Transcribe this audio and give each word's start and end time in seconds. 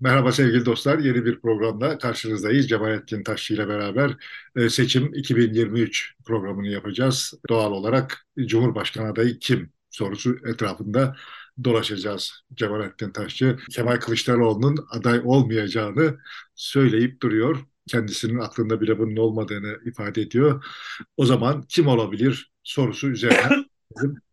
Merhaba 0.00 0.32
sevgili 0.32 0.66
dostlar. 0.66 0.98
Yeni 0.98 1.24
bir 1.24 1.40
programda 1.40 1.98
karşınızdayız. 1.98 2.68
Cemalettin 2.68 3.22
Taşçı 3.22 3.54
ile 3.54 3.68
beraber 3.68 4.16
e, 4.56 4.68
seçim 4.70 5.14
2023 5.14 6.14
programını 6.24 6.68
yapacağız. 6.68 7.34
Doğal 7.48 7.72
olarak 7.72 8.26
Cumhurbaşkanı 8.46 9.08
adayı 9.08 9.38
kim 9.38 9.72
sorusu 9.90 10.36
etrafında 10.46 11.16
dolaşacağız. 11.64 12.32
Cemalettin 12.54 13.10
Taşçı, 13.10 13.58
Kemal 13.70 13.96
Kılıçdaroğlu'nun 13.96 14.86
aday 14.90 15.20
olmayacağını 15.24 16.18
söyleyip 16.54 17.22
duruyor. 17.22 17.58
Kendisinin 17.88 18.38
aklında 18.38 18.80
bile 18.80 18.98
bunun 18.98 19.16
olmadığını 19.16 19.78
ifade 19.86 20.22
ediyor. 20.22 20.64
O 21.16 21.26
zaman 21.26 21.62
kim 21.68 21.86
olabilir 21.86 22.52
sorusu 22.62 23.08
üzerine 23.08 23.64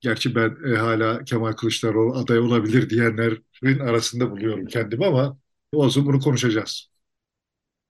Gerçi 0.00 0.34
ben 0.34 0.56
e, 0.72 0.76
hala 0.76 1.24
Kemal 1.24 1.52
Kılıçdaroğlu 1.52 2.18
aday 2.18 2.38
olabilir 2.38 2.90
diyenlerin 2.90 3.78
arasında 3.78 4.30
buluyorum 4.30 4.66
kendimi 4.66 5.06
ama 5.06 5.38
olsun 5.72 6.06
bunu 6.06 6.20
konuşacağız. 6.20 6.90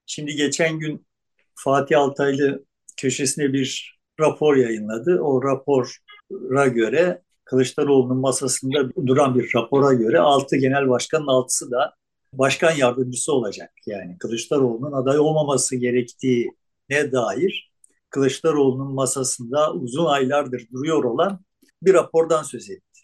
Şimdi 0.07 0.35
geçen 0.35 0.79
gün 0.79 1.07
Fatih 1.55 1.99
Altaylı 1.99 2.65
köşesine 2.97 3.53
bir 3.53 3.99
rapor 4.21 4.57
yayınladı. 4.57 5.21
O 5.21 5.43
rapora 5.43 6.67
göre 6.67 7.23
Kılıçdaroğlu'nun 7.45 8.19
masasında 8.19 9.07
duran 9.07 9.39
bir 9.39 9.53
rapora 9.55 9.93
göre 9.93 10.21
6 10.21 10.57
genel 10.57 10.89
başkanın 10.89 11.27
6'sı 11.27 11.71
da 11.71 11.95
başkan 12.33 12.73
yardımcısı 12.73 13.33
olacak. 13.33 13.71
Yani 13.87 14.19
Kılıçdaroğlu'nun 14.19 14.93
aday 14.93 15.19
olmaması 15.19 15.77
gerektiğine 15.77 17.13
dair 17.13 17.73
Kılıçdaroğlu'nun 18.11 18.95
masasında 18.95 19.75
uzun 19.75 20.07
aylardır 20.07 20.69
duruyor 20.73 21.05
olan 21.05 21.41
bir 21.83 21.95
rapordan 21.95 22.43
söz 22.43 22.71
etti. 22.71 23.01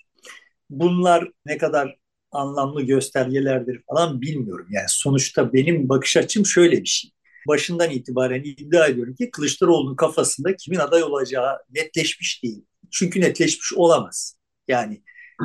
Bunlar 0.70 1.30
ne 1.46 1.58
kadar 1.58 1.96
anlamlı 2.32 2.82
göstergelerdir 2.82 3.82
falan 3.88 4.20
bilmiyorum. 4.20 4.66
Yani 4.70 4.86
sonuçta 4.88 5.52
benim 5.52 5.88
bakış 5.88 6.16
açım 6.16 6.46
şöyle 6.46 6.82
bir 6.82 6.86
şey. 6.88 7.10
Başından 7.48 7.90
itibaren 7.90 8.42
iddia 8.42 8.86
ediyorum 8.86 9.14
ki 9.14 9.30
Kılıçdaroğlu'nun 9.30 9.96
kafasında 9.96 10.56
kimin 10.56 10.78
aday 10.78 11.02
olacağı 11.02 11.58
netleşmiş 11.70 12.42
değil. 12.42 12.64
Çünkü 12.90 13.20
netleşmiş 13.20 13.72
olamaz. 13.76 14.36
Yani 14.68 15.02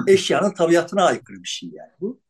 eşyanın 0.07 0.53
tabiatına 0.53 1.05
aykırı 1.05 1.43
bir 1.43 1.47
şey 1.47 1.69
yani 1.73 1.91
bu. 2.01 2.21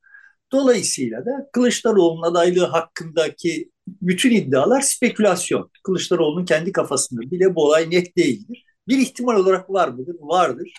Dolayısıyla 0.51 1.25
da 1.25 1.49
Kılıçdaroğlu'nun 1.53 2.31
adaylığı 2.31 2.65
hakkındaki 2.65 3.71
bütün 3.87 4.31
iddialar 4.31 4.81
spekülasyon. 4.81 5.71
Kılıçdaroğlu'nun 5.83 6.45
kendi 6.45 6.71
kafasında 6.71 7.21
bile 7.21 7.55
bu 7.55 7.65
olay 7.65 7.91
net 7.91 8.17
değildir. 8.17 8.65
Bir 8.87 8.97
ihtimal 8.97 9.35
olarak 9.35 9.69
var 9.69 9.87
mıdır? 9.87 10.15
Vardır. 10.19 10.73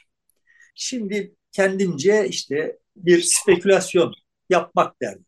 Şimdi 0.74 1.34
kendimce 1.52 2.26
işte 2.28 2.78
bir 2.96 3.22
spekülasyon 3.22 4.14
yapmak 4.50 5.02
derdim. 5.02 5.27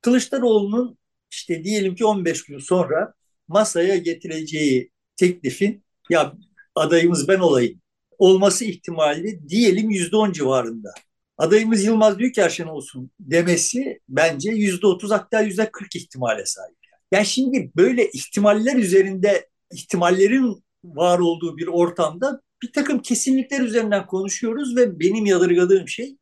Kılıçdaroğlu'nun 0.00 0.98
işte 1.30 1.64
diyelim 1.64 1.94
ki 1.94 2.04
15 2.04 2.44
gün 2.44 2.58
sonra 2.58 3.14
masaya 3.48 3.96
getireceği 3.96 4.90
teklifin 5.16 5.84
ya 6.10 6.34
adayımız 6.74 7.28
ben 7.28 7.38
olayım 7.38 7.80
olması 8.18 8.64
ihtimali 8.64 9.48
diyelim 9.48 9.90
yüzde 9.90 10.16
on 10.16 10.32
civarında. 10.32 10.92
Adayımız 11.38 11.84
Yılmaz 11.84 12.18
Büyükerşen 12.18 12.66
olsun 12.66 13.10
demesi 13.20 14.00
bence 14.08 14.50
yüzde 14.50 14.86
otuz 14.86 15.10
hatta 15.10 15.40
yüzde 15.40 15.70
kırk 15.70 15.96
ihtimale 15.96 16.46
sahip. 16.46 16.76
Yani 17.12 17.26
şimdi 17.26 17.70
böyle 17.76 18.10
ihtimaller 18.10 18.76
üzerinde 18.76 19.48
ihtimallerin 19.72 20.64
var 20.84 21.18
olduğu 21.18 21.56
bir 21.56 21.66
ortamda 21.66 22.40
bir 22.64 22.72
takım 22.72 23.02
kesinlikler 23.02 23.60
üzerinden 23.60 24.06
konuşuyoruz 24.06 24.76
ve 24.76 25.00
benim 25.00 25.26
yadırgadığım 25.26 25.88
şey 25.88 26.16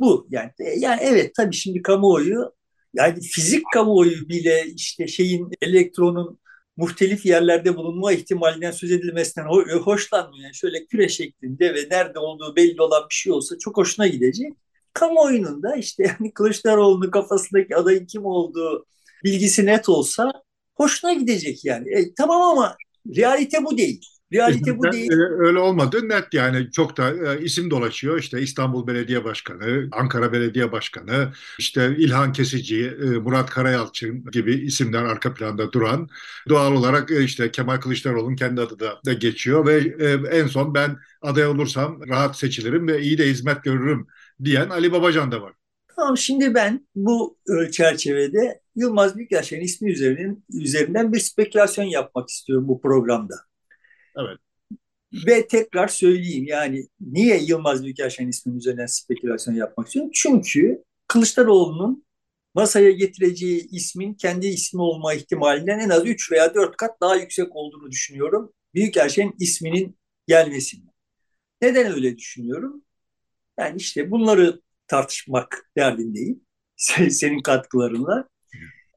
bu. 0.00 0.26
Yani 0.30 0.50
yani 0.78 1.00
evet 1.02 1.34
tabii 1.34 1.54
şimdi 1.56 1.82
kamuoyu 1.82 2.52
yani 2.94 3.20
fizik 3.20 3.62
kamuoyu 3.74 4.28
bile 4.28 4.66
işte 4.66 5.06
şeyin 5.08 5.50
elektronun 5.62 6.38
muhtelif 6.76 7.26
yerlerde 7.26 7.76
bulunma 7.76 8.12
ihtimalinden 8.12 8.70
söz 8.70 8.92
edilmesinden 8.92 9.46
hoşlanmıyor. 9.84 10.44
Yani 10.44 10.54
şöyle 10.54 10.86
küre 10.86 11.08
şeklinde 11.08 11.74
ve 11.74 11.88
nerede 11.90 12.18
olduğu 12.18 12.56
belli 12.56 12.82
olan 12.82 13.02
bir 13.10 13.14
şey 13.14 13.32
olsa 13.32 13.58
çok 13.58 13.76
hoşuna 13.76 14.06
gidecek. 14.06 14.52
Kamuoyunun 14.92 15.62
da 15.62 15.76
işte 15.76 16.02
yani 16.02 16.32
Kılıçdaroğlu'nun 16.34 17.10
kafasındaki 17.10 17.76
adayın 17.76 18.06
kim 18.06 18.24
olduğu 18.26 18.86
bilgisi 19.24 19.66
net 19.66 19.88
olsa 19.88 20.32
hoşuna 20.74 21.12
gidecek 21.12 21.64
yani. 21.64 21.94
E, 21.94 22.14
tamam 22.14 22.42
ama 22.42 22.76
realite 23.16 23.64
bu 23.64 23.78
değil. 23.78 24.17
Realite 24.32 24.78
bu 24.78 24.92
değil. 24.92 25.10
Öyle 25.38 25.58
olmadı 25.58 26.08
net 26.08 26.34
yani 26.34 26.70
çok 26.70 26.96
da 26.96 27.34
e, 27.34 27.40
isim 27.40 27.70
dolaşıyor 27.70 28.18
işte 28.18 28.42
İstanbul 28.42 28.86
Belediye 28.86 29.24
Başkanı, 29.24 29.88
Ankara 29.92 30.32
Belediye 30.32 30.72
Başkanı, 30.72 31.32
işte 31.58 31.96
İlhan 31.98 32.32
Kesici, 32.32 32.86
e, 32.86 33.04
Murat 33.04 33.50
Karayalçın 33.50 34.24
gibi 34.32 34.54
isimler 34.54 35.02
arka 35.02 35.34
planda 35.34 35.72
duran 35.72 36.08
doğal 36.48 36.72
olarak 36.72 37.10
e, 37.10 37.24
işte 37.24 37.50
Kemal 37.50 37.76
Kılıçdaroğlu'nun 37.76 38.36
kendi 38.36 38.60
adı 38.60 38.78
da, 38.78 39.00
da 39.06 39.12
geçiyor 39.12 39.66
ve 39.66 39.78
en 40.30 40.46
son 40.46 40.74
ben 40.74 40.96
aday 41.22 41.46
olursam 41.46 42.00
rahat 42.08 42.38
seçilirim 42.38 42.88
ve 42.88 43.00
iyi 43.00 43.18
de 43.18 43.26
hizmet 43.26 43.64
görürüm 43.64 44.06
diyen 44.44 44.70
Ali 44.70 44.92
Babacan 44.92 45.32
da 45.32 45.42
var. 45.42 45.52
Tamam 45.96 46.16
şimdi 46.16 46.54
ben 46.54 46.86
bu 46.94 47.38
çerçevede 47.72 48.60
Yılmaz 48.76 49.16
Büyükelçen'in 49.16 49.62
ismi 49.62 49.90
üzerinden, 49.90 50.42
üzerinden 50.52 51.12
bir 51.12 51.20
spekülasyon 51.20 51.84
yapmak 51.84 52.28
istiyorum 52.28 52.68
bu 52.68 52.80
programda. 52.80 53.34
Evet. 54.18 54.38
Ve 55.26 55.48
tekrar 55.48 55.88
söyleyeyim 55.88 56.44
yani 56.46 56.88
niye 57.00 57.38
Yılmaz 57.42 57.84
Büyükelçen 57.84 58.28
isminin 58.28 58.58
üzerinden 58.58 58.86
spekülasyon 58.86 59.54
yapmak 59.54 59.86
istiyorum? 59.86 60.10
Çünkü 60.14 60.84
Kılıçdaroğlu'nun 61.08 62.04
masaya 62.54 62.90
getireceği 62.90 63.68
ismin 63.70 64.14
kendi 64.14 64.46
ismi 64.46 64.82
olma 64.82 65.14
ihtimalinden 65.14 65.78
en 65.78 65.88
az 65.88 66.06
3 66.06 66.32
veya 66.32 66.54
4 66.54 66.76
kat 66.76 67.00
daha 67.00 67.16
yüksek 67.16 67.56
olduğunu 67.56 67.90
düşünüyorum. 67.90 68.52
Büyükelçin 68.74 69.34
isminin 69.40 69.98
gelmesini. 70.26 70.84
Neden 71.62 71.92
öyle 71.92 72.18
düşünüyorum? 72.18 72.82
Yani 73.58 73.76
işte 73.76 74.10
bunları 74.10 74.60
tartışmak 74.86 75.70
derdindeyim. 75.76 76.40
Senin 77.10 77.42
katkılarınla. 77.42 78.28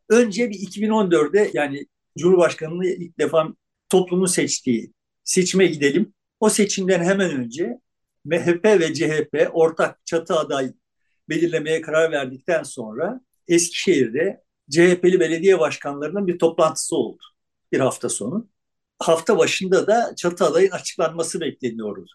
Önce 0.10 0.50
bir 0.50 0.56
2014'de 0.56 1.52
yani 1.54 1.86
Cumhurbaşkanı'nı 2.18 2.88
ilk 2.88 3.20
defa 3.20 3.54
toplumun 3.90 4.26
seçtiği 4.26 4.94
seçime 5.24 5.66
gidelim. 5.66 6.14
O 6.40 6.50
seçimden 6.50 7.04
hemen 7.04 7.32
önce 7.32 7.80
MHP 8.26 8.66
ve 8.66 8.94
CHP 8.94 9.50
ortak 9.54 10.06
çatı 10.06 10.36
aday 10.36 10.74
belirlemeye 11.30 11.82
karar 11.82 12.12
verdikten 12.12 12.64
sonra 12.64 13.22
Eskişehir'de 13.48 14.44
CHP'li 14.72 15.20
belediye 15.20 15.60
başkanlarının 15.60 16.28
bir 16.28 16.40
toplantısı 16.40 16.96
oldu 16.96 17.24
bir 17.72 17.80
hafta 17.80 18.10
sonu. 18.10 18.50
Hafta 19.00 19.38
başında 19.38 19.88
da 19.88 20.14
çatı 20.18 20.46
adayın 20.46 20.72
açıklanması 20.72 21.42
bekleniyordu. 21.42 22.06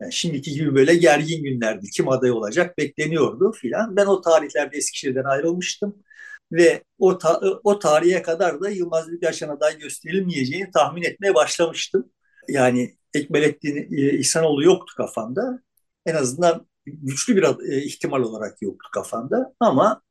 Yani 0.00 0.12
şimdiki 0.12 0.52
gibi 0.52 0.74
böyle 0.74 0.94
gergin 0.94 1.42
günlerdi. 1.42 1.90
Kim 1.90 2.08
aday 2.08 2.30
olacak 2.30 2.78
bekleniyordu 2.78 3.52
filan. 3.52 3.96
Ben 3.96 4.06
o 4.06 4.20
tarihlerde 4.20 4.76
Eskişehir'den 4.76 5.24
ayrılmıştım 5.24 6.02
ve 6.52 6.82
o, 6.98 7.18
ta 7.18 7.40
o 7.64 7.78
tarihe 7.78 8.22
kadar 8.22 8.60
da 8.60 8.70
Yılmaz 8.70 9.08
Büyükelçen 9.08 9.48
aday 9.48 9.78
gösterilmeyeceğini 9.78 10.70
tahmin 10.70 11.02
etmeye 11.02 11.34
başlamıştım 11.34 12.10
yani 12.48 12.96
Ekmelettin 13.14 13.76
e, 13.76 14.18
İhsanoğlu 14.18 14.64
yoktu 14.64 14.94
kafamda. 14.96 15.62
En 16.06 16.14
azından 16.14 16.66
güçlü 16.86 17.36
bir 17.36 17.72
e, 17.72 17.82
ihtimal 17.84 18.20
olarak 18.20 18.62
yoktu 18.62 18.88
kafamda. 18.92 19.54
Ama 19.60 20.02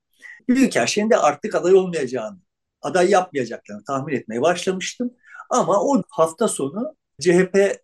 Büyükelçinin 0.50 1.10
de 1.10 1.18
artık 1.18 1.56
aday 1.56 1.74
olmayacağını, 1.74 2.40
aday 2.82 3.10
yapmayacaklarını 3.10 3.84
tahmin 3.84 4.14
etmeye 4.16 4.42
başlamıştım. 4.42 5.14
Ama 5.50 5.84
o 5.84 6.04
hafta 6.10 6.48
sonu 6.48 6.96
CHP 7.22 7.80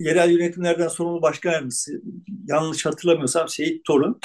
yerel 0.00 0.30
yönetimlerden 0.30 0.88
sorumlu 0.88 1.22
başkan 1.22 1.52
yardımcısı, 1.52 2.02
yanlış 2.46 2.86
hatırlamıyorsam 2.86 3.48
Seyit 3.48 3.84
Torun, 3.84 4.20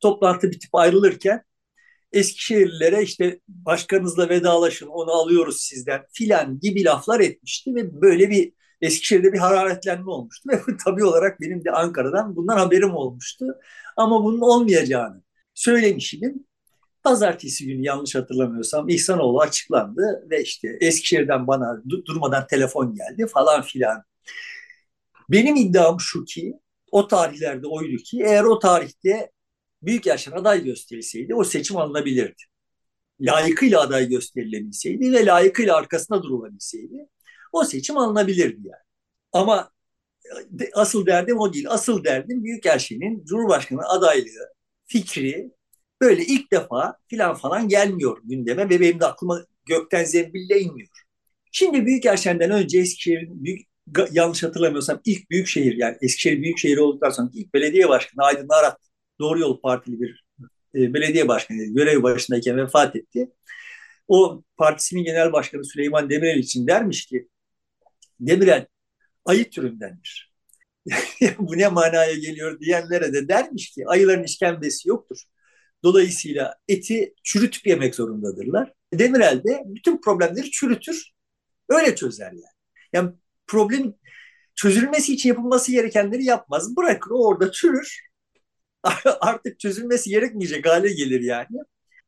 toplantı 0.00 0.50
bitip 0.50 0.74
ayrılırken 0.74 1.44
Eskişehirlilere 2.12 3.02
işte 3.02 3.40
başkanınızla 3.48 4.28
vedalaşın 4.28 4.86
onu 4.86 5.10
alıyoruz 5.10 5.60
sizden 5.60 6.02
filan 6.12 6.60
gibi 6.60 6.84
laflar 6.84 7.20
etmişti 7.20 7.74
ve 7.74 8.00
böyle 8.00 8.30
bir 8.30 8.52
Eskişehir'de 8.80 9.32
bir 9.32 9.38
hararetlenme 9.38 10.10
olmuştu 10.10 10.48
ve 10.52 10.76
tabii 10.84 11.04
olarak 11.04 11.40
benim 11.40 11.64
de 11.64 11.70
Ankara'dan 11.70 12.36
bundan 12.36 12.56
haberim 12.58 12.94
olmuştu. 12.94 13.46
Ama 13.96 14.24
bunun 14.24 14.40
olmayacağını 14.40 15.22
söylemişim. 15.54 16.46
Pazartesi 17.02 17.66
günü 17.66 17.82
yanlış 17.84 18.14
hatırlamıyorsam 18.14 18.88
İhsanoğlu 18.88 19.40
açıklandı 19.40 20.26
ve 20.30 20.42
işte 20.42 20.78
Eskişehir'den 20.80 21.46
bana 21.46 21.82
durmadan 22.06 22.46
telefon 22.46 22.94
geldi 22.94 23.26
falan 23.26 23.62
filan. 23.62 24.02
Benim 25.30 25.56
iddiam 25.56 26.00
şu 26.00 26.24
ki 26.24 26.54
o 26.90 27.08
tarihlerde 27.08 27.66
oydu 27.66 27.96
ki 27.96 28.22
eğer 28.24 28.44
o 28.44 28.58
tarihte 28.58 29.30
büyük 29.82 30.06
yaşın 30.06 30.32
aday 30.32 30.64
gösterilseydi 30.64 31.34
o 31.34 31.44
seçim 31.44 31.76
alınabilirdi. 31.76 32.42
Layıkıyla 33.20 33.80
aday 33.80 34.08
gösterilebilseydi 34.08 35.12
ve 35.12 35.26
layıkıyla 35.26 35.76
arkasında 35.76 36.22
durulabilseydi 36.22 37.08
o 37.52 37.64
seçim 37.64 37.96
alınabilirdi 37.98 38.60
yani. 38.68 38.82
Ama 39.32 39.70
asıl 40.74 41.06
derdim 41.06 41.38
o 41.38 41.52
değil. 41.52 41.66
Asıl 41.68 42.04
derdim 42.04 42.44
Büyükelçinin 42.44 43.24
Cumhurbaşkanı 43.24 43.88
adaylığı 43.88 44.52
fikri 44.86 45.52
böyle 46.00 46.24
ilk 46.24 46.52
defa 46.52 46.96
filan 47.08 47.34
falan 47.34 47.68
gelmiyor 47.68 48.18
gündeme 48.24 48.70
ve 48.70 48.80
benim 48.80 49.00
de 49.00 49.06
aklıma 49.06 49.46
gökten 49.66 50.04
zembille 50.04 50.60
inmiyor. 50.60 50.88
Şimdi 51.52 51.86
Büyükerşen'den 51.86 52.50
önce 52.50 52.78
Eskişehir'in 52.78 53.44
büyük, 53.44 53.68
yanlış 54.10 54.42
hatırlamıyorsam 54.42 55.00
ilk 55.04 55.30
büyük 55.30 55.46
şehir 55.46 55.76
yani 55.76 55.96
Eskişehir 56.02 56.42
büyük 56.42 56.58
şehir 56.58 56.78
olduktan 56.78 57.10
sonra 57.10 57.30
ilk 57.34 57.54
belediye 57.54 57.88
başkanı 57.88 58.24
Aydın 58.24 58.48
Arat 58.48 58.78
Doğru 59.20 59.40
Yol 59.40 59.60
Partili 59.60 60.00
bir 60.00 60.24
e, 60.74 60.94
belediye 60.94 61.28
başkanı 61.28 61.64
görev 61.64 62.02
başındayken 62.02 62.56
vefat 62.56 62.96
etti. 62.96 63.30
O 64.08 64.42
partisinin 64.56 65.04
genel 65.04 65.32
başkanı 65.32 65.64
Süleyman 65.64 66.10
Demirel 66.10 66.38
için 66.38 66.66
dermiş 66.66 67.06
ki 67.06 67.28
Demirel 68.20 68.66
ayı 69.24 69.50
türündendir. 69.50 70.32
Bu 71.38 71.58
ne 71.58 71.68
manaya 71.68 72.14
geliyor 72.14 72.60
diyenlere 72.60 73.12
de 73.12 73.28
dermiş 73.28 73.70
ki 73.70 73.84
ayıların 73.86 74.24
işkembesi 74.24 74.88
yoktur. 74.88 75.18
Dolayısıyla 75.82 76.54
eti 76.68 77.14
çürütüp 77.24 77.66
yemek 77.66 77.94
zorundadırlar. 77.94 78.72
Demirel 78.94 79.44
de 79.44 79.62
bütün 79.66 80.00
problemleri 80.00 80.50
çürütür, 80.50 81.12
öyle 81.68 81.96
çözer 81.96 82.32
yani. 82.32 82.44
Yani 82.92 83.12
problem 83.46 83.94
çözülmesi 84.54 85.14
için 85.14 85.28
yapılması 85.28 85.72
gerekenleri 85.72 86.24
yapmaz. 86.24 86.76
Bırakır 86.76 87.10
o 87.10 87.26
orada 87.26 87.52
çürür. 87.52 88.00
Artık 89.20 89.60
çözülmesi 89.60 90.10
gerekmeyecek 90.10 90.66
hale 90.68 90.92
gelir 90.92 91.20
yani. 91.20 91.58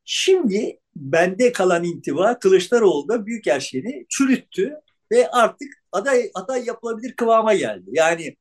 Şimdi 0.05 0.79
bende 0.95 1.51
kalan 1.51 1.83
intiba 1.83 2.39
Kılıçdaroğlu 2.39 3.07
da 3.07 3.13
büyük 3.13 3.27
Büyükelçiliğini 3.27 4.05
çürüttü 4.09 4.73
ve 5.13 5.31
artık 5.31 5.73
aday 5.91 6.31
aday 6.33 6.65
yapılabilir 6.65 7.15
kıvama 7.15 7.53
geldi. 7.53 7.89
Yani 7.93 8.35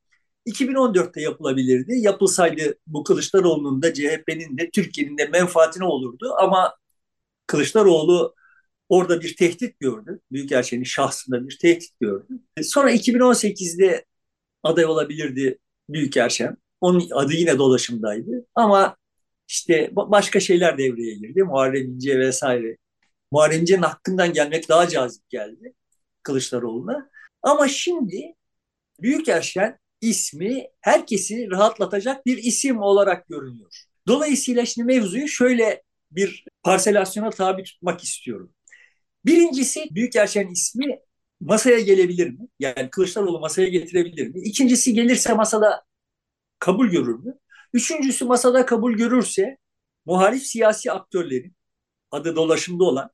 2014'te 0.47 1.21
yapılabilirdi. 1.21 1.93
Yapılsaydı 1.99 2.79
bu 2.87 3.05
Kılıçdaroğlu'nun 3.05 3.83
da 3.83 3.95
CHP'nin 3.95 4.59
de 4.59 4.71
Türkiye'nin 4.71 5.19
de 5.19 5.27
menfaatine 5.27 5.85
olurdu 5.85 6.35
ama 6.39 6.75
Kılıçdaroğlu 7.47 8.35
orada 8.89 9.21
bir 9.21 9.37
tehdit 9.37 9.81
gördü. 9.81 10.21
Büyükelçinin 10.33 10.85
şahsında 10.85 11.49
bir 11.49 11.59
tehdit 11.59 12.01
gördü. 12.01 12.27
Sonra 12.63 12.93
2018'de 12.93 14.05
aday 14.63 14.85
olabilirdi 14.85 15.59
Büyükelçen. 15.89 16.57
Onun 16.81 17.11
adı 17.11 17.33
yine 17.33 17.59
dolaşımdaydı. 17.59 18.47
Ama 18.55 18.97
işte 19.49 19.91
başka 19.95 20.41
şeyler 20.41 20.79
devreye 20.79 21.15
girdi. 21.15 21.43
Muharrem 21.43 21.85
İnce 21.85 22.19
vesaire. 22.19 22.77
Muharrem 23.33 23.61
İnce'nin 23.61 23.83
hakkından 23.83 24.33
gelmek 24.33 24.69
daha 24.69 24.89
cazip 24.89 25.31
geldi 25.31 25.75
Kılıçdaroğlu'na. 26.23 27.11
Ama 27.43 27.69
şimdi 27.69 28.35
Büyükelçen 29.01 29.79
ismi 30.01 30.69
herkesi 30.81 31.51
rahatlatacak 31.51 32.27
bir 32.27 32.39
isim 32.39 32.79
olarak 32.83 33.29
görünüyor. 33.29 33.85
Dolayısıyla 34.09 34.67
şimdi 34.67 34.87
mevzuyu 34.87 35.29
şöyle 35.29 35.83
bir 36.11 36.45
parselasyona 36.63 37.31
tabi 37.31 37.63
tutmak 37.65 38.05
istiyorum. 38.05 38.53
Birincisi 39.25 39.89
Büyükelçen 39.91 40.49
ismi 40.49 41.01
masaya 41.41 41.81
gelebilir 41.81 42.31
mi? 42.31 42.49
Yani 42.59 42.91
Kılıçdaroğlu 42.91 43.41
masaya 43.41 43.69
getirebilir 43.69 44.29
mi? 44.29 44.41
İkincisi 44.45 44.95
gelirse 44.95 45.35
masada 45.35 45.85
kabul 46.59 46.89
görür 46.89 47.19
mü? 47.19 47.35
Üçüncüsü 47.73 48.25
masada 48.25 48.67
kabul 48.67 48.93
görürse 48.95 49.59
muhalif 50.07 50.43
siyasi 50.47 50.93
aktörlerin 50.93 51.57
adı 52.11 52.37
dolaşımda 52.37 52.85
olan 52.85 53.11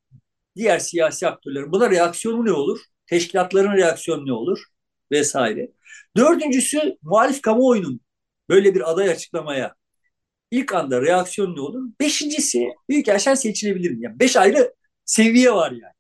diğer 0.57 0.79
siyasi 0.79 1.29
aktörlerin 1.29 1.73
buna 1.73 1.91
reaksiyonu 1.91 2.45
ne 2.45 2.53
olur? 2.53 2.81
Teşkilatların 3.11 3.77
reaksiyonu 3.77 4.27
ne 4.27 4.33
olur? 4.33 4.59
Vesaire. 5.13 5.71
Dördüncüsü 6.17 6.97
muhalif 7.03 7.43
kamuoyunun 7.43 8.01
böyle 8.49 8.75
bir 8.75 8.91
aday 8.91 9.11
açıklamaya 9.11 9.75
ilk 10.51 10.75
anda 10.75 11.03
reaksiyon 11.03 11.57
ne 11.57 11.61
olur? 11.61 11.83
Beşincisi 12.01 12.69
Büyükelçen 12.89 13.35
seçilebilir 13.35 13.91
mi? 13.91 13.99
Yani 14.05 14.21
beş 14.21 14.37
ayrı 14.37 14.75
seviye 15.05 15.53
var 15.53 15.71
yani. 15.71 15.95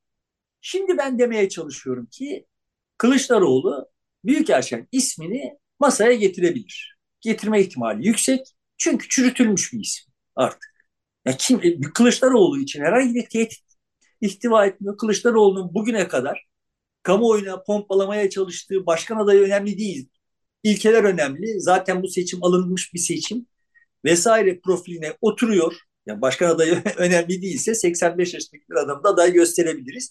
Şimdi 0.60 0.99
ben 0.99 1.19
demeye 1.19 1.49
çalışıyorum 1.49 2.06
ki 2.06 2.46
Kılıçdaroğlu 2.99 3.88
Büyükelçen 4.25 4.88
ismini 4.93 5.58
masaya 5.81 6.14
getirebilir 6.14 6.99
getirme 7.20 7.60
ihtimali 7.60 8.06
yüksek. 8.06 8.40
Çünkü 8.78 9.08
çürütülmüş 9.08 9.72
bir 9.72 9.81
isim 9.81 10.12
artık. 10.37 10.75
Ya 11.26 11.37
kim, 11.38 11.60
e, 11.62 11.81
Kılıçdaroğlu 11.81 12.60
için 12.60 12.82
herhangi 12.82 13.14
bir 13.14 13.26
tehdit 13.26 13.64
ihtiva 14.20 14.66
etmiyor. 14.66 14.99
Kılıçdaroğlu'nun 14.99 15.75
bugüne 15.75 16.08
kadar 16.08 16.46
kamuoyuna 17.02 17.62
pompalamaya 17.62 18.30
çalıştığı 18.30 18.86
başkan 18.86 19.16
adayı 19.16 19.40
önemli 19.42 19.78
değil. 19.78 20.08
İlkeler 20.62 21.04
önemli. 21.04 21.60
Zaten 21.60 22.02
bu 22.02 22.08
seçim 22.08 22.44
alınmış 22.44 22.94
bir 22.94 22.98
seçim 22.98 23.46
vesaire 24.04 24.60
profiline 24.60 25.16
oturuyor. 25.20 25.76
Yani 26.06 26.20
başkan 26.20 26.48
adayı 26.50 26.82
önemli 26.96 27.42
değilse 27.42 27.74
85 27.74 28.34
yaşındaki 28.34 28.64
bir 28.70 28.76
adamı 28.76 29.04
da 29.04 29.08
aday 29.08 29.32
gösterebiliriz. 29.32 30.08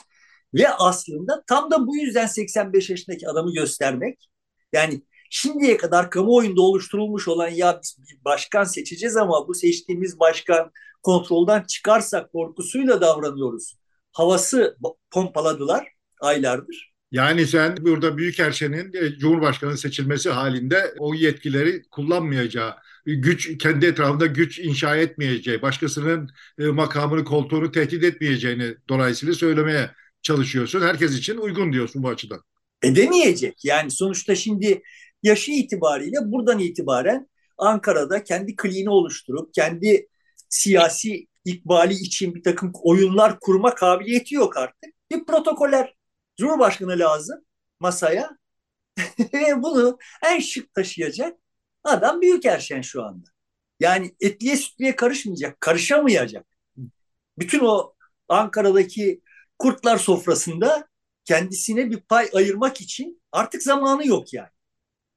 Ve 0.53 0.69
aslında 0.69 1.43
tam 1.47 1.71
da 1.71 1.87
bu 1.87 1.97
yüzden 1.97 2.27
85 2.27 2.89
yaşındaki 2.89 3.29
adamı 3.29 3.53
göstermek 3.53 4.29
yani 4.73 5.01
şimdiye 5.29 5.77
kadar 5.77 6.09
kamuoyunda 6.09 6.61
oluşturulmuş 6.61 7.27
olan 7.27 7.47
ya 7.49 7.79
biz 7.83 7.97
bir 8.09 8.23
başkan 8.25 8.63
seçeceğiz 8.63 9.17
ama 9.17 9.47
bu 9.47 9.53
seçtiğimiz 9.53 10.19
başkan 10.19 10.71
kontrolden 11.03 11.63
çıkarsa 11.63 12.27
korkusuyla 12.27 13.01
davranıyoruz. 13.01 13.77
Havası 14.11 14.77
pompaladılar 15.11 15.96
aylardır. 16.21 16.93
Yani 17.11 17.47
sen 17.47 17.77
burada 17.81 18.17
Büyükelçinin 18.17 18.93
e, 18.93 19.17
Cumhurbaşkanı 19.17 19.77
seçilmesi 19.77 20.29
halinde 20.29 20.93
o 20.99 21.13
yetkileri 21.13 21.81
kullanmayacağı, 21.91 22.73
güç 23.05 23.57
kendi 23.57 23.85
etrafında 23.85 24.25
güç 24.25 24.59
inşa 24.59 24.95
etmeyeceği, 24.95 25.61
başkasının 25.61 26.29
e, 26.59 26.65
makamını, 26.65 27.23
koltuğunu 27.23 27.71
tehdit 27.71 28.03
etmeyeceğini 28.03 28.75
dolayısıyla 28.89 29.33
söylemeye 29.33 29.91
çalışıyorsun. 30.21 30.81
Herkes 30.81 31.17
için 31.17 31.37
uygun 31.37 31.73
diyorsun 31.73 32.03
bu 32.03 32.09
açıdan. 32.09 32.41
Edemeyecek. 32.83 33.65
Yani 33.65 33.91
sonuçta 33.91 34.35
şimdi 34.35 34.81
yaşı 35.23 35.51
itibariyle 35.51 36.17
buradan 36.25 36.59
itibaren 36.59 37.27
Ankara'da 37.57 38.23
kendi 38.23 38.55
kliğini 38.55 38.89
oluşturup 38.89 39.53
kendi 39.53 40.07
siyasi 40.49 41.27
ikbali 41.45 41.93
için 41.93 42.35
bir 42.35 42.43
takım 42.43 42.71
oyunlar 42.83 43.39
kurma 43.39 43.75
kabiliyeti 43.75 44.35
yok 44.35 44.57
artık. 44.57 44.93
Bir 45.11 45.25
protokoller 45.25 45.96
Cumhurbaşkanı 46.37 46.99
lazım 46.99 47.45
masaya 47.79 48.37
bunu 49.57 49.97
en 50.25 50.39
şık 50.39 50.73
taşıyacak 50.73 51.39
adam 51.83 52.21
büyük 52.21 52.45
erşen 52.45 52.81
şu 52.81 53.03
anda. 53.03 53.29
Yani 53.79 54.15
etliye 54.19 54.57
sütliye 54.57 54.95
karışmayacak, 54.95 55.61
karışamayacak. 55.61 56.45
Bütün 57.39 57.59
o 57.59 57.93
Ankara'daki 58.29 59.21
kurtlar 59.59 59.97
sofrasında 59.97 60.87
kendisine 61.25 61.91
bir 61.91 61.99
pay 62.01 62.29
ayırmak 62.33 62.81
için 62.81 63.21
artık 63.31 63.63
zamanı 63.63 64.07
yok 64.07 64.33
yani. 64.33 64.49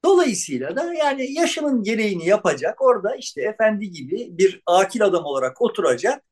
Dolayısıyla 0.05 0.77
da 0.77 0.95
yani 0.95 1.33
yaşının 1.33 1.83
gereğini 1.83 2.27
yapacak 2.27 2.83
orada 2.83 3.17
işte 3.17 3.43
efendi 3.43 3.91
gibi 3.91 4.29
bir 4.39 4.63
akil 4.67 5.05
adam 5.05 5.25
olarak 5.25 5.63
oturacak 5.63 6.25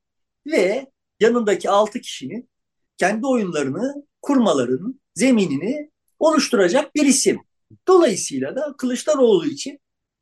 ve 0.47 0.87
yanındaki 1.21 1.71
altı 1.71 2.01
kişinin 2.01 2.51
kendi 2.97 3.27
oyunlarını 3.27 4.08
kurmalarının 4.23 5.01
zeminini 5.15 5.91
oluşturacak 6.19 6.95
bir 6.95 7.07
isim. 7.07 7.41
Dolayısıyla 7.89 8.57
da 8.57 8.75
Kılıçdaroğlu 8.79 9.47
için 9.47 9.79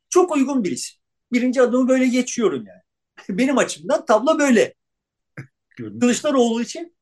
çok 0.09 0.35
uygun 0.35 0.63
bir 0.63 0.71
isim. 0.71 0.99
Birinci 1.31 1.61
adımı 1.61 1.89
böyle 1.89 2.07
geçiyorum 2.07 2.65
yani. 2.67 2.81
Benim 3.37 3.57
açımdan 3.57 4.05
tablo 4.05 4.39
böyle. 4.39 4.73
Kılıçdaroğlu 5.77 6.61
için 6.61 6.97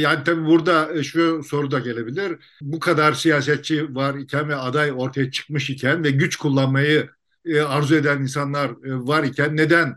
yani 0.00 0.24
tabii 0.24 0.44
burada 0.46 0.94
e, 0.94 1.02
şu 1.02 1.42
soru 1.44 1.70
da 1.70 1.78
gelebilir. 1.78 2.38
Bu 2.60 2.80
kadar 2.80 3.12
siyasetçi 3.12 3.94
var 3.94 4.14
iken 4.14 4.48
ve 4.48 4.56
aday 4.56 4.92
ortaya 4.96 5.30
çıkmış 5.30 5.70
iken 5.70 6.04
ve 6.04 6.10
güç 6.10 6.36
kullanmayı 6.36 7.10
e, 7.44 7.60
arzu 7.60 7.94
eden 7.94 8.22
insanlar 8.22 8.70
e, 8.70 8.94
var 9.06 9.24
iken 9.24 9.56
neden 9.56 9.96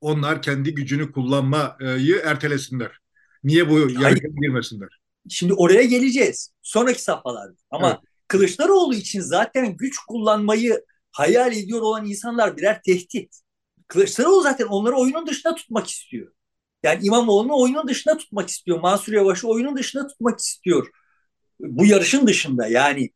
onlar 0.00 0.42
kendi 0.42 0.74
gücünü 0.74 1.12
kullanmayı 1.12 2.22
ertelesinler? 2.24 2.98
Niye 3.44 3.70
bu 3.70 3.78
yargıya 3.78 4.30
girmesinler? 4.42 4.99
Şimdi 5.28 5.54
oraya 5.54 5.82
geleceğiz. 5.82 6.52
Sonraki 6.62 7.02
safhalarda. 7.02 7.56
Ama 7.70 7.88
evet. 7.88 7.98
Kılıçdaroğlu 8.28 8.94
için 8.94 9.20
zaten 9.20 9.76
güç 9.76 9.98
kullanmayı 9.98 10.84
hayal 11.12 11.52
ediyor 11.52 11.80
olan 11.80 12.06
insanlar 12.06 12.56
birer 12.56 12.82
tehdit. 12.82 13.40
Kılıçdaroğlu 13.88 14.42
zaten 14.42 14.66
onları 14.66 14.96
oyunun 14.96 15.26
dışında 15.26 15.54
tutmak 15.54 15.86
istiyor. 15.86 16.32
Yani 16.82 17.06
İmamoğlu'nu 17.06 17.60
oyunun 17.62 17.88
dışında 17.88 18.16
tutmak 18.16 18.48
istiyor. 18.48 18.80
Mansur 18.80 19.12
Yavaş'ı 19.12 19.48
oyunun 19.48 19.76
dışında 19.76 20.06
tutmak 20.06 20.38
istiyor. 20.38 20.90
Bu 21.60 21.86
yarışın 21.86 22.26
dışında 22.26 22.66
yani 22.66 23.10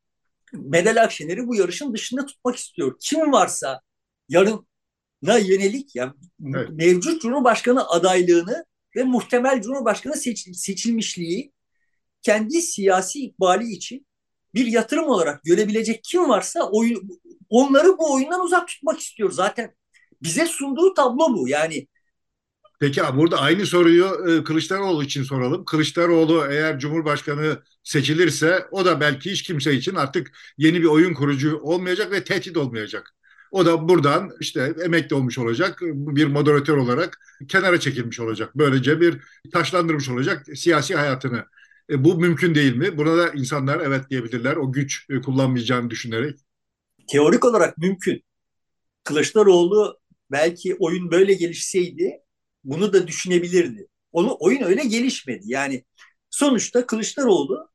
Medel 0.52 1.02
Akşener'i 1.02 1.46
bu 1.46 1.54
yarışın 1.54 1.94
dışında 1.94 2.26
tutmak 2.26 2.56
istiyor. 2.56 2.96
Kim 3.00 3.32
varsa 3.32 3.80
yarına 4.28 5.38
yönelik 5.38 5.96
yani 5.96 6.12
evet. 6.46 6.70
mevcut 6.70 7.22
Cumhurbaşkanı 7.22 7.88
adaylığını 7.88 8.64
ve 8.96 9.02
muhtemel 9.04 9.62
Cumhurbaşkanı 9.62 10.16
seç, 10.16 10.56
seçilmişliği 10.56 11.53
kendi 12.24 12.62
siyasi 12.62 13.24
ikbali 13.24 13.72
için 13.72 14.06
bir 14.54 14.66
yatırım 14.66 15.04
olarak 15.04 15.44
görebilecek 15.44 16.04
kim 16.04 16.28
varsa 16.28 16.70
oyun, 16.72 17.08
onları 17.48 17.98
bu 17.98 18.14
oyundan 18.14 18.44
uzak 18.44 18.68
tutmak 18.68 19.00
istiyor. 19.00 19.30
Zaten 19.30 19.74
bize 20.22 20.46
sunduğu 20.46 20.94
tablo 20.94 21.34
bu. 21.34 21.48
Yani 21.48 21.86
Peki 22.80 23.02
burada 23.16 23.38
aynı 23.40 23.66
soruyu 23.66 24.06
e, 24.28 24.44
Kılıçdaroğlu 24.44 25.04
için 25.04 25.22
soralım. 25.22 25.64
Kılıçdaroğlu 25.64 26.46
eğer 26.50 26.78
Cumhurbaşkanı 26.78 27.62
seçilirse 27.82 28.66
o 28.70 28.84
da 28.84 29.00
belki 29.00 29.30
hiç 29.30 29.42
kimse 29.42 29.74
için 29.74 29.94
artık 29.94 30.32
yeni 30.58 30.80
bir 30.80 30.86
oyun 30.86 31.14
kurucu 31.14 31.60
olmayacak 31.62 32.12
ve 32.12 32.24
tehdit 32.24 32.56
olmayacak. 32.56 33.14
O 33.50 33.66
da 33.66 33.88
buradan 33.88 34.30
işte 34.40 34.74
emekli 34.84 35.16
olmuş 35.16 35.38
olacak, 35.38 35.78
bir 35.82 36.26
moderatör 36.26 36.76
olarak 36.76 37.18
kenara 37.48 37.80
çekilmiş 37.80 38.20
olacak. 38.20 38.50
Böylece 38.54 39.00
bir 39.00 39.20
taşlandırmış 39.52 40.08
olacak 40.08 40.46
siyasi 40.54 40.94
hayatını. 40.94 41.44
E, 41.90 42.04
bu 42.04 42.14
mümkün 42.14 42.54
değil 42.54 42.76
mi? 42.76 42.98
Buna 42.98 43.16
da 43.16 43.32
insanlar 43.32 43.80
evet 43.80 44.10
diyebilirler 44.10 44.56
o 44.56 44.72
güç 44.72 45.06
e, 45.10 45.20
kullanmayacağını 45.20 45.90
düşünerek. 45.90 46.38
Teorik 47.08 47.44
olarak 47.44 47.78
mümkün. 47.78 48.24
Kılıçdaroğlu 49.04 50.00
belki 50.30 50.76
oyun 50.78 51.10
böyle 51.10 51.34
gelişseydi 51.34 52.20
bunu 52.64 52.92
da 52.92 53.06
düşünebilirdi. 53.06 53.88
Onu 54.12 54.36
oyun 54.40 54.62
öyle 54.62 54.84
gelişmedi. 54.84 55.42
Yani 55.44 55.84
sonuçta 56.30 56.86
Kılıçdaroğlu 56.86 57.68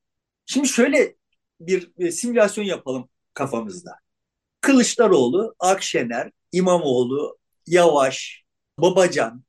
şimdi 0.45 0.67
şöyle 0.67 1.15
bir 1.59 1.91
e, 1.97 2.11
simülasyon 2.11 2.65
yapalım 2.65 3.09
kafamızda. 3.33 3.91
Kılıçdaroğlu, 4.61 5.55
Akşener, 5.59 6.31
İmamoğlu, 6.51 7.37
Yavaş, 7.67 8.43
Babacan, 8.77 9.43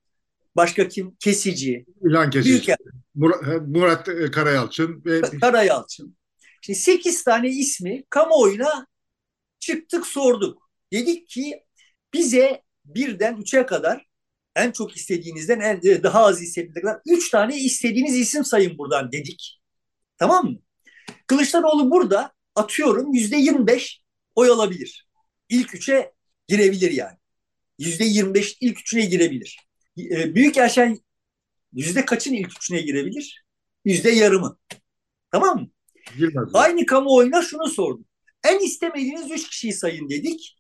başka 0.56 0.88
kim? 0.88 1.16
Kesici. 1.20 1.86
İlhan 2.02 2.30
Kesici. 2.30 2.50
Büyük 2.50 2.68
Murat, 3.14 3.62
Murat 3.68 4.08
Karayalçın. 4.32 5.02
Ve... 5.04 5.20
Karayalçın. 5.40 6.16
Şimdi 6.62 6.78
8 6.78 7.24
tane 7.24 7.48
ismi 7.48 8.04
kamuoyuna 8.10 8.86
çıktık 9.58 10.06
sorduk. 10.06 10.70
Dedik 10.92 11.28
ki 11.28 11.64
bize 12.14 12.62
birden 12.84 13.36
üçe 13.36 13.66
kadar 13.66 14.06
en 14.56 14.70
çok 14.70 14.96
istediğinizden 14.96 15.60
en 15.60 15.80
e, 15.90 16.02
daha 16.02 16.24
az 16.24 16.42
istediğinize 16.42 16.80
kadar 16.80 17.00
üç 17.06 17.30
tane 17.30 17.56
istediğiniz 17.58 18.18
isim 18.18 18.44
sayın 18.44 18.78
buradan 18.78 19.12
dedik. 19.12 19.60
Tamam 20.18 20.46
mı? 20.46 20.58
Kılıçdaroğlu 21.26 21.90
burada 21.90 22.32
atıyorum 22.54 23.12
yüzde 23.12 23.36
yirmi 23.36 23.66
beş 23.66 24.00
oy 24.34 24.48
alabilir. 24.48 25.08
İlk 25.48 25.74
üçe 25.74 26.12
girebilir 26.48 26.90
yani. 26.90 27.16
Yüzde 27.78 28.04
yirmi 28.04 28.34
beş 28.34 28.56
ilk 28.60 28.80
üçüne 28.80 29.04
girebilir. 29.04 29.58
E, 29.98 30.34
Büyük 30.34 30.56
Erşen 30.56 30.98
yüzde 31.72 32.04
kaçın 32.04 32.34
ilk 32.34 32.56
üçüne 32.56 32.80
girebilir? 32.80 33.44
Yüzde 33.84 34.10
yarımı. 34.10 34.58
Tamam 35.32 35.60
mı? 35.60 35.68
Girmez. 36.18 36.48
Aynı 36.54 36.86
kamuoyuna 36.86 37.42
şunu 37.42 37.68
sordum. 37.68 38.04
En 38.44 38.58
istemediğiniz 38.58 39.30
üç 39.30 39.48
kişiyi 39.48 39.72
sayın 39.72 40.08
dedik. 40.08 40.56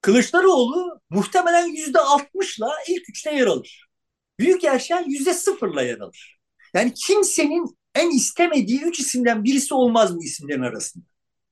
Kılıçdaroğlu 0.00 1.00
muhtemelen 1.10 1.66
yüzde 1.66 1.98
altmışla 1.98 2.74
ilk 2.88 3.08
üçte 3.08 3.34
yer 3.34 3.46
alır. 3.46 3.88
Büyük 4.38 4.64
Erşen 4.64 5.04
yüzde 5.08 5.34
sıfırla 5.34 5.82
yer 5.82 5.98
alır. 5.98 6.38
Yani 6.74 6.94
kimsenin 6.94 7.78
en 7.94 8.10
istemediği 8.10 8.82
üç 8.82 9.00
isimden 9.00 9.44
birisi 9.44 9.74
olmaz 9.74 10.16
bu 10.16 10.24
isimlerin 10.24 10.62
arasında. 10.62 11.04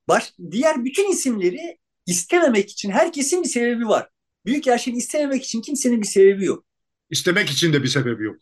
Baş, 0.09 0.33
diğer 0.51 0.85
bütün 0.85 1.11
isimleri 1.13 1.79
istememek 2.07 2.71
için 2.71 2.91
herkesin 2.91 3.43
bir 3.43 3.49
sebebi 3.49 3.89
var. 3.89 4.09
Büyük 4.47 4.67
Erşen'i 4.67 4.97
istememek 4.97 5.45
için 5.45 5.61
kimsenin 5.61 6.03
bir 6.03 6.07
sebebi 6.07 6.45
yok. 6.45 6.65
İstemek 7.11 7.51
için 7.51 7.73
de 7.73 7.83
bir 7.83 7.89
sebebi 7.89 8.25
yok. 8.25 8.37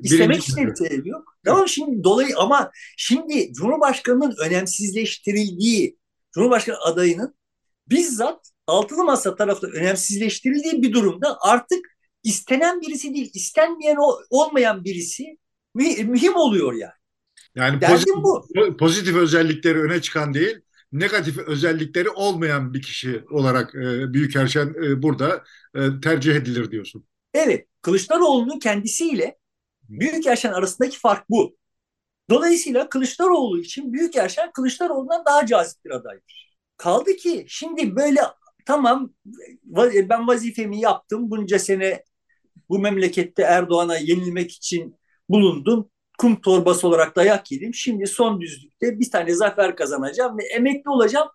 İstemek 0.00 0.42
için 0.42 0.66
bir 0.66 0.74
sebebi 0.74 1.08
yok. 1.08 1.36
Tamam 1.44 1.68
şimdi 1.68 2.04
dolayı 2.04 2.36
ama 2.38 2.70
şimdi 2.96 3.52
Cumhurbaşkanı'nın 3.52 4.34
önemsizleştirildiği 4.38 5.96
Cumhurbaşkanı 6.34 6.76
adayının 6.78 7.34
bizzat 7.88 8.50
altılı 8.66 9.04
masa 9.04 9.36
tarafından 9.36 9.74
önemsizleştirildiği 9.74 10.82
bir 10.82 10.92
durumda 10.92 11.38
artık 11.40 11.86
istenen 12.24 12.80
birisi 12.80 13.14
değil, 13.14 13.30
istenmeyen 13.34 13.96
olmayan 14.30 14.84
birisi 14.84 15.38
mühim 15.74 16.36
oluyor 16.36 16.72
yani. 16.72 16.92
Yani 17.54 17.80
pozitif, 17.80 18.14
bu. 18.14 18.46
pozitif 18.76 19.16
özellikleri 19.16 19.78
öne 19.78 20.02
çıkan 20.02 20.34
değil, 20.34 20.60
negatif 20.92 21.38
özellikleri 21.38 22.08
olmayan 22.08 22.74
bir 22.74 22.82
kişi 22.82 23.24
olarak 23.30 23.74
e, 23.74 24.12
Büyükerşen 24.12 24.74
e, 24.84 25.02
burada 25.02 25.44
e, 25.74 25.80
tercih 26.02 26.34
edilir 26.34 26.70
diyorsun. 26.70 27.06
Evet, 27.34 27.66
Kılıçdaroğlu'nun 27.82 28.58
kendisiyle 28.58 29.38
Büyükerşen 30.00 30.52
arasındaki 30.52 30.98
fark 30.98 31.30
bu. 31.30 31.56
Dolayısıyla 32.30 32.88
Kılıçdaroğlu 32.88 33.60
için 33.60 33.92
Büyükerşen 33.92 34.52
Kılıçdaroğlu'ndan 34.52 35.24
daha 35.24 35.46
cazip 35.46 35.84
bir 35.84 35.90
adaydır. 35.90 36.56
Kaldı 36.76 37.16
ki 37.16 37.44
şimdi 37.48 37.96
böyle 37.96 38.20
tamam 38.66 39.14
ben 40.08 40.28
vazifemi 40.28 40.80
yaptım. 40.80 41.30
Bunca 41.30 41.58
sene 41.58 42.04
bu 42.68 42.78
memlekette 42.78 43.42
Erdoğan'a 43.42 43.96
yenilmek 43.96 44.50
için 44.52 44.96
bulundum. 45.28 45.90
Kum 46.18 46.40
torbası 46.40 46.88
olarak 46.88 47.16
dayak 47.16 47.52
yedim. 47.52 47.74
Şimdi 47.74 48.06
son 48.06 48.40
düzlükte 48.40 49.00
bir 49.00 49.10
tane 49.10 49.34
zafer 49.34 49.76
kazanacağım 49.76 50.38
ve 50.38 50.44
emekli 50.44 50.90
olacağım 50.90 51.28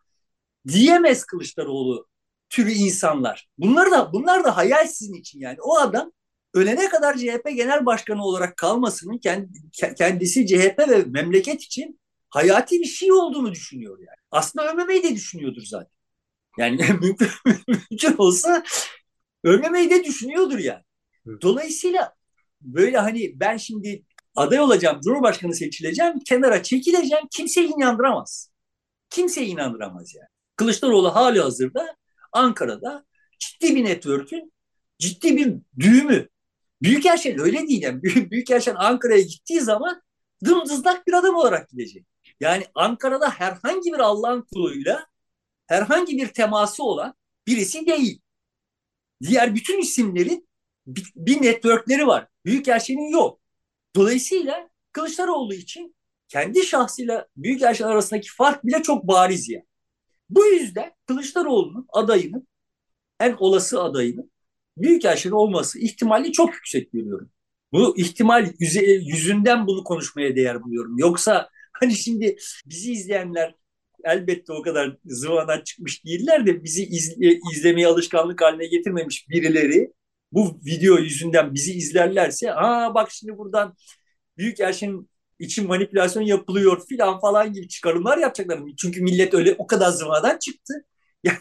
diyemez 0.67 1.25
Kılıçdaroğlu 1.25 2.07
türü 2.49 2.71
insanlar. 2.71 3.49
Bunlar 3.57 3.91
da 3.91 4.13
bunlar 4.13 4.43
da 4.43 4.57
hayal 4.57 4.87
sizin 4.87 5.13
için 5.13 5.39
yani. 5.39 5.57
O 5.61 5.77
adam 5.77 6.11
ölene 6.57 6.89
kadar 6.89 7.17
CHP 7.17 7.49
genel 7.55 7.85
başkanı 7.85 8.23
olarak 8.23 8.57
kalmasının 8.57 9.19
kendisi 9.97 10.47
CHP 10.47 10.79
ve 10.89 11.03
memleket 11.03 11.61
için 11.61 11.99
hayati 12.29 12.79
bir 12.79 12.85
şey 12.85 13.11
olduğunu 13.11 13.51
düşünüyor 13.51 13.99
yani. 13.99 14.17
Aslında 14.31 14.71
ölmemeyi 14.71 15.03
de 15.03 15.15
düşünüyordur 15.15 15.61
zaten. 15.65 15.91
Yani 16.57 16.75
mümkün, 17.01 17.29
mümkün 17.67 18.17
olsa 18.17 18.63
ölmemeyi 19.43 19.89
de 19.89 20.03
düşünüyordur 20.03 20.59
yani. 20.59 20.83
Dolayısıyla 21.41 22.13
böyle 22.61 22.97
hani 22.97 23.39
ben 23.39 23.57
şimdi 23.57 24.03
aday 24.35 24.59
olacağım, 24.59 24.99
Cumhurbaşkanı 25.03 25.53
seçileceğim, 25.53 26.19
kenara 26.19 26.63
çekileceğim, 26.63 27.23
kimseyi 27.31 27.67
inandıramaz. 27.67 28.51
Kimseyi 29.09 29.47
inandıramaz 29.47 30.15
yani. 30.15 30.27
Kılıçdaroğlu 30.55 31.15
hali 31.15 31.41
hazırda 31.41 31.95
Ankara'da 32.31 33.05
ciddi 33.39 33.75
bir 33.75 33.85
network'ün 33.85 34.53
ciddi 34.99 35.37
bir 35.37 35.53
düğümü. 35.79 36.27
Büyükelçin 36.81 37.39
öyle 37.39 37.67
değil 37.67 37.81
yani. 37.81 38.03
Büyükelçin 38.03 38.75
Ankara'ya 38.75 39.21
gittiği 39.21 39.61
zaman 39.61 40.01
dımdızlak 40.45 41.07
bir 41.07 41.13
adam 41.13 41.35
olarak 41.35 41.69
gidecek. 41.69 42.05
Yani 42.39 42.65
Ankara'da 42.75 43.29
herhangi 43.29 43.93
bir 43.93 43.99
Allah'ın 43.99 44.41
kuluyla 44.41 45.05
herhangi 45.67 46.17
bir 46.17 46.27
teması 46.27 46.83
olan 46.83 47.13
birisi 47.47 47.87
değil. 47.87 48.21
Diğer 49.23 49.55
bütün 49.55 49.81
isimlerin 49.81 50.49
bir, 50.87 51.41
networkleri 51.41 52.07
var. 52.07 52.27
Büyükelçinin 52.45 53.09
yok. 53.11 53.39
Dolayısıyla 53.95 54.69
Kılıçdaroğlu 54.91 55.53
için 55.53 55.95
kendi 56.27 56.63
şahsıyla 56.63 57.27
Büyükelçin 57.37 57.83
arasındaki 57.83 58.29
fark 58.31 58.65
bile 58.65 58.83
çok 58.83 59.07
bariz 59.07 59.49
ya. 59.49 59.63
Bu 60.29 60.45
yüzden 60.45 60.91
Kılıçdaroğlu'nun 61.05 61.85
adayının 61.89 62.47
en 63.19 63.33
olası 63.33 63.83
adayının 63.83 64.31
Büyükelçin 64.81 65.31
olması 65.31 65.79
ihtimali 65.79 66.31
çok 66.31 66.53
yüksek 66.53 66.91
görüyorum. 66.91 67.31
Bu 67.71 67.97
ihtimal 67.97 68.47
yüzünden 69.01 69.67
bunu 69.67 69.83
konuşmaya 69.83 70.35
değer 70.35 70.63
buluyorum. 70.63 70.97
Yoksa 70.97 71.49
hani 71.73 71.95
şimdi 71.95 72.35
bizi 72.65 72.91
izleyenler 72.91 73.55
elbette 74.03 74.53
o 74.53 74.61
kadar 74.61 74.97
zıvanan 75.05 75.61
çıkmış 75.61 76.05
değiller 76.05 76.45
de 76.45 76.63
bizi 76.63 76.85
izle, 76.85 77.39
izlemeye 77.53 77.87
alışkanlık 77.87 78.41
haline 78.41 78.67
getirmemiş 78.67 79.29
birileri 79.29 79.93
bu 80.31 80.59
video 80.65 80.97
yüzünden 80.97 81.53
bizi 81.53 81.73
izlerlerse 81.73 82.53
aa 82.53 82.95
bak 82.95 83.11
şimdi 83.11 83.37
buradan 83.37 83.75
büyük 84.37 84.59
erşenin 84.59 85.09
için 85.39 85.67
manipülasyon 85.67 86.23
yapılıyor 86.23 86.85
filan 86.89 87.19
falan 87.19 87.53
gibi 87.53 87.67
çıkarımlar 87.67 88.17
yapacaklar. 88.17 88.59
Çünkü 88.77 89.01
millet 89.01 89.33
öyle 89.33 89.55
o 89.57 89.67
kadar 89.67 89.89
zıvadan 89.89 90.37
çıktı. 90.39 90.73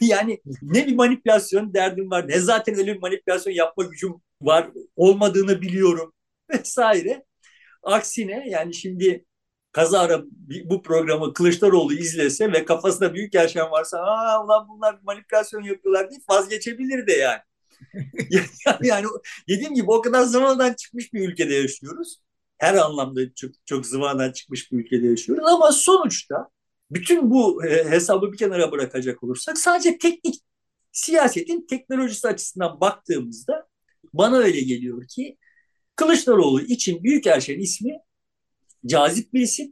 Yani, 0.00 0.40
ne 0.62 0.87
bir 0.87 0.95
manipülasyon 0.95 1.75
derdim 1.75 2.11
var 2.11 2.28
ne 2.28 2.40
zaten 2.40 2.78
öyle 2.78 2.95
bir 2.95 3.00
manipülasyon 3.00 3.52
yapma 3.54 3.85
gücüm 3.85 4.14
var 4.42 4.71
olmadığını 4.97 5.62
biliyorum 5.62 6.12
vesaire. 6.50 7.25
Aksine 7.83 8.45
yani 8.49 8.75
şimdi 8.75 9.25
kazara 9.73 10.23
bu 10.64 10.83
programı 10.83 11.33
Kılıçdaroğlu 11.33 11.95
izlese 11.95 12.52
ve 12.52 12.64
kafasında 12.64 13.14
büyük 13.14 13.35
yaşam 13.35 13.71
varsa 13.71 13.99
aa 13.99 14.45
ulan 14.45 14.68
bunlar 14.68 14.99
manipülasyon 15.02 15.62
yapıyorlar 15.62 16.11
deyip 16.11 16.23
vazgeçebilir 16.30 17.06
de 17.06 17.12
yani. 17.12 17.40
yani 18.83 19.06
dediğim 19.49 19.75
gibi 19.75 19.90
o 19.90 20.02
kadar 20.02 20.23
zamandan 20.23 20.75
çıkmış 20.75 21.12
bir 21.12 21.28
ülkede 21.28 21.54
yaşıyoruz. 21.54 22.18
Her 22.59 22.75
anlamda 22.75 23.35
çok, 23.35 23.50
çok 23.66 23.87
zamandan 23.87 24.33
çıkmış 24.33 24.73
bir 24.73 24.78
ülkede 24.78 25.06
yaşıyoruz 25.06 25.45
ama 25.49 25.73
sonuçta 25.73 26.49
bütün 26.90 27.30
bu 27.30 27.64
hesabı 27.64 28.32
bir 28.32 28.38
kenara 28.38 28.72
bırakacak 28.72 29.22
olursak 29.22 29.58
sadece 29.58 29.98
teknik 29.98 30.34
siyasetin 30.92 31.66
teknolojisi 31.66 32.28
açısından 32.28 32.80
baktığımızda 32.80 33.68
bana 34.14 34.36
öyle 34.36 34.60
geliyor 34.60 35.08
ki 35.08 35.36
Kılıçdaroğlu 35.96 36.60
için 36.60 37.02
Büyükelçin 37.02 37.60
ismi 37.60 37.98
cazip 38.86 39.34
bir 39.34 39.40
isim. 39.40 39.70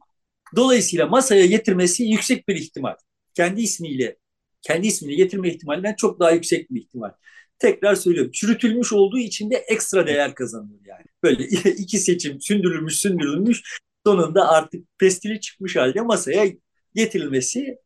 Dolayısıyla 0.56 1.06
masaya 1.06 1.46
getirmesi 1.46 2.04
yüksek 2.04 2.48
bir 2.48 2.56
ihtimal. 2.56 2.94
Kendi 3.34 3.60
ismiyle, 3.62 4.16
kendi 4.62 4.86
ismini 4.86 5.16
getirme 5.16 5.48
ihtimalinden 5.48 5.94
çok 5.94 6.20
daha 6.20 6.30
yüksek 6.30 6.70
bir 6.70 6.80
ihtimal. 6.80 7.10
Tekrar 7.58 7.94
söylüyorum. 7.94 8.32
Çürütülmüş 8.32 8.92
olduğu 8.92 9.18
için 9.18 9.50
de 9.50 9.56
ekstra 9.56 10.06
değer 10.06 10.34
kazanıyor 10.34 10.80
yani. 10.84 11.04
Böyle 11.22 11.44
iki 11.78 11.98
seçim 11.98 12.40
sündürülmüş 12.40 12.94
sündürülmüş 12.94 13.62
sonunda 14.06 14.48
artık 14.48 14.98
pestili 14.98 15.40
çıkmış 15.40 15.76
halde 15.76 16.00
masaya 16.00 16.46
getirilmesi 16.94 17.78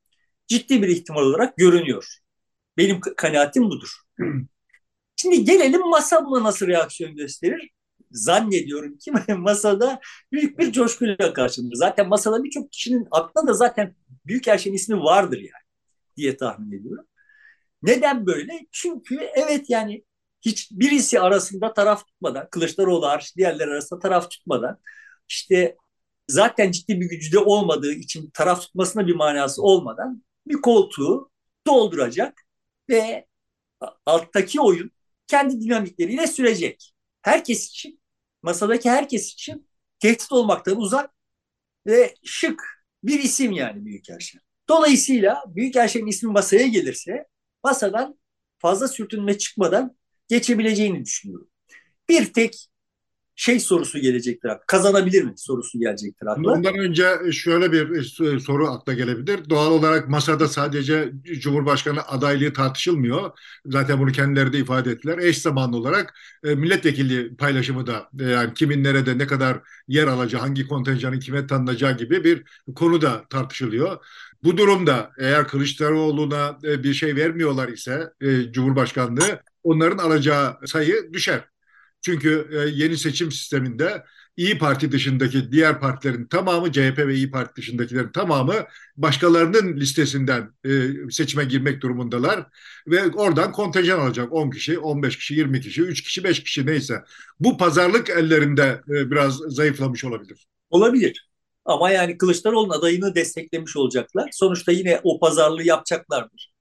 ciddi 0.47 0.83
bir 0.83 0.89
ihtimal 0.89 1.23
olarak 1.23 1.57
görünüyor. 1.57 2.19
Benim 2.77 3.01
kanaatim 3.01 3.71
budur. 3.71 3.91
Şimdi 5.17 5.45
gelelim 5.45 5.89
masa 5.89 6.27
buna 6.27 6.45
nasıl 6.45 6.67
reaksiyon 6.67 7.17
gösterir? 7.17 7.71
Zannediyorum 8.11 8.99
ki 8.99 9.13
masada 9.37 10.01
büyük 10.33 10.59
bir 10.59 10.73
coşkuyla 10.73 11.33
karşılanır. 11.33 11.75
Zaten 11.75 12.09
masada 12.09 12.45
birçok 12.45 12.73
kişinin 12.73 13.09
aklında 13.11 13.47
da 13.47 13.53
zaten 13.55 13.95
büyük 14.27 14.47
her 14.47 14.59
şeyin 14.59 14.77
ismi 14.77 15.01
vardır 15.01 15.39
yani 15.39 15.65
diye 16.17 16.37
tahmin 16.37 16.81
ediyorum. 16.81 17.07
Neden 17.83 18.27
böyle? 18.27 18.67
Çünkü 18.73 19.17
evet 19.17 19.71
yani 19.71 20.05
hiç 20.41 20.71
birisi 20.71 21.21
arasında 21.21 21.73
taraf 21.75 22.07
tutmadan, 22.07 22.49
Kılıçdaroğlu 22.51 23.07
hariç 23.07 23.37
diğerleri 23.37 23.71
arasında 23.71 24.01
taraf 24.01 24.31
tutmadan 24.31 24.79
işte 25.29 25.77
zaten 26.29 26.71
ciddi 26.71 27.01
bir 27.01 27.07
gücü 27.07 27.33
de 27.33 27.39
olmadığı 27.39 27.93
için 27.93 28.31
taraf 28.31 28.61
tutmasına 28.61 29.07
bir 29.07 29.15
manası 29.15 29.63
olmadan 29.63 30.25
bir 30.47 30.55
koltuğu 30.61 31.31
dolduracak 31.67 32.43
ve 32.91 33.27
alttaki 34.07 34.61
oyun 34.61 34.91
kendi 35.27 35.61
dinamikleriyle 35.61 36.27
sürecek. 36.27 36.95
Herkes 37.23 37.69
için, 37.69 38.01
masadaki 38.43 38.91
herkes 38.91 39.33
için 39.33 39.69
tehdit 40.01 40.33
olmaktan 40.33 40.77
uzak 40.77 41.11
ve 41.87 42.15
şık 42.25 42.63
bir 43.05 43.21
isim 43.21 43.53
yani 43.53 43.85
Büyükelçin. 43.85 44.41
Dolayısıyla 44.69 45.45
Büyükelçinin 45.49 46.07
ismi 46.07 46.33
masaya 46.33 46.67
gelirse 46.67 47.27
masadan 47.65 48.19
fazla 48.59 48.89
sürtünme 48.89 49.39
çıkmadan 49.39 49.97
geçebileceğini 50.29 51.05
düşünüyorum. 51.05 51.49
Bir 52.09 52.33
tek 52.33 52.69
şey 53.39 53.61
sorusu 53.61 53.99
gelecektir. 53.99 54.51
Kazanabilir 54.67 55.23
mi 55.23 55.33
sorusu 55.37 55.79
gelecektir 55.81 56.27
akla. 56.27 56.53
Ondan 56.53 56.79
önce 56.79 57.33
şöyle 57.33 57.73
bir 57.73 57.91
e, 58.35 58.41
soru 58.41 58.69
akla 58.69 58.93
gelebilir. 58.93 59.51
Doğal 59.51 59.71
olarak 59.71 60.09
masada 60.09 60.49
sadece 60.49 61.13
Cumhurbaşkanı 61.41 62.03
adaylığı 62.03 62.53
tartışılmıyor. 62.53 63.31
Zaten 63.67 63.99
bunu 63.99 64.13
kendileri 64.13 64.53
de 64.53 64.59
ifade 64.59 64.91
ettiler. 64.91 65.19
Eş 65.19 65.39
zamanlı 65.39 65.77
olarak 65.77 66.15
e, 66.45 66.55
milletvekili 66.55 67.37
paylaşımı 67.37 67.87
da 67.87 68.09
e, 68.21 68.25
yani 68.25 68.55
kimin 68.55 68.85
nerede 68.85 69.19
ne 69.19 69.27
kadar 69.27 69.59
yer 69.89 70.07
alacağı, 70.07 70.41
hangi 70.41 70.69
kontenjanın 70.69 71.21
kime 71.21 71.47
tanınacağı 71.47 71.97
gibi 71.97 72.25
bir 72.25 72.43
konu 72.75 73.01
da 73.01 73.25
tartışılıyor. 73.31 74.07
Bu 74.45 74.57
durumda 74.57 75.11
eğer 75.19 75.49
Kılıçdaroğlu'na 75.49 76.59
bir 76.63 76.95
şey 76.95 77.17
vermiyorlar 77.17 77.69
ise 77.69 78.13
Cumhurbaşkanlığı 78.53 79.41
onların 79.63 79.99
alacağı 79.99 80.57
sayı 80.67 81.13
düşer. 81.13 81.45
Çünkü 82.03 82.49
e, 82.53 82.57
yeni 82.57 82.97
seçim 82.97 83.33
sisteminde 83.33 84.05
İyi 84.37 84.59
Parti 84.59 84.93
dışındaki 84.93 85.53
diğer 85.53 85.81
partilerin 85.81 86.27
tamamı 86.27 86.73
CHP 86.73 86.99
ve 86.99 87.15
İyi 87.15 87.31
Parti 87.31 87.57
dışındakilerin 87.57 88.13
tamamı 88.13 88.55
başkalarının 88.97 89.77
listesinden 89.77 90.51
e, 90.65 90.71
seçime 91.11 91.45
girmek 91.45 91.83
durumundalar 91.83 92.47
ve 92.87 93.11
oradan 93.11 93.53
kontenjan 93.53 93.99
alacak 94.01 94.33
10 94.33 94.51
kişi, 94.51 94.79
15 94.79 95.17
kişi, 95.17 95.35
20 95.35 95.61
kişi, 95.61 95.83
3 95.83 96.03
kişi, 96.03 96.25
5 96.25 96.43
kişi 96.45 96.67
neyse. 96.67 97.03
Bu 97.41 97.59
pazarlık 97.59 98.11
ellerinde 98.11 98.81
e, 98.89 99.11
biraz 99.11 99.37
zayıflamış 99.37 100.05
olabilir. 100.05 100.47
Olabilir. 100.71 101.29
Ama 101.65 101.91
yani 101.91 102.19
Kılıçdaroğlu'nun 102.19 102.79
adayını 102.79 103.15
desteklemiş 103.15 103.77
olacaklar. 103.77 104.29
Sonuçta 104.33 104.73
yine 104.73 105.01
o 105.03 105.21
pazarlığı 105.21 105.63
yapacaklardır. 105.63 106.53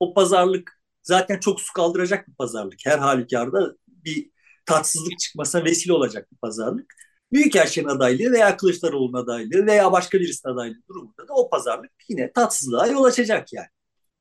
O 0.00 0.14
pazarlık 0.14 0.80
zaten 1.02 1.40
çok 1.40 1.60
su 1.60 1.72
kaldıracak 1.72 2.28
bir 2.28 2.34
pazarlık. 2.34 2.78
Her 2.84 2.98
halükarda 2.98 3.74
bir 3.88 4.30
tatsızlık 4.68 5.18
çıkmasına 5.18 5.64
vesile 5.64 5.92
olacak 5.92 6.32
bir 6.32 6.36
pazarlık. 6.36 6.94
Büyükelçinin 7.32 7.88
adaylığı 7.88 8.32
veya 8.32 8.56
Kılıçdaroğlu'nun 8.56 9.22
adaylığı 9.22 9.66
veya 9.66 9.92
başka 9.92 10.20
birisinin 10.20 10.54
adaylığı 10.54 10.82
durumunda 10.88 11.28
da 11.28 11.34
o 11.34 11.50
pazarlık 11.50 11.90
yine 12.08 12.32
tatsızlığa 12.32 12.86
yol 12.86 13.04
açacak 13.04 13.52
yani. 13.52 13.68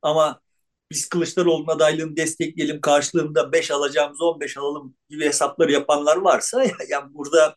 Ama 0.01 0.41
biz 0.91 1.10
Kılıçdaroğlu'nun 1.10 1.67
adaylığını 1.67 2.17
destekleyelim 2.17 2.81
karşılığında 2.81 3.51
5 3.51 3.71
alacağımız 3.71 4.21
15 4.21 4.57
alalım 4.57 4.95
gibi 5.10 5.25
hesapları 5.25 5.71
yapanlar 5.71 6.17
varsa 6.17 6.63
yani 6.89 7.13
burada 7.13 7.55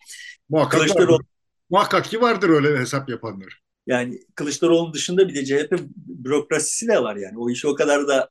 Muhakkak 0.48 0.80
Kılıçdaroğlu 0.80 1.12
vardır. 1.12 1.26
Muhakkak 1.70 2.04
ki 2.04 2.20
vardır 2.20 2.48
öyle 2.48 2.78
hesap 2.78 3.08
yapanlar. 3.08 3.60
Yani 3.86 4.20
Kılıçdaroğlu'nun 4.34 4.94
dışında 4.94 5.28
bir 5.28 5.34
de 5.34 5.44
CHP 5.44 5.80
bürokrasisi 5.96 6.88
de 6.88 7.02
var 7.02 7.16
yani. 7.16 7.38
O 7.38 7.50
işi 7.50 7.68
o 7.68 7.74
kadar 7.74 8.08
da 8.08 8.30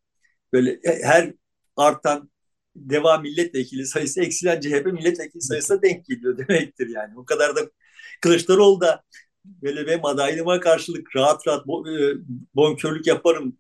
böyle 0.54 0.80
her 1.04 1.34
artan 1.78 2.30
DEVA 2.76 3.18
milletvekili 3.18 3.86
sayısı 3.86 4.22
eksilen 4.22 4.62
CHP 4.62 4.86
milletvekili 4.86 5.42
sayısına 5.42 5.82
denk 5.82 6.06
geliyor 6.06 6.38
demektir 6.38 6.88
yani. 6.88 7.18
O 7.18 7.26
kadar 7.26 7.56
da 7.56 7.60
Kılıçdaroğlu 8.22 8.82
da 8.82 9.04
böyle 9.46 9.88
benim 9.88 10.06
adaylığıma 10.06 10.60
karşılık 10.60 11.16
rahat 11.16 11.48
rahat 11.48 11.62
e, 11.62 11.66
bonkörlük 12.56 13.08
yaparım 13.08 13.58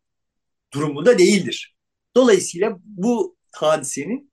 durumunda 0.73 1.17
değildir. 1.17 1.75
Dolayısıyla 2.15 2.77
bu 2.83 3.37
hadisenin 3.51 4.31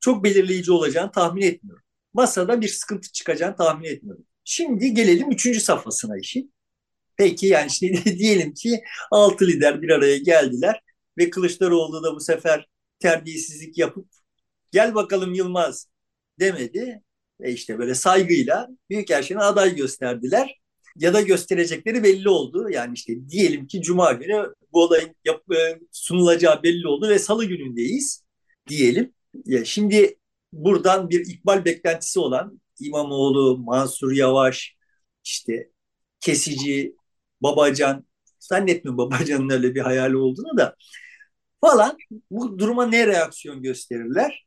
çok 0.00 0.24
belirleyici 0.24 0.72
olacağını 0.72 1.12
tahmin 1.12 1.42
etmiyorum. 1.42 1.84
Masada 2.14 2.60
bir 2.60 2.68
sıkıntı 2.68 3.12
çıkacağını 3.12 3.56
tahmin 3.56 3.88
etmiyorum. 3.88 4.26
Şimdi 4.44 4.94
gelelim 4.94 5.30
üçüncü 5.30 5.60
safhasına 5.60 6.18
işin. 6.18 6.54
Peki 7.16 7.46
yani 7.46 7.66
işte 7.66 8.04
diyelim 8.04 8.54
ki 8.54 8.80
altı 9.10 9.46
lider 9.46 9.82
bir 9.82 9.90
araya 9.90 10.18
geldiler 10.18 10.80
ve 11.18 11.30
Kılıçdaroğlu 11.30 12.02
da 12.02 12.14
bu 12.14 12.20
sefer 12.20 12.66
terbiyesizlik 12.98 13.78
yapıp 13.78 14.08
gel 14.72 14.94
bakalım 14.94 15.34
Yılmaz 15.34 15.88
demedi. 16.40 17.02
Ve 17.40 17.52
işte 17.52 17.78
böyle 17.78 17.94
saygıyla 17.94 18.68
Büyükelçin'e 18.90 19.38
aday 19.38 19.76
gösterdiler. 19.76 20.60
Ya 20.96 21.14
da 21.14 21.20
gösterecekleri 21.20 22.02
belli 22.02 22.28
oldu. 22.28 22.70
Yani 22.70 22.94
işte 22.94 23.28
diyelim 23.28 23.66
ki 23.66 23.82
Cuma 23.82 24.12
günü 24.12 24.54
bu 24.72 24.82
olayın 24.82 25.14
yap, 25.24 25.52
e, 25.52 25.80
sunulacağı 25.92 26.62
belli 26.62 26.88
oldu 26.88 27.08
ve 27.08 27.18
Salı 27.18 27.44
günündeyiz 27.44 28.24
diyelim. 28.68 29.14
Ya 29.44 29.64
şimdi 29.64 30.18
buradan 30.52 31.10
bir 31.10 31.20
ikbal 31.20 31.64
beklentisi 31.64 32.20
olan 32.20 32.60
İmamoğlu, 32.80 33.58
Mansur 33.58 34.12
Yavaş, 34.12 34.76
işte 35.24 35.70
Kesici, 36.20 36.96
Babacan, 37.40 38.06
zannetmiyorum 38.40 38.98
Babacan'ın 38.98 39.50
öyle 39.50 39.74
bir 39.74 39.80
hayali 39.80 40.16
olduğunu 40.16 40.56
da 40.58 40.76
falan 41.60 41.96
bu 42.30 42.58
duruma 42.58 42.86
ne 42.86 43.06
reaksiyon 43.06 43.62
gösterirler? 43.62 44.46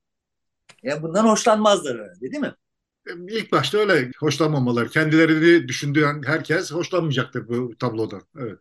Yani 0.83 1.01
bundan 1.01 1.25
hoşlanmazlar 1.25 1.97
herhalde 1.97 2.21
değil 2.21 2.41
mi? 2.41 2.55
İlk 3.29 3.51
başta 3.51 3.77
öyle 3.77 4.11
hoşlanmamalar. 4.19 4.89
Kendilerini 4.89 5.67
düşündüğün 5.67 6.23
herkes 6.23 6.71
hoşlanmayacaktır 6.71 7.47
bu 7.47 7.77
tablodan. 7.77 8.21
Evet. 8.39 8.59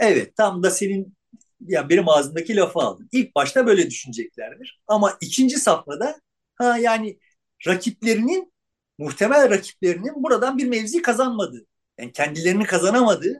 Evet 0.00 0.36
tam 0.36 0.62
da 0.62 0.70
senin 0.70 1.16
ya 1.60 1.88
benim 1.88 2.08
ağzımdaki 2.08 2.56
lafı 2.56 2.78
aldın. 2.78 3.08
İlk 3.12 3.34
başta 3.34 3.66
böyle 3.66 3.90
düşüneceklerdir. 3.90 4.80
Ama 4.86 5.18
ikinci 5.20 5.56
safhada 5.56 6.20
ha 6.54 6.78
yani 6.78 7.18
rakiplerinin 7.66 8.52
muhtemel 8.98 9.50
rakiplerinin 9.50 10.22
buradan 10.22 10.58
bir 10.58 10.66
mevzi 10.66 11.02
kazanmadığı, 11.02 11.66
yani 11.98 12.12
kendilerini 12.12 12.64
kazanamadığı 12.64 13.38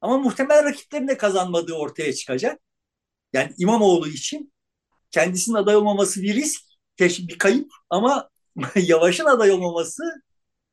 ama 0.00 0.18
muhtemel 0.18 0.64
rakiplerin 0.64 1.08
de 1.08 1.16
kazanmadığı 1.16 1.74
ortaya 1.74 2.12
çıkacak. 2.12 2.60
Yani 3.32 3.54
İmamoğlu 3.58 4.08
için 4.08 4.52
kendisinin 5.10 5.56
aday 5.56 5.76
olmaması 5.76 6.22
bir 6.22 6.34
risk, 6.34 6.62
bir 7.00 7.38
kayıp 7.38 7.70
ama 7.90 8.30
Yavaş'ın 8.76 9.24
aday 9.24 9.50
olmaması 9.50 10.02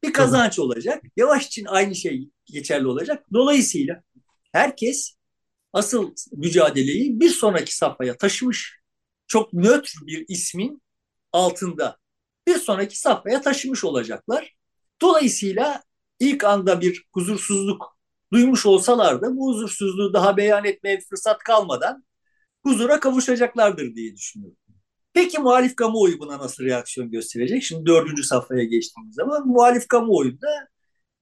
bir 0.03 0.13
kazanç 0.13 0.59
olacak. 0.59 1.03
Yavaş 1.17 1.47
için 1.47 1.65
aynı 1.65 1.95
şey 1.95 2.29
geçerli 2.45 2.87
olacak. 2.87 3.25
Dolayısıyla 3.33 4.01
herkes 4.51 5.15
asıl 5.73 6.13
mücadeleyi 6.31 7.19
bir 7.19 7.29
sonraki 7.29 7.75
safhaya 7.77 8.17
taşımış. 8.17 8.79
Çok 9.27 9.53
nötr 9.53 9.97
bir 10.07 10.25
ismin 10.27 10.81
altında 11.33 11.97
bir 12.47 12.57
sonraki 12.57 12.99
safhaya 12.99 13.41
taşımış 13.41 13.83
olacaklar. 13.83 14.53
Dolayısıyla 15.01 15.83
ilk 16.19 16.43
anda 16.43 16.81
bir 16.81 17.05
huzursuzluk 17.13 17.97
duymuş 18.33 18.65
olsalar 18.65 19.21
da 19.21 19.35
bu 19.35 19.53
huzursuzluğu 19.53 20.13
daha 20.13 20.37
beyan 20.37 20.65
etmeye 20.65 20.99
fırsat 21.09 21.43
kalmadan 21.43 22.06
huzura 22.67 22.99
kavuşacaklardır 22.99 23.95
diye 23.95 24.15
düşünüyorum. 24.15 24.57
Peki 25.13 25.39
muhalif 25.39 25.75
kamuoyu 25.75 26.19
buna 26.19 26.39
nasıl 26.39 26.63
reaksiyon 26.65 27.11
gösterecek? 27.11 27.63
Şimdi 27.63 27.85
dördüncü 27.85 28.23
safhaya 28.23 28.63
geçtiğimiz 28.63 29.15
zaman 29.15 29.47
muhalif 29.47 29.87
kamuoyunda 29.87 30.67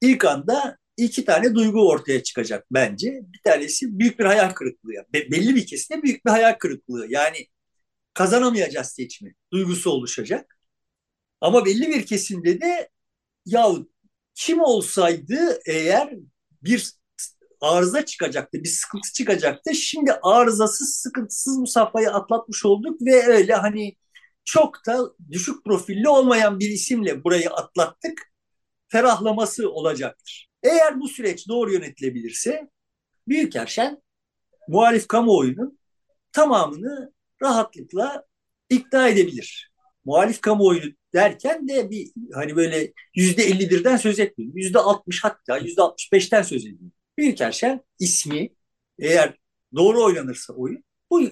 ilk 0.01 0.25
anda 0.25 0.77
iki 0.97 1.25
tane 1.25 1.55
duygu 1.55 1.89
ortaya 1.89 2.23
çıkacak 2.23 2.65
bence. 2.71 3.21
Bir 3.34 3.39
tanesi 3.43 3.99
büyük 3.99 4.19
bir 4.19 4.25
hayal 4.25 4.49
kırıklığı. 4.49 4.91
Be- 5.13 5.31
belli 5.31 5.55
bir 5.55 5.65
kesimde 5.67 6.03
büyük 6.03 6.25
bir 6.25 6.31
hayal 6.31 6.53
kırıklığı. 6.60 7.05
Yani 7.10 7.47
kazanamayacağız 8.13 8.88
seçimi 8.88 9.36
duygusu 9.53 9.89
oluşacak. 9.91 10.58
Ama 11.41 11.65
belli 11.65 11.88
bir 11.89 12.05
kesimde 12.05 12.62
de 12.62 12.89
ya 13.45 13.71
kim 14.36 14.62
olsaydı 14.62 15.60
eğer 15.65 16.13
bir 16.63 16.91
arıza 17.61 18.05
çıkacaktı, 18.05 18.63
bir 18.63 18.69
sıkıntı 18.69 19.13
çıkacaktı. 19.13 19.75
Şimdi 19.75 20.13
arızasız, 20.23 20.95
sıkıntısız 20.95 21.61
bu 21.61 21.67
safhayı 21.67 22.11
atlatmış 22.11 22.65
olduk 22.65 23.01
ve 23.01 23.23
öyle 23.27 23.53
hani 23.53 23.95
çok 24.45 24.85
da 24.87 24.99
düşük 25.31 25.63
profilli 25.65 26.09
olmayan 26.09 26.59
bir 26.59 26.69
isimle 26.69 27.23
burayı 27.23 27.49
atlattık. 27.49 28.31
Ferahlaması 28.87 29.71
olacaktır. 29.71 30.49
Eğer 30.63 30.99
bu 30.99 31.07
süreç 31.07 31.47
doğru 31.47 31.73
yönetilebilirse 31.73 32.69
Büyükerşen 33.27 34.01
muhalif 34.67 35.07
kamuoyunun 35.07 35.79
tamamını 36.31 37.13
rahatlıkla 37.41 38.25
ikna 38.69 39.09
edebilir. 39.09 39.71
Muhalif 40.05 40.41
kamuoyu 40.41 40.81
derken 41.13 41.67
de 41.67 41.89
bir 41.89 42.11
hani 42.33 42.55
böyle 42.55 42.93
yüzde 43.15 43.43
51'den 43.49 43.97
söz 43.97 44.19
etmiyorum. 44.19 44.57
Yüzde 44.57 44.79
60 44.79 45.23
hatta 45.23 45.57
yüzde 45.57 45.81
65'ten 45.81 46.41
söz 46.41 46.65
ediyorum. 46.65 46.91
Büyükerşen 47.17 47.82
ismi 47.99 48.49
eğer 48.99 49.38
doğru 49.75 50.04
oynanırsa 50.04 50.54
oyun 50.54 50.84
bu 51.12 51.23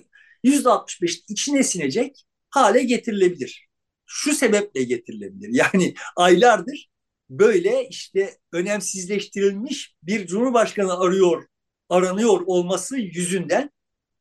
yüzde 0.43 0.69
65 0.69 1.23
içine 1.29 1.63
sinecek 1.63 2.25
hale 2.49 2.83
getirilebilir. 2.83 3.67
Şu 4.05 4.33
sebeple 4.33 4.83
getirilebilir. 4.83 5.49
Yani 5.53 5.93
aylardır 6.15 6.89
böyle 7.29 7.87
işte 7.89 8.37
önemsizleştirilmiş 8.51 9.95
bir 10.03 10.27
cumhurbaşkanı 10.27 10.99
arıyor, 10.99 11.47
aranıyor 11.89 12.41
olması 12.45 12.97
yüzünden 12.97 13.69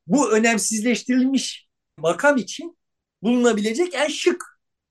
bu 0.07 0.33
önemsizleştirilmiş 0.33 1.69
makam 1.99 2.37
için 2.37 2.79
bulunabilecek 3.23 3.95
en 3.95 4.09
şık 4.09 4.45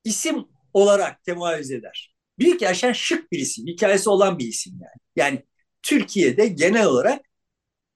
isim 0.04 0.46
olarak 0.74 1.24
temayüz 1.24 1.72
eder. 1.72 2.16
Büyük 2.40 2.62
yaşayan 2.62 2.94
şık 2.94 3.32
bir 3.32 3.40
isim, 3.40 3.68
hikayesi 3.68 4.10
olan 4.10 4.40
bir 4.40 4.48
isim 4.48 4.74
yani. 4.74 5.02
Yani 5.16 5.46
Türkiye'de 5.84 6.48
genel 6.48 6.86
olarak 6.86 7.22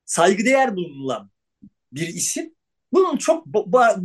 saygıdeğer 0.06 0.76
bulunan 0.76 1.32
bir 1.92 2.08
isim. 2.08 2.56
Bunun 2.94 3.18
çok 3.18 3.46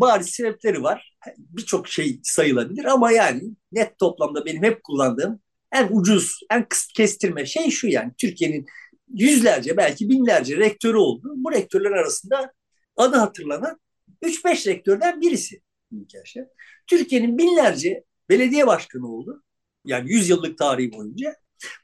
bariz 0.01 0.31
sebepleri 0.31 0.83
var. 0.83 1.17
Birçok 1.39 1.89
şey 1.89 2.21
sayılabilir 2.23 2.85
ama 2.85 3.13
yani 3.13 3.43
net 3.73 3.99
toplamda 3.99 4.45
benim 4.45 4.63
hep 4.63 4.85
kullandığım 4.85 5.41
en 5.73 5.89
ucuz, 5.91 6.41
en 6.51 6.67
kestirme 6.97 7.47
şey 7.47 7.71
şu 7.71 7.89
yani 7.89 8.13
Türkiye'nin 8.19 8.67
yüzlerce 9.15 9.77
belki 9.77 10.09
binlerce 10.09 10.57
rektörü 10.57 10.97
oldu. 10.97 11.33
Bu 11.37 11.53
rektörler 11.53 11.91
arasında 11.91 12.53
adı 12.97 13.17
hatırlanan 13.17 13.81
3-5 14.23 14.67
rektörden 14.67 15.21
birisi 15.21 15.61
Büyükelçi. 15.93 16.45
Türkiye'nin 16.87 17.39
binlerce 17.39 18.05
belediye 18.29 18.67
başkanı 18.67 19.15
oldu. 19.15 19.43
Yani 19.85 20.13
100 20.13 20.29
yıllık 20.29 20.59
tarihi 20.59 20.93
boyunca. 20.93 21.37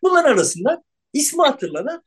Bunlar 0.03 0.25
arasında 0.25 0.83
ismi 1.13 1.43
hatırlanan, 1.43 2.03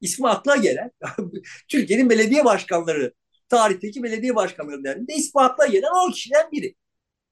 ismi 0.00 0.28
akla 0.28 0.56
gelen 0.56 0.90
Türkiye'nin 1.68 2.10
belediye 2.10 2.44
başkanları 2.44 3.14
tarihteki 3.48 4.02
belediye 4.02 4.36
başkanları 4.36 4.84
derinde 4.84 5.14
ismi 5.14 5.40
akla 5.40 5.66
gelen 5.66 5.90
10 6.08 6.10
kişiden 6.10 6.52
biri. 6.52 6.74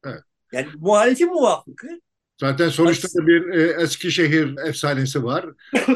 Evet. 0.04 0.22
Yani 0.52 0.68
muhalefin 0.78 1.28
muvafıkı 1.28 2.00
Zaten 2.40 2.68
sonuçta 2.68 3.08
da 3.08 3.26
bir 3.26 3.48
e, 3.48 3.82
Eskişehir 3.82 4.56
efsanesi 4.68 5.24
var. 5.24 5.44
e, 5.74 5.86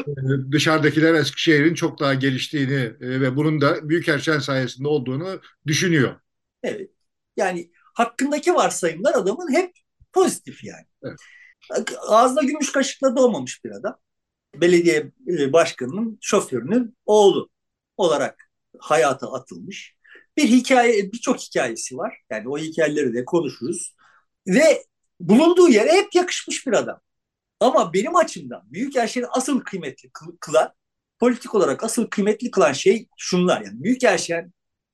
dışarıdakiler 0.51 1.13
Eskişehir'in 1.13 1.73
çok 1.73 1.99
daha 1.99 2.13
geliştiğini 2.13 2.93
e, 3.01 3.21
ve 3.21 3.35
bunun 3.35 3.61
da 3.61 3.89
Büyükelçen 3.89 4.39
sayesinde 4.39 4.87
olduğunu 4.87 5.41
düşünüyor. 5.67 6.19
Evet. 6.63 6.91
Yani 7.37 7.71
hakkındaki 7.93 8.53
varsayımlar 8.53 9.13
adamın 9.13 9.53
hep 9.53 9.71
pozitif 10.13 10.63
yani. 10.63 10.85
Evet. 11.03 11.19
Ağzına 12.07 12.41
gümüş 12.41 12.71
kaşıkla 12.71 13.15
doğmamış 13.15 13.65
bir 13.65 13.71
adam. 13.71 13.97
Belediye 14.55 15.11
e, 15.27 15.53
başkanının 15.53 16.17
şoförünün 16.21 16.97
oğlu 17.05 17.49
olarak 17.97 18.51
hayata 18.79 19.33
atılmış. 19.33 19.95
Bir 20.37 20.43
hikaye, 20.47 21.11
birçok 21.11 21.39
hikayesi 21.39 21.97
var. 21.97 22.21
Yani 22.29 22.49
o 22.49 22.57
hikayeleri 22.57 23.13
de 23.13 23.25
konuşuruz. 23.25 23.95
Ve 24.47 24.83
bulunduğu 25.19 25.69
yere 25.69 25.91
hep 25.91 26.15
yakışmış 26.15 26.67
bir 26.67 26.73
adam. 26.73 27.01
Ama 27.59 27.93
benim 27.93 28.15
açımdan 28.15 28.61
büyük 28.63 28.73
Büyükelçileri 28.73 29.27
asıl 29.27 29.59
kıymetli 29.59 30.11
kılan, 30.39 30.73
politik 31.19 31.55
olarak 31.55 31.83
asıl 31.83 32.07
kıymetli 32.07 32.51
kılan 32.51 32.73
şey 32.73 33.07
şunlar. 33.17 33.61
Yani 33.61 33.83
büyük 33.83 34.01
Büyükelçiler 34.01 34.45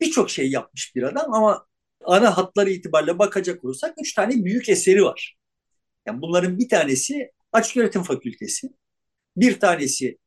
birçok 0.02 0.30
şey 0.30 0.52
yapmış 0.52 0.96
bir 0.96 1.04
adam 1.04 1.34
ama 1.34 1.68
ana 2.06 2.38
hatları 2.38 2.70
itibariyle 2.70 3.20
bakacak 3.20 3.66
olursak 3.66 3.96
üç 4.02 4.14
tane 4.14 4.46
büyük 4.46 4.70
eseri 4.70 5.04
var. 5.04 5.38
Yani 6.06 6.22
bunların 6.22 6.60
bir 6.60 6.70
tanesi 6.70 7.32
Açık 7.52 7.78
Öğretim 7.78 8.04
Fakültesi. 8.04 8.70
Bir 9.38 9.60
tanesi 9.60 10.18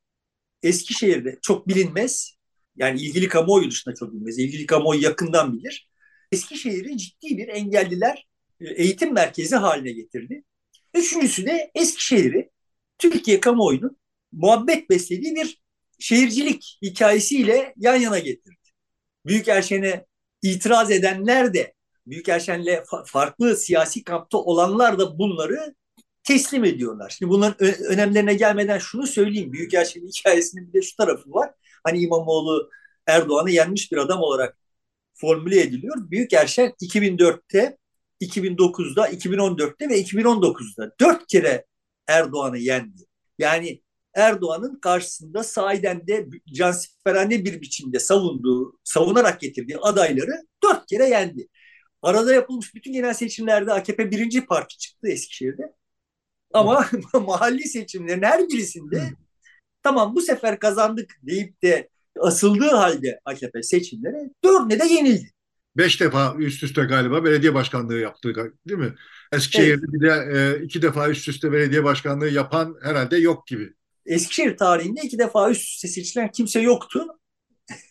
Eskişehir'de 0.63 1.39
çok 1.43 1.69
bilinmez. 1.69 2.37
Yani 2.77 3.01
ilgili 3.01 3.29
kamuoyu 3.29 3.71
dışında 3.71 3.95
çok 3.95 4.13
bilinmez. 4.13 4.39
İlgili 4.39 4.67
kamuoyu 4.67 5.03
yakından 5.03 5.59
bilir. 5.59 5.89
Eskişehir'i 6.33 6.99
ciddi 6.99 7.39
bir 7.39 7.49
engelliler 7.49 8.29
e, 8.61 8.75
eğitim 8.75 9.15
merkezi 9.15 9.57
haline 9.57 9.93
getirdi. 9.93 10.45
Üçüncüsü 10.95 11.47
de 11.47 11.71
Eskişehir'i 11.75 12.51
Türkiye 12.99 13.41
kamuoyunun 13.41 13.97
muhabbet 14.33 14.91
beslediği 14.91 15.35
bir 15.35 15.61
şehircilik 15.99 16.79
hikayesiyle 16.83 17.75
yan 17.77 17.97
yana 17.97 18.19
getirdi. 18.19 18.57
Büyük 19.27 19.49
Erşen'e 19.49 20.07
itiraz 20.43 20.91
edenler 20.91 21.55
de 21.55 21.75
Büyükelçen'le 22.07 22.85
farklı 23.07 23.57
siyasi 23.57 24.05
kampta 24.05 24.39
olanlar 24.39 24.99
da 24.99 25.19
bunları 25.19 25.75
teslim 26.31 26.65
ediyorlar. 26.65 27.17
Şimdi 27.19 27.31
bunların 27.31 27.67
önemlerine 27.85 28.35
gelmeden 28.35 28.79
şunu 28.79 29.07
söyleyeyim. 29.07 29.53
Büyükelçinin 29.53 30.09
hikayesinin 30.09 30.69
bir 30.69 30.73
de 30.73 30.83
şu 30.83 30.97
tarafı 30.97 31.31
var. 31.31 31.51
Hani 31.85 31.99
İmamoğlu 31.99 32.71
Erdoğan'ı 33.07 33.51
yenmiş 33.51 33.93
bir 33.93 33.97
adam 33.97 34.21
olarak 34.21 34.59
formüle 35.15 35.61
ediliyor. 35.61 36.11
Büyükelçen 36.11 36.73
2004'te, 36.83 37.79
2009'da, 38.21 39.09
2014'te 39.09 39.89
ve 39.89 40.01
2019'da 40.01 40.93
dört 41.01 41.27
kere 41.27 41.67
Erdoğan'ı 42.07 42.59
yendi. 42.59 43.03
Yani 43.39 43.83
Erdoğan'ın 44.15 44.81
karşısında 44.81 45.43
sahiden 45.43 46.07
de 46.07 46.27
cansiperane 46.55 47.45
bir 47.45 47.61
biçimde 47.61 47.99
savunduğu, 47.99 48.79
savunarak 48.85 49.41
getirdiği 49.41 49.79
adayları 49.79 50.33
dört 50.65 50.87
kere 50.87 51.09
yendi. 51.09 51.49
Arada 52.03 52.35
yapılmış 52.35 52.75
bütün 52.75 52.93
genel 52.93 53.15
seçimlerde 53.15 53.73
AKP 53.73 54.11
birinci 54.11 54.47
parti 54.47 54.79
çıktı 54.79 55.09
Eskişehir'de. 55.09 55.80
Ama 56.53 56.89
mahalli 57.27 57.69
seçimlerin 57.69 58.23
her 58.23 58.49
birisinde 58.49 59.13
tamam 59.83 60.15
bu 60.15 60.21
sefer 60.21 60.59
kazandık 60.59 61.11
deyip 61.23 61.63
de 61.63 61.89
asıldığı 62.21 62.71
halde 62.71 63.21
AKP 63.25 63.63
seçimlere 63.63 64.31
dörne 64.45 64.81
de 64.81 64.87
yenildi. 64.87 65.31
Beş 65.77 66.01
defa 66.01 66.35
üst 66.39 66.63
üste 66.63 66.83
galiba 66.83 67.25
belediye 67.25 67.55
başkanlığı 67.55 67.99
yaptı 67.99 68.35
değil 68.69 68.81
mi? 68.81 68.95
Eskişehir'de 69.33 69.73
evet. 69.73 69.93
bir 69.93 70.01
de 70.01 70.39
e, 70.39 70.65
iki 70.65 70.83
defa 70.83 71.09
üst 71.09 71.29
üste 71.29 71.53
belediye 71.53 71.85
başkanlığı 71.85 72.29
yapan 72.29 72.77
herhalde 72.83 73.17
yok 73.17 73.47
gibi. 73.47 73.73
Eskişehir 74.07 74.57
tarihinde 74.57 75.01
iki 75.05 75.19
defa 75.19 75.51
üst 75.51 75.63
üste 75.63 75.89
seçilen 75.89 76.31
kimse 76.31 76.61
yoktu. 76.61 77.07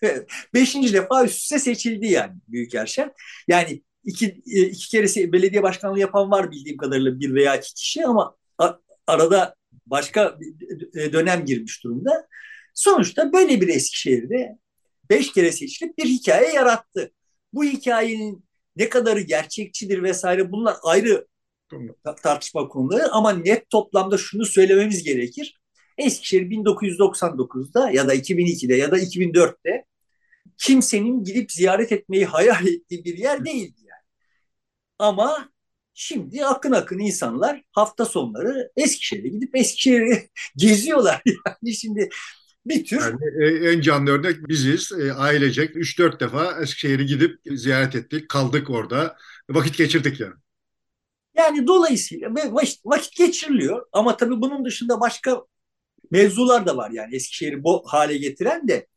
Beşinci 0.54 0.93
defa 0.93 1.26
üst 1.26 1.38
üste 1.38 1.60
seçildi 1.60 2.08
yani 2.08 2.34
Büyükerşen. 2.48 3.12
Yani 3.48 3.84
iki, 4.04 4.41
e, 4.48 4.62
iki 4.62 4.89
kere 4.89 5.34
belediye 5.34 5.63
başkanlığı 5.63 6.00
yapan 6.00 6.32
var 6.32 6.52
bildiğim 6.52 6.78
kadarıyla 6.78 7.19
bir 7.19 7.34
veya 7.34 7.56
iki 7.56 7.74
kişi 7.74 8.06
ama 8.06 8.36
arada 9.10 9.56
başka 9.86 10.38
e, 10.95 11.13
dönem 11.13 11.45
girmiş 11.45 11.84
durumda. 11.84 12.28
Sonuçta 12.74 13.34
böyle 13.34 13.62
bir 13.62 13.67
Eskişehir'de 13.67 14.58
beş 15.10 15.32
kere 15.32 15.52
seçilip 15.52 15.98
bir 15.98 16.06
hikaye 16.06 16.54
yarattı. 16.54 17.12
Bu 17.54 17.63
hikayenin 17.63 18.45
ne 18.76 18.89
kadarı 18.89 19.22
gerçekçidir 19.22 20.04
vesaire 20.04 20.52
bunlar 20.52 20.76
ayrı 20.84 21.28
tartışma 22.24 22.67
konuları 22.67 23.12
ama 23.12 23.32
net 23.32 23.69
toplamda 23.69 24.17
şunu 24.17 24.45
söylememiz 24.45 25.04
gerekir. 25.04 25.60
Eskişehir 25.98 26.41
1999'da 26.41 27.91
ya 27.91 28.08
da 28.08 28.15
2002'de 28.15 28.76
ya 28.76 28.91
da 28.91 29.00
2004'te 29.00 29.86
kimsenin 30.58 31.24
gidip 31.24 31.52
ziyaret 31.52 31.91
etmeyi 31.91 32.26
hayal 32.26 32.67
ettiği 32.67 33.06
bir 33.06 33.17
yer 33.17 33.45
değildi 33.45 33.80
yani. 33.82 34.04
Ama 35.00 35.50
şimdi 35.99 36.45
akın 36.45 36.71
akın 36.71 36.99
insanlar 36.99 37.63
hafta 37.71 38.05
sonları 38.05 38.71
Eskişehir'e 38.75 39.27
gidip 39.27 39.55
Eskişehir'i 39.55 40.29
geziyorlar. 40.55 41.21
Yani 41.25 41.73
şimdi 41.73 42.09
bir 42.65 42.85
tür... 42.85 42.99
Yani 42.99 43.19
e, 43.43 43.71
en 43.71 43.81
canlı 43.81 44.12
örnek 44.12 44.47
biziz. 44.47 44.91
E, 44.91 45.13
ailecek 45.13 45.75
3-4 45.75 46.19
defa 46.19 46.62
Eskişehir'i 46.62 47.05
gidip 47.05 47.39
ziyaret 47.45 47.95
ettik. 47.95 48.29
Kaldık 48.29 48.69
orada. 48.69 49.17
Vakit 49.49 49.77
geçirdik 49.77 50.19
yani. 50.19 50.33
Yani 51.38 51.67
dolayısıyla 51.67 52.35
vakit 52.85 53.15
geçiriliyor 53.15 53.85
ama 53.91 54.17
tabii 54.17 54.41
bunun 54.41 54.65
dışında 54.65 54.99
başka 54.99 55.43
mevzular 56.12 56.65
da 56.65 56.77
var 56.77 56.91
yani 56.91 57.15
Eskişehir'i 57.15 57.63
bu 57.63 57.83
hale 57.88 58.17
getiren 58.17 58.67
de 58.67 58.88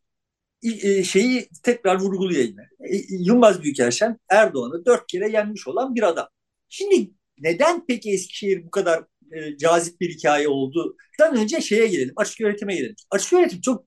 e, 0.62 1.04
şeyi 1.04 1.48
tekrar 1.62 2.00
vurgulayayım. 2.00 2.58
E, 2.58 2.96
Yılmaz 3.08 3.62
Büyükelçen 3.62 4.18
Erdoğan'ı 4.28 4.84
dört 4.84 5.06
kere 5.06 5.30
yenmiş 5.30 5.68
olan 5.68 5.94
bir 5.94 6.02
adam. 6.02 6.28
Şimdi 6.72 7.10
neden 7.38 7.86
peki 7.86 8.10
Eskişehir 8.12 8.64
bu 8.64 8.70
kadar 8.70 9.04
e, 9.32 9.56
cazip 9.58 10.00
bir 10.00 10.10
hikaye 10.10 10.48
oldu? 10.48 10.96
Dan 11.20 11.36
önce 11.36 11.60
şeye 11.60 11.86
gelelim, 11.86 12.14
açık 12.16 12.40
öğretime 12.40 12.74
gelelim. 12.76 12.96
Açık 13.10 13.32
öğretim 13.32 13.60
çok 13.60 13.84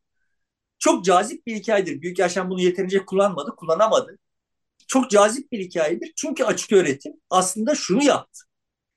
çok 0.79 1.05
cazip 1.05 1.47
bir 1.47 1.55
hikayedir. 1.55 2.01
Büyükelçen 2.01 2.49
bunu 2.49 2.61
yeterince 2.61 3.05
kullanmadı, 3.05 3.55
kullanamadı. 3.57 4.19
çok 4.87 5.09
cazip 5.11 5.51
bir 5.51 5.59
hikayedir. 5.59 6.13
Çünkü 6.15 6.43
açık 6.43 6.71
öğretim 6.71 7.13
aslında 7.29 7.75
şunu 7.75 8.03
yaptı. 8.03 8.43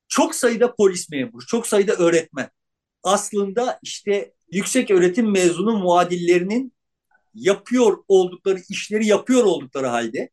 Çok 0.09 0.35
sayıda 0.35 0.75
polis 0.77 1.11
memuru, 1.11 1.47
çok 1.47 1.67
sayıda 1.67 1.93
öğretmen 1.95 2.51
aslında 3.03 3.81
işte 3.83 4.35
yüksek 4.53 4.91
öğretim 4.91 5.31
mezunu 5.33 5.79
muadillerinin 5.79 6.73
yapıyor 7.35 8.05
oldukları 8.09 8.61
işleri 8.71 9.07
yapıyor 9.07 9.45
oldukları 9.45 9.87
halde 9.87 10.31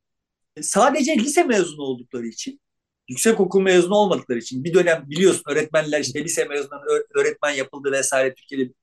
sadece 0.61 1.15
lise 1.17 1.43
mezunu 1.43 1.81
oldukları 1.81 2.27
için 2.27 2.61
yüksek 3.09 3.39
okul 3.39 3.61
mezunu 3.61 3.95
olmadıkları 3.95 4.39
için 4.39 4.63
bir 4.63 4.73
dönem 4.73 5.03
biliyorsun 5.09 5.43
öğretmenler 5.49 5.99
işte 6.01 6.23
lise 6.23 6.45
mezunları 6.45 7.05
öğretmen 7.15 7.51
yapıldı 7.51 7.91
vesaire 7.91 8.33
Türkiye'de 8.33 8.73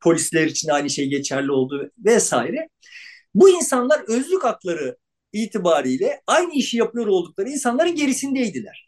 polisler 0.00 0.46
için 0.46 0.68
aynı 0.68 0.90
şey 0.90 1.08
geçerli 1.08 1.52
oldu 1.52 1.90
vesaire. 1.98 2.68
Bu 3.34 3.50
insanlar 3.50 4.00
özlük 4.08 4.44
hakları 4.44 4.96
itibariyle 5.32 6.22
aynı 6.26 6.52
işi 6.52 6.76
yapıyor 6.76 7.06
oldukları 7.06 7.48
insanların 7.48 7.94
gerisindeydiler. 7.94 8.86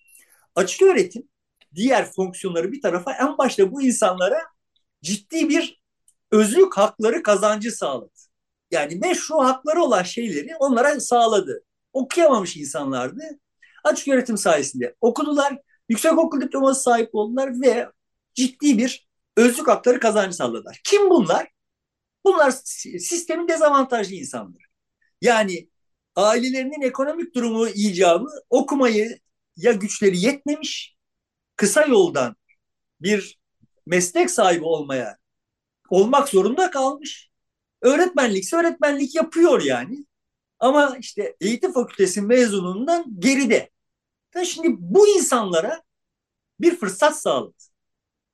Açık 0.55 0.83
öğretim 0.83 1.29
diğer 1.75 2.12
fonksiyonları 2.12 2.73
bir 2.73 2.83
tarafa 2.83 3.12
en 3.12 3.38
başta 3.38 3.73
bu 3.73 3.83
insanlara 3.83 4.42
ciddi 5.03 5.49
bir 5.49 5.83
özlük 6.31 6.77
hakları 6.77 7.23
kazancı 7.23 7.73
sağladı. 7.73 8.11
Yani 8.71 8.97
meşru 8.97 9.38
hakları 9.38 9.83
olan 9.83 10.03
şeyleri 10.03 10.57
onlara 10.57 11.01
sağladı. 11.01 11.64
Okuyamamış 11.92 12.57
insanlardı. 12.57 13.23
Açık 13.85 14.09
öğretim 14.09 14.38
sayesinde 14.38 14.95
okudular, 15.01 15.59
yüksek 15.88 16.18
okul 16.18 16.40
diploması 16.40 16.83
sahip 16.83 17.14
oldular 17.14 17.61
ve 17.61 17.88
ciddi 18.35 18.79
bir 18.79 19.09
özlük 19.37 19.68
hakları 19.68 20.01
kazancı 20.01 20.37
sağladılar. 20.37 20.81
Kim 20.85 21.11
bunlar? 21.11 21.49
Bunlar 22.25 22.51
sistemin 22.99 23.49
dezavantajlı 23.49 24.14
insanları. 24.14 24.62
Yani 25.21 25.68
ailelerinin 26.16 26.83
ekonomik 26.83 27.35
durumu 27.35 27.68
icabı 27.68 28.27
okumayı 28.51 29.18
ya 29.57 29.73
güçleri 29.73 30.18
yetmemiş, 30.18 30.97
kısa 31.57 31.87
yoldan 31.87 32.37
bir 33.01 33.40
meslek 33.87 34.31
sahibi 34.31 34.64
olmaya 34.64 35.18
olmak 35.90 36.29
zorunda 36.29 36.71
kalmış. 36.71 37.31
Öğretmenlikse 37.83 38.57
öğretmenlik 38.57 39.14
yapıyor 39.14 39.62
yani. 39.62 40.07
Ama 40.59 40.97
işte 41.01 41.37
eğitim 41.40 41.73
fakültesi 41.73 42.23
mezunundan 42.23 43.05
geride. 43.18 43.71
Şimdi 44.47 44.68
bu 44.81 45.09
insanlara 45.09 45.83
bir 46.61 46.77
fırsat 46.77 47.21
sağladı. 47.21 47.55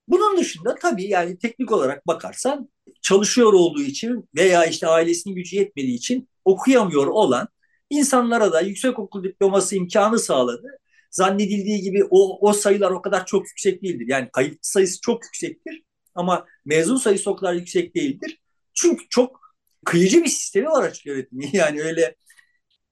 Bunun 0.08 0.36
dışında 0.38 0.74
tabii 0.74 1.04
yani 1.08 1.38
teknik 1.38 1.72
olarak 1.72 2.06
bakarsan 2.06 2.70
çalışıyor 3.02 3.52
olduğu 3.52 3.82
için 3.82 4.28
veya 4.36 4.66
işte 4.66 4.86
ailesinin 4.86 5.34
gücü 5.34 5.56
yetmediği 5.56 5.96
için 5.96 6.28
okuyamıyor 6.44 7.06
olan 7.06 7.48
insanlara 7.90 8.52
da 8.52 8.60
yüksek 8.60 8.98
okul 8.98 9.24
diploması 9.24 9.76
imkanı 9.76 10.18
sağladı. 10.18 10.78
Zannedildiği 11.10 11.82
gibi 11.82 12.04
o, 12.10 12.48
o 12.48 12.52
sayılar 12.52 12.90
o 12.90 13.02
kadar 13.02 13.26
çok 13.26 13.48
yüksek 13.48 13.82
değildir. 13.82 14.06
Yani 14.08 14.28
kayıt 14.32 14.58
sayısı 14.62 15.00
çok 15.00 15.24
yüksektir 15.24 15.82
ama 16.14 16.46
mezun 16.64 16.96
sayısı 16.96 17.30
o 17.30 17.36
kadar 17.36 17.54
yüksek 17.54 17.94
değildir. 17.94 18.40
Çünkü 18.74 19.04
çok 19.10 19.40
kıyıcı 19.84 20.24
bir 20.24 20.28
sistemi 20.28 20.66
var 20.66 20.84
açık 20.84 21.06
öğretimi. 21.06 21.50
Yani 21.56 21.82
öyle 21.82 22.14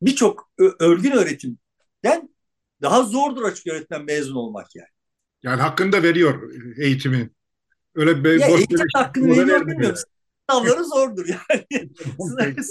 birçok 0.02 0.50
örgün 0.80 1.10
öğretimden 1.10 2.35
daha 2.82 3.02
zordur 3.02 3.42
açık 3.42 3.66
öğretmen 3.66 4.04
mezun 4.04 4.34
olmak 4.34 4.76
yani. 4.76 4.88
Yani 5.42 5.60
hakkında 5.62 6.02
veriyor 6.02 6.52
eğitimin. 6.78 7.36
Öyle 7.94 8.24
be, 8.24 8.28
ya 8.28 8.48
boş 8.50 8.58
eğitim 8.58 8.86
hakkını 8.94 9.30
veriyor 9.30 9.66
bilmiyorum. 9.66 9.98
Sınavları 10.50 10.84
zordur 10.84 11.26
yani. 11.28 11.64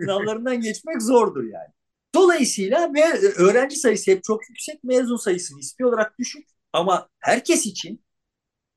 Sınavlarından 0.00 0.60
geçmek 0.60 1.02
zordur 1.02 1.44
yani. 1.44 1.68
Dolayısıyla 2.14 2.94
ve 2.94 3.04
öğrenci 3.36 3.76
sayısı 3.76 4.10
hep 4.10 4.24
çok 4.24 4.48
yüksek, 4.48 4.84
mezun 4.84 5.16
sayısı 5.16 5.56
nispi 5.56 5.86
olarak 5.86 6.18
düşük. 6.18 6.48
Ama 6.72 7.08
herkes 7.18 7.66
için, 7.66 8.04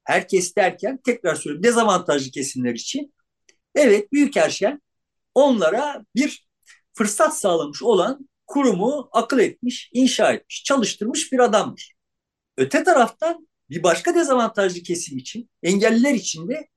herkes 0.04 0.56
derken 0.56 0.99
tekrar 1.06 1.36
söylüyorum 1.36 1.63
dezavantajlı 1.63 2.32
kesimler 2.32 2.73
için 2.73 3.13
evet 3.76 4.12
Büyükerşen 4.13 4.82
onlara 5.36 6.06
bir 6.15 6.47
fırsat 6.93 7.38
sağlamış 7.38 7.84
olan 7.84 8.30
kurumu 8.53 9.09
akıl 9.11 9.39
etmiş, 9.39 9.89
inşa 9.93 10.33
etmiş, 10.33 10.63
çalıştırmış 10.63 11.31
bir 11.31 11.39
adamdır. 11.39 11.93
Öte 12.57 12.83
taraftan 12.83 13.47
bir 13.69 13.83
başka 13.83 14.15
dezavantajlı 14.15 14.83
kesim 14.83 15.17
için, 15.17 15.49
engelliler 15.63 16.13
için 16.13 16.49
de 16.49 16.67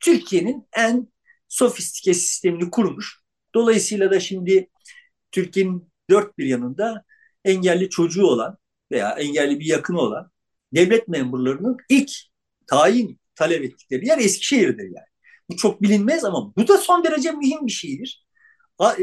Türkiye'nin 0.00 0.68
en 0.76 1.08
sofistike 1.48 2.14
sistemini 2.14 2.70
kurmuş. 2.70 3.20
Dolayısıyla 3.54 4.10
da 4.10 4.20
şimdi 4.20 4.70
Türkiye'nin 5.32 5.92
dört 6.10 6.38
bir 6.38 6.46
yanında 6.46 7.04
engelli 7.44 7.90
çocuğu 7.90 8.26
olan 8.26 8.58
veya 8.92 9.10
engelli 9.10 9.60
bir 9.60 9.66
yakını 9.66 10.00
olan 10.00 10.30
devlet 10.74 11.08
memurlarının 11.08 11.76
ilk 11.88 12.10
tayin 12.66 13.20
talep 13.34 13.64
ettikleri 13.64 14.06
yer 14.06 14.18
Eskişehir'dir 14.18 14.84
yani. 14.84 15.12
Bu 15.50 15.56
çok 15.56 15.82
bilinmez 15.82 16.24
ama 16.24 16.56
bu 16.56 16.68
da 16.68 16.78
son 16.78 17.04
derece 17.04 17.32
mühim 17.32 17.66
bir 17.66 17.72
şeydir. 17.72 18.26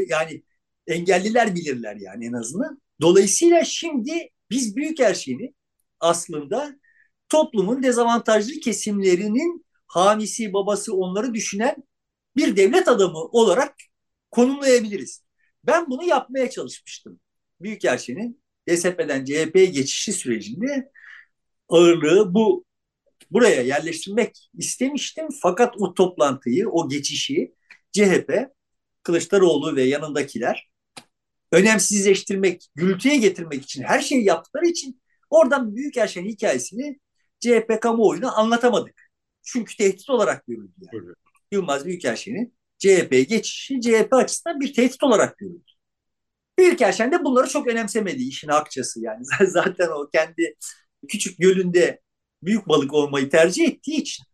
Yani 0.08 0.42
engelliler 0.90 1.54
bilirler 1.54 1.96
yani 1.96 2.26
en 2.26 2.32
azından. 2.32 2.82
Dolayısıyla 3.00 3.64
şimdi 3.64 4.28
biz 4.50 4.76
büyük 4.76 4.98
her 4.98 5.14
şeyini 5.14 5.54
aslında 6.00 6.76
toplumun 7.28 7.82
dezavantajlı 7.82 8.60
kesimlerinin 8.60 9.66
hamisi, 9.86 10.52
babası 10.52 10.96
onları 10.96 11.34
düşünen 11.34 11.76
bir 12.36 12.56
devlet 12.56 12.88
adamı 12.88 13.18
olarak 13.18 13.74
konumlayabiliriz. 14.30 15.24
Ben 15.64 15.90
bunu 15.90 16.04
yapmaya 16.04 16.50
çalışmıştım. 16.50 17.20
Büyükelçinin 17.60 18.42
DSP'den 18.68 19.24
CHP'ye 19.24 19.66
geçişi 19.66 20.12
sürecinde 20.12 20.90
ağırlığı 21.68 22.34
bu 22.34 22.64
buraya 23.30 23.62
yerleştirmek 23.62 24.50
istemiştim. 24.54 25.28
Fakat 25.42 25.74
o 25.78 25.94
toplantıyı, 25.94 26.68
o 26.68 26.88
geçişi 26.88 27.54
CHP, 27.92 28.32
Kılıçdaroğlu 29.02 29.76
ve 29.76 29.82
yanındakiler 29.82 30.69
önemsizleştirmek, 31.52 32.68
gürültüye 32.74 33.16
getirmek 33.16 33.62
için 33.62 33.82
her 33.82 34.00
şeyi 34.00 34.24
yaptıkları 34.24 34.66
için 34.66 35.00
oradan 35.30 35.76
Büyükelçinin 35.76 36.28
hikayesini 36.28 37.00
CHP 37.40 37.80
kamuoyuna 37.80 38.32
anlatamadık. 38.32 39.10
Çünkü 39.42 39.76
tehdit 39.76 40.10
olarak 40.10 40.46
görüldü 40.46 40.72
yani. 40.78 41.04
Evet. 41.04 41.16
Yılmaz 41.52 41.86
Büyükelçinin 41.86 42.54
CHP'ye 42.78 43.22
geçişi 43.22 43.80
CHP 43.80 44.12
açısından 44.12 44.60
bir 44.60 44.74
tehdit 44.74 45.02
olarak 45.02 45.38
görüldü. 45.38 45.70
Büyükelçen 46.58 47.12
de 47.12 47.24
bunları 47.24 47.48
çok 47.48 47.66
önemsemedi 47.66 48.22
işin 48.22 48.48
akçası 48.48 49.00
yani. 49.02 49.24
Zaten 49.46 49.88
o 49.88 50.10
kendi 50.10 50.54
küçük 51.08 51.38
gölünde 51.38 52.00
büyük 52.42 52.68
balık 52.68 52.94
olmayı 52.94 53.30
tercih 53.30 53.68
ettiği 53.68 54.00
için 54.00 54.24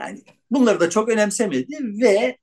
yani 0.00 0.22
bunları 0.50 0.80
da 0.80 0.90
çok 0.90 1.08
önemsemedi 1.08 1.78
ve 2.00 2.38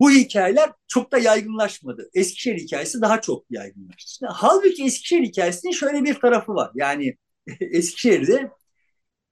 bu 0.00 0.10
hikayeler 0.10 0.70
çok 0.88 1.12
da 1.12 1.18
yaygınlaşmadı. 1.18 2.10
Eskişehir 2.14 2.58
hikayesi 2.58 3.00
daha 3.00 3.20
çok 3.20 3.44
yaygınlaştı. 3.50 4.14
Şimdi, 4.14 4.32
halbuki 4.34 4.84
Eskişehir 4.84 5.22
hikayesinin 5.22 5.72
şöyle 5.72 6.04
bir 6.04 6.14
tarafı 6.14 6.54
var. 6.54 6.70
Yani 6.74 7.16
Eskişehir'de 7.60 8.50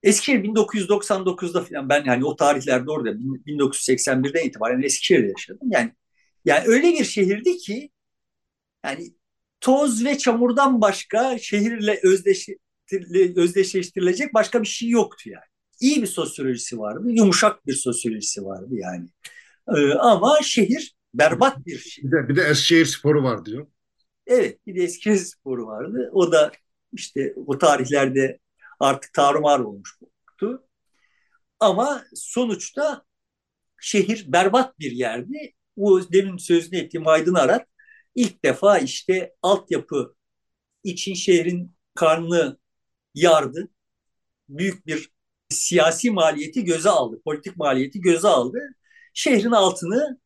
Eskişehir 0.03 0.43
1999'da 0.43 1.63
falan 1.63 1.89
ben 1.89 2.03
yani 2.05 2.25
o 2.25 2.35
tarihlerde 2.35 2.91
orada 2.91 3.09
1981'den 3.09 4.45
itibaren 4.45 4.81
Eskişehir'de 4.81 5.27
yaşadım. 5.27 5.67
Yani 5.71 5.91
yani 6.45 6.63
öyle 6.67 6.91
bir 6.91 7.05
şehirdi 7.05 7.57
ki 7.57 7.89
yani 8.85 9.13
toz 9.61 10.05
ve 10.05 10.17
çamurdan 10.17 10.81
başka 10.81 11.37
şehirle 11.37 11.99
özdeşleştirilecek 13.35 14.33
başka 14.33 14.61
bir 14.61 14.67
şey 14.67 14.89
yoktu 14.89 15.29
yani. 15.29 15.43
İyi 15.79 16.01
bir 16.01 16.07
sosyolojisi 16.07 16.79
vardı, 16.79 17.07
yumuşak 17.11 17.67
bir 17.67 17.73
sosyolojisi 17.73 18.45
vardı 18.45 18.69
yani. 18.71 19.09
Ee, 19.77 19.93
ama 19.93 20.37
şehir 20.41 20.95
berbat 21.13 21.65
bir 21.65 21.77
şehir. 21.77 22.07
Bir 22.07 22.11
de, 22.11 22.29
bir 22.29 22.35
de 22.35 22.41
Eskişehir 22.41 22.85
sporu 22.85 23.23
var 23.23 23.45
diyor. 23.45 23.67
Evet, 24.27 24.67
bir 24.67 24.75
de 24.75 24.83
Eskişehir 24.83 25.17
sporu 25.17 25.65
vardı. 25.65 26.09
O 26.13 26.31
da 26.31 26.51
işte 26.93 27.33
o 27.47 27.57
tarihlerde 27.57 28.39
artık 28.79 29.13
tarumar 29.13 29.59
olmuştu. 29.59 30.05
Ama 31.59 32.03
sonuçta 32.15 33.03
şehir 33.81 34.25
berbat 34.27 34.79
bir 34.79 34.91
yerdi. 34.91 35.53
O 35.77 36.01
demin 36.11 36.37
sözünü 36.37 36.79
ettiğim 36.79 37.07
Aydın 37.07 37.33
Arat 37.33 37.67
ilk 38.15 38.45
defa 38.45 38.79
işte 38.79 39.33
altyapı 39.41 40.15
için 40.83 41.13
şehrin 41.13 41.75
karnını 41.95 42.57
yardı. 43.13 43.69
Büyük 44.49 44.87
bir 44.87 45.11
siyasi 45.49 46.11
maliyeti 46.11 46.63
göze 46.65 46.89
aldı, 46.89 47.21
politik 47.25 47.57
maliyeti 47.57 48.01
göze 48.01 48.27
aldı. 48.27 48.59
Şehrin 49.19 49.51
altını 49.51 50.19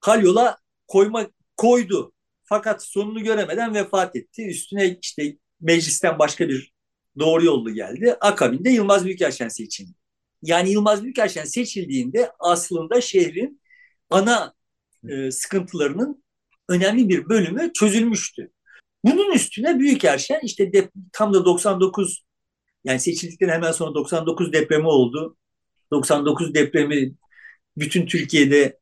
kalyola 0.00 0.58
koyma 0.88 1.26
koydu. 1.56 2.12
Fakat 2.44 2.84
sonunu 2.84 3.22
göremeden 3.22 3.74
vefat 3.74 4.16
etti. 4.16 4.46
Üstüne 4.46 4.98
işte 5.02 5.36
meclisten 5.60 6.18
başka 6.18 6.48
bir 6.48 6.72
doğru 7.18 7.44
yollu 7.44 7.74
geldi. 7.74 8.16
Akabinde 8.20 8.70
Yılmaz 8.70 9.04
Büyükelçen 9.04 9.48
seçildi. 9.48 9.92
Yani 10.42 10.70
Yılmaz 10.70 11.02
Büyükelçen 11.02 11.44
seçildiğinde 11.44 12.32
aslında 12.38 13.00
şehrin 13.00 13.60
ana 14.10 14.54
e, 15.08 15.30
sıkıntılarının 15.30 16.24
önemli 16.68 17.08
bir 17.08 17.28
bölümü 17.28 17.72
çözülmüştü. 17.72 18.50
Bunun 19.04 19.32
üstüne 19.32 19.78
Büyükerşen 19.78 20.40
işte 20.42 20.72
de, 20.72 20.90
tam 21.12 21.34
da 21.34 21.44
99 21.44 22.24
yani 22.84 23.00
seçildikten 23.00 23.48
hemen 23.48 23.72
sonra 23.72 23.94
99 23.94 24.52
depremi 24.52 24.86
oldu. 24.86 25.36
99 25.90 26.54
depremi 26.54 27.14
bütün 27.76 28.06
Türkiye'de 28.06 28.78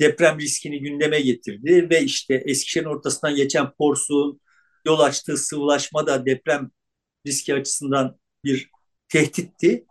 deprem 0.00 0.38
riskini 0.38 0.80
gündeme 0.80 1.20
getirdi 1.20 1.90
ve 1.90 2.02
işte 2.02 2.42
Eskişehir'in 2.46 2.88
ortasından 2.88 3.36
geçen 3.36 3.72
Porsu'nun 3.72 4.40
yol 4.86 5.00
açtığı 5.00 5.36
sıvılaşma 5.36 6.06
da 6.06 6.26
deprem 6.26 6.70
riski 7.26 7.54
açısından 7.54 8.18
bir 8.44 8.70
tehditti. 9.08 9.86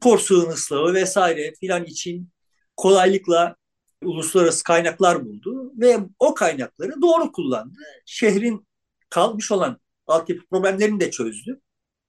Porsuğun 0.00 0.50
ıslahı 0.50 0.94
vesaire 0.94 1.52
filan 1.60 1.84
için 1.84 2.30
kolaylıkla 2.76 3.56
uluslararası 4.04 4.64
kaynaklar 4.64 5.24
buldu 5.24 5.72
ve 5.76 5.98
o 6.18 6.34
kaynakları 6.34 7.02
doğru 7.02 7.32
kullandı. 7.32 7.78
Şehrin 8.06 8.66
kalmış 9.10 9.52
olan 9.52 9.80
altyapı 10.06 10.46
problemlerini 10.46 11.00
de 11.00 11.10
çözdü. 11.10 11.60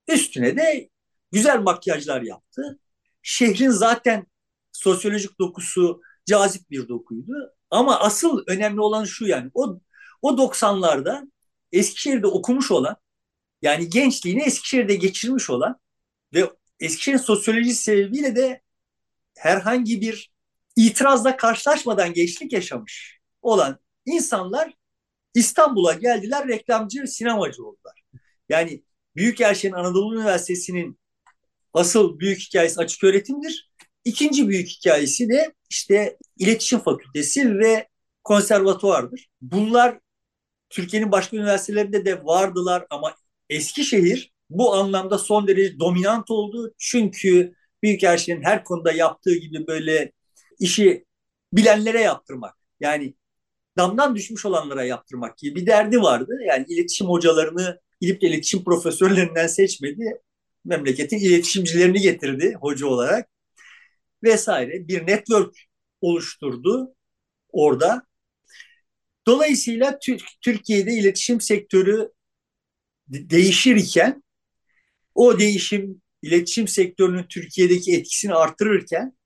Üstüne 0.08 0.58
de 0.58 0.90
güzel 1.32 1.60
makyajlar 1.60 2.22
yaptı. 2.22 2.80
Şehrin 3.22 3.70
zaten 3.70 4.26
sosyolojik 4.74 5.40
dokusu 5.40 6.02
cazip 6.26 6.70
bir 6.72 6.88
dokuydu. 6.88 7.34
Ama 7.70 8.00
asıl 8.00 8.44
önemli 8.48 8.82
olan 8.82 9.06
şu 9.06 9.26
yani 9.26 9.52
o 9.54 9.80
o 10.22 10.38
90'larda 10.38 11.32
Eskişehir'de 11.72 12.28
okumuş 12.28 12.72
olan 12.72 12.96
yani 13.62 13.90
gençliğini 13.90 14.42
Eskişehir'de 14.44 14.96
geçirmiş 14.96 15.50
olan 15.50 15.80
ve 16.34 16.50
Eskişehir'in 16.80 17.22
sosyolojisi 17.22 17.84
sebebiyle 17.84 18.36
de 18.36 18.62
herhangi 19.38 20.02
bir 20.02 20.32
itirazla 20.76 21.38
karşılaşmadan 21.38 22.14
gençlik 22.14 22.54
yaşamış 22.54 23.20
olan 23.42 23.80
insanlar 24.06 24.74
İstanbul'a 25.34 25.94
geldiler 25.94 26.48
reklamcı, 26.48 27.08
sinemacı 27.08 27.66
oldular. 27.66 28.04
Yani 28.50 28.84
Büyükelçin 29.16 29.72
Anadolu 29.72 30.16
Üniversitesi'nin 30.16 31.00
asıl 31.74 32.20
büyük 32.20 32.40
hikayesi 32.40 32.82
açık 32.82 33.04
öğretimdir. 33.04 33.72
İkinci 34.06 34.50
büyük 34.50 34.70
hikayesi 34.70 35.30
de 35.30 35.54
işte 35.70 36.18
iletişim 36.38 36.80
fakültesi 36.80 37.60
ve 37.60 37.88
konservatuvardır. 38.24 39.30
Bunlar 39.42 40.00
Türkiye'nin 40.70 41.12
başka 41.12 41.38
üniversitelerinde 41.38 42.06
de 42.06 42.26
vardılar 42.26 42.88
ama 42.90 43.16
Eskişehir 43.50 44.34
bu 44.50 44.74
anlamda 44.74 45.18
son 45.18 45.48
derece 45.48 45.80
dominant 45.80 46.32
oldu. 46.32 46.74
Çünkü 46.78 47.54
Büyükelçinin 47.84 48.44
her 48.44 48.64
konuda 48.64 48.92
yaptığı 48.92 49.36
gibi 49.36 49.68
böyle 49.68 50.12
işi 50.60 51.06
bilenlere 51.54 52.02
yaptırmak. 52.02 52.56
Yani 52.80 53.14
damdan 53.78 54.16
düşmüş 54.16 54.46
olanlara 54.46 54.84
yaptırmak 54.84 55.38
gibi 55.38 55.56
bir 55.62 55.66
derdi 55.66 56.02
vardı. 56.02 56.40
Yani 56.48 56.66
iletişim 56.70 57.08
hocalarını 57.08 57.80
gidip 58.02 58.22
de 58.22 58.28
iletişim 58.28 58.64
profesörlerinden 58.64 59.48
seçmedi. 59.48 60.22
Memleketin 60.66 61.18
iletişimcilerini 61.18 62.02
getirdi 62.02 62.56
hoca 62.62 62.88
olarak 62.88 63.30
vesaire 64.24 64.88
bir 64.88 65.08
network 65.08 65.56
oluşturdu 66.02 66.96
orada. 67.50 68.04
Dolayısıyla 69.28 70.00
Türkiye'de 70.42 70.94
iletişim 70.94 71.42
sektörü 71.42 72.10
değişirken 73.08 74.24
o 75.16 75.40
değişim 75.40 76.02
iletişim 76.22 76.68
sektörünün 76.68 77.24
Türkiye'deki 77.24 77.94
etkisini 77.96 78.34
artırırken 78.34 79.18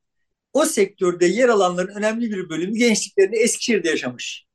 o 0.53 0.65
sektörde 0.65 1.25
yer 1.25 1.49
alanların 1.49 1.95
önemli 1.95 2.31
bir 2.31 2.49
bölümü 2.49 2.77
gençliklerini 2.77 3.37
Eskişehir'de 3.37 3.89
yaşamış. 3.89 4.45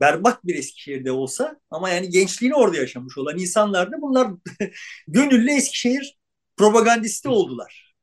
Berbat 0.00 0.44
bir 0.44 0.54
Eskişehir'de 0.54 1.12
olsa 1.12 1.60
ama 1.70 1.90
yani 1.90 2.10
gençliğini 2.10 2.54
orada 2.54 2.76
yaşamış 2.76 3.18
olan 3.18 3.38
insanlar 3.38 3.92
da 3.92 4.02
bunlar 4.02 4.28
gönüllü 5.08 5.50
Eskişehir 5.50 6.18
propagandisti 6.56 7.28
oldular. 7.28 7.94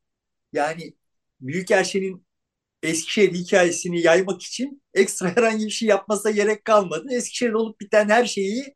Yani 0.52 0.94
Büyükelçinin 1.40 2.28
Eskişehir 2.82 3.34
hikayesini 3.34 4.00
yaymak 4.00 4.42
için 4.42 4.82
ekstra 4.94 5.28
herhangi 5.36 5.66
bir 5.66 5.70
şey 5.70 5.88
yapmasa 5.88 6.30
gerek 6.30 6.64
kalmadı. 6.64 7.08
Eskişehir 7.10 7.52
olup 7.52 7.80
biten 7.80 8.08
her 8.08 8.26
şeyi 8.26 8.74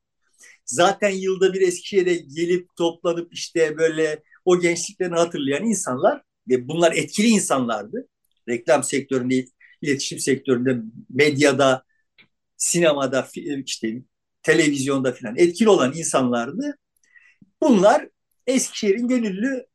zaten 0.64 1.10
yılda 1.10 1.52
bir 1.54 1.60
Eskişehir'e 1.60 2.14
gelip 2.14 2.76
toplanıp 2.76 3.34
işte 3.34 3.78
böyle 3.78 4.22
o 4.44 4.60
gençliklerini 4.60 5.14
hatırlayan 5.14 5.64
insanlar 5.64 6.22
ve 6.48 6.68
bunlar 6.68 6.92
etkili 6.92 7.26
insanlardı. 7.26 8.08
Reklam 8.48 8.82
sektöründe, 8.84 9.44
iletişim 9.82 10.18
sektöründe, 10.18 10.76
medyada, 11.10 11.84
sinemada, 12.56 13.28
işte 13.66 14.02
televizyonda 14.42 15.12
falan 15.12 15.36
etkili 15.36 15.68
olan 15.68 15.92
insanlardı. 15.96 16.78
Bunlar 17.62 18.08
Eskişehir'in 18.46 19.08
gönüllü 19.08 19.66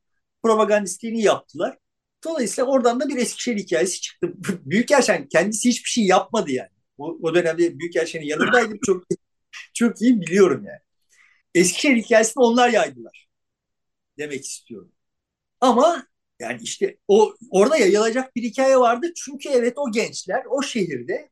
propagandistliğini 0.44 1.22
yaptılar. 1.22 1.78
Dolayısıyla 2.26 2.72
oradan 2.72 3.00
da 3.00 3.08
bir 3.08 3.18
Eskişehir 3.18 3.58
hikayesi 3.58 4.02
çıktı. 4.02 4.34
Büyükelçen 4.66 5.28
kendisi 5.28 5.70
hiçbir 5.70 5.90
şey 5.90 6.06
yapmadı 6.06 6.52
yani. 6.52 6.70
O, 6.98 7.18
o 7.22 7.36
dönemde 7.36 7.80
Büyükelçen'in 7.80 8.26
yanındaydım. 8.26 8.80
Çok 8.86 9.04
çok 9.74 10.02
iyi 10.02 10.22
biliyorum 10.22 10.66
yani. 10.66 10.80
Eskişehir 11.56 11.96
hikayesini 11.96 12.44
onlar 12.44 12.70
yaydılar. 12.70 13.28
Demek 14.18 14.46
istiyorum. 14.46 14.92
Ama 15.62 16.08
yani 16.40 16.62
işte 16.64 16.98
o 17.08 17.36
orada 17.52 17.78
yayılacak 17.78 18.36
bir 18.36 18.44
hikaye 18.44 18.78
vardı. 18.78 19.12
Çünkü 19.16 19.50
evet 19.50 19.74
o 19.78 19.92
gençler 19.92 20.44
o 20.50 20.62
şehirde 20.64 21.30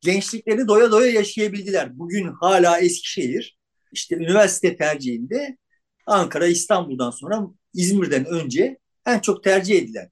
gençliklerini 0.00 0.68
doya 0.68 0.90
doya 0.90 1.12
yaşayabildiler. 1.12 1.98
Bugün 1.98 2.26
hala 2.28 2.80
Eskişehir 2.80 3.58
işte 3.92 4.16
üniversite 4.16 4.76
tercihinde 4.76 5.58
Ankara, 6.06 6.46
İstanbul'dan 6.46 7.10
sonra 7.10 7.42
İzmir'den 7.74 8.24
önce 8.26 8.78
en 9.06 9.18
çok 9.18 9.44
tercih 9.44 9.78
edilen 9.78 10.10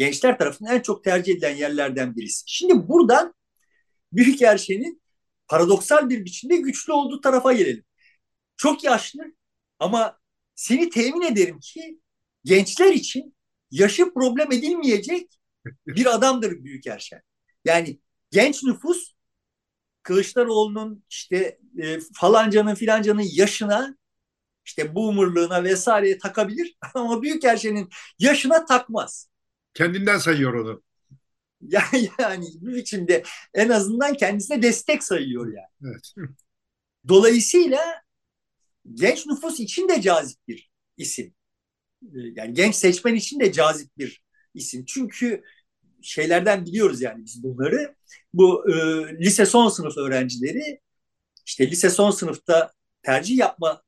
gençler 0.00 0.38
tarafından 0.38 0.76
en 0.76 0.80
çok 0.80 1.04
tercih 1.04 1.32
edilen 1.32 1.56
yerlerden 1.56 2.16
birisi. 2.16 2.44
Şimdi 2.46 2.88
buradan 2.88 3.34
Büyük 4.12 4.42
Erşen'in 4.42 5.02
paradoksal 5.48 6.10
bir 6.10 6.24
biçimde 6.24 6.56
güçlü 6.56 6.92
olduğu 6.92 7.20
tarafa 7.20 7.52
gelelim. 7.52 7.84
Çok 8.56 8.84
yaşlı 8.84 9.22
ama 9.78 10.18
seni 10.54 10.90
temin 10.90 11.22
ederim 11.22 11.60
ki 11.60 12.00
gençler 12.44 12.92
için 12.92 13.36
yaşı 13.70 14.14
problem 14.14 14.52
edilmeyecek 14.52 15.40
bir 15.86 16.14
adamdır 16.14 16.64
Büyük 16.64 16.86
Erşen. 16.86 17.22
Yani 17.64 18.00
genç 18.30 18.62
nüfus 18.62 19.12
Kılıçdaroğlu'nun 20.02 21.04
işte 21.10 21.58
e, 21.82 21.98
falancanın 22.14 22.74
filancanın 22.74 23.26
yaşına 23.32 23.96
işte 24.64 24.94
boomerlığına 24.94 25.64
vesaireye 25.64 26.18
takabilir 26.18 26.76
ama 26.94 27.22
Büyük 27.22 27.44
Erşen'in 27.44 27.88
yaşına 28.18 28.64
takmaz. 28.64 29.29
Kendinden 29.74 30.18
sayıyor 30.18 30.54
onu. 30.54 30.82
Yani, 31.60 32.10
yani 32.20 32.46
bir 32.54 32.74
biçimde 32.74 33.22
en 33.54 33.68
azından 33.68 34.14
kendisine 34.14 34.62
destek 34.62 35.02
sayıyor 35.04 35.46
yani. 35.46 35.92
Evet. 35.92 36.14
Dolayısıyla 37.08 38.02
genç 38.94 39.26
nüfus 39.26 39.60
için 39.60 39.88
de 39.88 40.02
cazip 40.02 40.48
bir 40.48 40.70
isim. 40.96 41.34
Ee, 42.04 42.08
yani 42.36 42.54
genç 42.54 42.74
seçmen 42.74 43.14
için 43.14 43.40
de 43.40 43.52
cazip 43.52 43.98
bir 43.98 44.24
isim. 44.54 44.84
Çünkü 44.84 45.42
şeylerden 46.02 46.66
biliyoruz 46.66 47.02
yani 47.02 47.24
biz 47.24 47.42
bunları. 47.42 47.96
Bu 48.34 48.70
e, 48.70 48.74
lise 49.18 49.46
son 49.46 49.68
sınıf 49.68 49.96
öğrencileri 49.98 50.80
işte 51.46 51.70
lise 51.70 51.90
son 51.90 52.10
sınıfta 52.10 52.72
tercih 53.02 53.38
yapma 53.38 53.82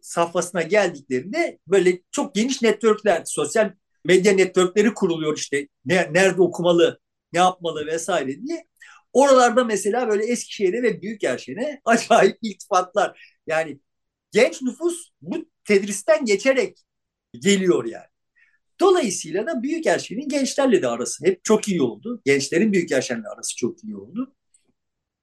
safhasına 0.00 0.62
geldiklerinde 0.62 1.58
böyle 1.66 2.02
çok 2.10 2.34
geniş 2.34 2.62
networkler, 2.62 3.22
sosyal 3.26 3.72
medya 4.04 4.32
networkleri 4.32 4.94
kuruluyor 4.94 5.36
işte 5.36 5.68
ne, 5.84 6.08
nerede 6.12 6.42
okumalı, 6.42 7.00
ne 7.32 7.38
yapmalı 7.38 7.86
vesaire 7.86 8.42
diye. 8.42 8.66
Oralarda 9.12 9.64
mesela 9.64 10.08
böyle 10.08 10.24
Eskişehir'e 10.26 10.82
ve 10.82 11.02
Büyükerşen'e 11.02 11.80
acayip 11.84 12.38
iltifatlar. 12.42 13.38
Yani 13.46 13.80
genç 14.30 14.62
nüfus 14.62 15.10
bu 15.20 15.46
tedristen 15.64 16.24
geçerek 16.24 16.78
geliyor 17.32 17.84
yani. 17.84 18.06
Dolayısıyla 18.80 19.46
da 19.46 19.62
Büyükerşen'in 19.62 20.28
gençlerle 20.28 20.82
de 20.82 20.88
arası 20.88 21.26
hep 21.26 21.44
çok 21.44 21.68
iyi 21.68 21.82
oldu. 21.82 22.22
Gençlerin 22.24 22.72
Büyükerşen'le 22.72 23.24
arası 23.34 23.56
çok 23.56 23.84
iyi 23.84 23.96
oldu. 23.96 24.34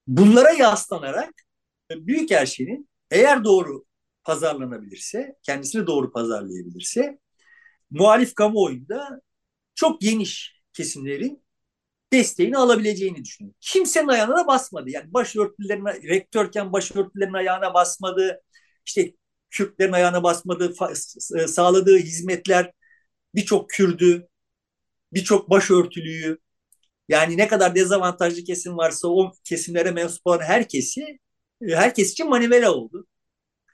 Bunlara 0.08 0.52
yaslanarak 0.52 1.34
Büyükerşen'in 1.92 2.90
eğer 3.12 3.44
doğru 3.44 3.86
pazarlanabilirse, 4.24 5.36
kendisini 5.44 5.88
doğru 5.88 6.12
pazarlayabilirse 6.12 7.20
muhalif 7.90 8.36
kamuoyunda 8.36 9.22
çok 9.76 10.02
geniş 10.02 10.62
kesimlerin 10.74 11.44
desteğini 12.14 12.58
alabileceğini 12.58 13.26
düşünüyorum. 13.26 13.58
Kimsenin 13.62 14.08
ayağına 14.08 14.48
basmadı. 14.48 14.90
Yani 14.90 15.14
başörtülerine, 15.14 15.94
rektörken 15.94 16.74
başörtülerin 16.74 17.34
ayağına 17.34 17.74
basmadı. 17.74 18.42
İşte 18.86 19.14
Kürtlerin 19.52 19.92
ayağına 19.94 20.24
basmadı. 20.24 20.74
Sağladığı 21.48 21.98
hizmetler 21.98 22.72
birçok 23.36 23.70
Kürdü, 23.70 24.28
birçok 25.14 25.50
başörtülüyü, 25.50 26.40
yani 27.10 27.38
ne 27.38 27.48
kadar 27.48 27.76
dezavantajlı 27.76 28.44
kesim 28.44 28.78
varsa 28.78 29.08
o 29.08 29.32
kesimlere 29.44 29.92
mensup 29.92 30.28
olan 30.28 30.40
herkesi, 30.42 31.02
e, 31.62 31.76
herkes 31.76 32.12
için 32.12 32.30
manivela 32.30 32.74
oldu. 32.74 33.08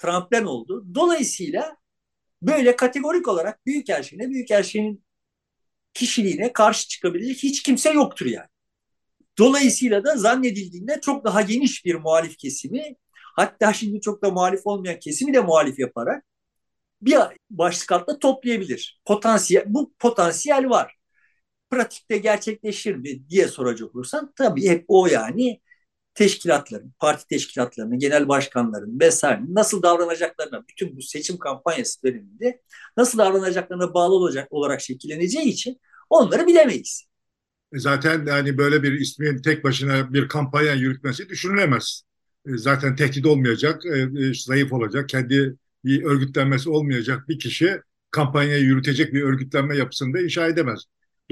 tramplen 0.02 0.46
oldu. 0.46 0.86
Dolayısıyla 0.96 1.78
böyle 2.48 2.76
kategorik 2.76 3.28
olarak 3.28 3.66
Büyükelçin'e, 3.66 4.30
Büyükelçin'in 4.30 5.04
kişiliğine 5.94 6.54
karşı 6.54 6.88
çıkabilecek 6.88 7.38
hiç 7.44 7.64
kimse 7.64 7.92
yoktur 7.92 8.26
yani. 8.26 8.48
Dolayısıyla 9.38 10.04
da 10.04 10.16
zannedildiğinde 10.18 11.00
çok 11.02 11.26
daha 11.26 11.42
geniş 11.42 11.86
bir 11.86 11.96
muhalif 11.96 12.38
kesimi 12.38 12.96
hatta 13.36 13.74
şimdi 13.74 14.02
çok 14.02 14.24
da 14.24 14.32
muhalif 14.32 14.62
olmayan 14.68 15.00
kesimi 15.00 15.34
de 15.34 15.40
muhalif 15.40 15.80
yaparak 15.80 16.26
bir 17.02 17.18
başlık 17.52 17.92
altında 17.92 18.20
toplayabilir. 18.20 19.02
Potansiyel, 19.06 19.64
bu 19.68 19.94
potansiyel 20.00 20.70
var. 20.70 20.98
Pratikte 21.70 22.18
gerçekleşir 22.18 22.96
mi 22.96 23.30
diye 23.30 23.48
soracak 23.48 23.96
olursan 23.96 24.34
tabii 24.38 24.70
hep 24.70 24.86
o 24.88 25.08
yani 25.08 25.62
teşkilatların, 26.14 26.94
parti 27.00 27.28
teşkilatlarının, 27.28 28.00
genel 28.00 28.28
başkanların 28.28 29.00
vesaire 29.00 29.42
nasıl 29.50 29.84
davranacaklarına 29.84 30.64
bütün 30.70 30.98
bu 30.98 31.02
seçim 31.02 31.38
kampanyası 31.38 32.04
döneminde 32.04 32.62
nasıl 32.98 33.18
davranacaklarına 33.18 33.94
bağlı 33.94 34.14
olacak 34.14 34.48
olarak 34.52 34.82
şekilleneceği 34.82 35.46
için 35.46 35.82
onları 36.10 36.48
bilemeyiz. 36.48 37.06
E, 37.74 37.80
zaten 37.80 38.26
yani 38.26 38.58
böyle 38.58 38.84
bir 38.84 38.92
ismin 38.92 39.42
tek 39.42 39.64
başına 39.64 40.14
bir 40.14 40.28
kampanya 40.28 40.74
yürütmesi 40.74 41.30
düşünülemez. 41.30 42.04
E, 42.48 42.58
zaten 42.58 42.96
tehdit 42.96 43.26
olmayacak, 43.26 43.86
e, 43.86 44.10
zayıf 44.34 44.74
olacak, 44.74 45.10
kendi 45.10 45.56
bir 45.86 46.04
örgütlenmesi 46.04 46.70
olmayacak 46.70 47.30
bir 47.30 47.40
kişi 47.40 47.82
kampanyayı 48.12 48.64
yürütecek 48.64 49.14
bir 49.14 49.22
örgütlenme 49.22 49.78
yapısında 49.78 50.22
inşa 50.22 50.48
edemez. 50.48 50.84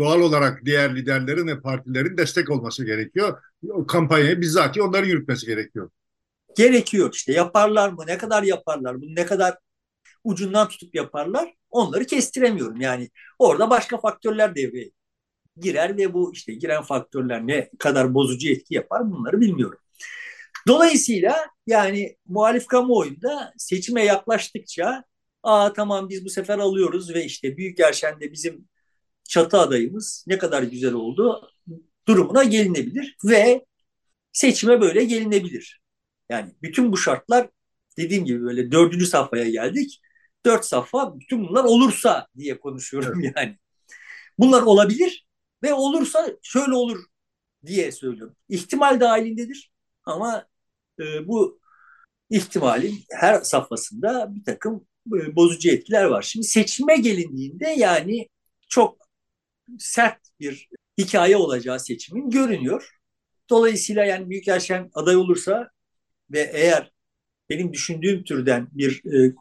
Doğal 0.02 0.22
olarak 0.22 0.66
diğer 0.66 0.96
liderlerin 0.96 1.48
ve 1.48 1.62
partilerin 1.62 2.18
destek 2.18 2.50
olması 2.50 2.86
gerekiyor. 2.86 3.44
O 3.70 3.88
kampanyayı 3.88 4.42
bizzat 4.42 4.78
onların 4.78 5.08
yürütmesi 5.08 5.46
gerekiyor. 5.46 5.90
Gerekiyor 6.58 7.10
işte 7.14 7.34
yaparlar 7.34 7.90
mı 7.90 8.04
ne 8.08 8.18
kadar 8.18 8.44
yaparlar 8.44 9.02
bunu 9.02 9.16
ne 9.16 9.26
kadar 9.26 9.58
ucundan 10.24 10.68
tutup 10.68 10.96
yaparlar 10.96 11.54
onları 11.70 12.06
kestiremiyorum. 12.06 12.82
Yani 12.82 13.10
orada 13.40 13.70
başka 13.70 13.98
faktörler 13.98 14.56
devreye 14.56 14.92
girer 15.58 15.98
ve 15.98 16.14
bu 16.14 16.34
işte 16.34 16.54
giren 16.54 16.84
faktörler 16.84 17.48
ne 17.48 17.70
kadar 17.80 18.14
bozucu 18.14 18.50
etki 18.50 18.74
yapar 18.74 19.12
bunları 19.12 19.42
bilmiyorum. 19.42 19.80
Dolayısıyla 20.68 21.48
yani 21.68 22.18
muhalif 22.28 22.68
kamuoyunda 22.68 23.54
seçime 23.58 24.06
yaklaştıkça 24.06 25.04
aa 25.44 25.74
tamam 25.74 26.10
biz 26.10 26.26
bu 26.26 26.30
sefer 26.30 26.60
alıyoruz 26.60 27.14
ve 27.14 27.26
işte 27.26 27.48
büyük 27.48 27.58
Büyükerşen'de 27.58 28.32
bizim 28.32 28.71
çatı 29.24 29.58
adayımız 29.58 30.26
ne 30.28 30.38
kadar 30.38 30.64
güzel 30.64 30.94
oldu 30.94 31.52
durumuna 32.08 32.44
gelinebilir 32.44 33.18
ve 33.26 33.66
seçime 34.34 34.82
böyle 34.82 35.04
gelinebilir. 35.04 35.82
Yani 36.30 36.56
bütün 36.62 36.92
bu 36.92 36.98
şartlar 36.98 37.50
dediğim 37.98 38.26
gibi 38.26 38.44
böyle 38.44 38.72
dördüncü 38.72 39.06
safhaya 39.06 39.50
geldik. 39.50 40.02
Dört 40.46 40.66
safha 40.66 41.20
bütün 41.20 41.48
bunlar 41.48 41.64
olursa 41.64 42.28
diye 42.38 42.60
konuşuyorum 42.60 43.22
yani. 43.36 43.58
Bunlar 44.40 44.62
olabilir 44.62 45.28
ve 45.64 45.74
olursa 45.74 46.32
şöyle 46.42 46.74
olur 46.74 47.06
diye 47.66 47.92
söylüyorum. 47.92 48.36
İhtimal 48.50 49.00
dahilindedir 49.00 49.72
ama 50.06 50.46
e, 51.00 51.28
bu 51.28 51.62
ihtimalin 52.30 53.04
her 53.12 53.42
safhasında 53.42 54.36
bir 54.36 54.44
takım 54.44 54.88
e, 55.08 55.36
bozucu 55.36 55.70
etkiler 55.70 56.04
var. 56.06 56.22
Şimdi 56.22 56.48
seçime 56.48 56.96
gelindiğinde 56.96 57.68
yani 57.70 58.30
çok 58.70 59.01
sert 59.80 60.20
bir 60.40 60.70
hikaye 60.98 61.38
olacağı 61.38 61.80
seçimin 61.80 62.30
görünüyor. 62.30 62.90
Dolayısıyla 63.50 64.06
yani 64.06 64.30
Büyükelçen 64.30 64.92
aday 64.94 65.16
olursa 65.16 65.70
ve 66.32 66.52
eğer 66.54 66.92
benim 67.50 67.74
düşündüğüm 67.74 68.24
türden 68.24 68.68
bir 68.72 69.06
e, 69.06 69.36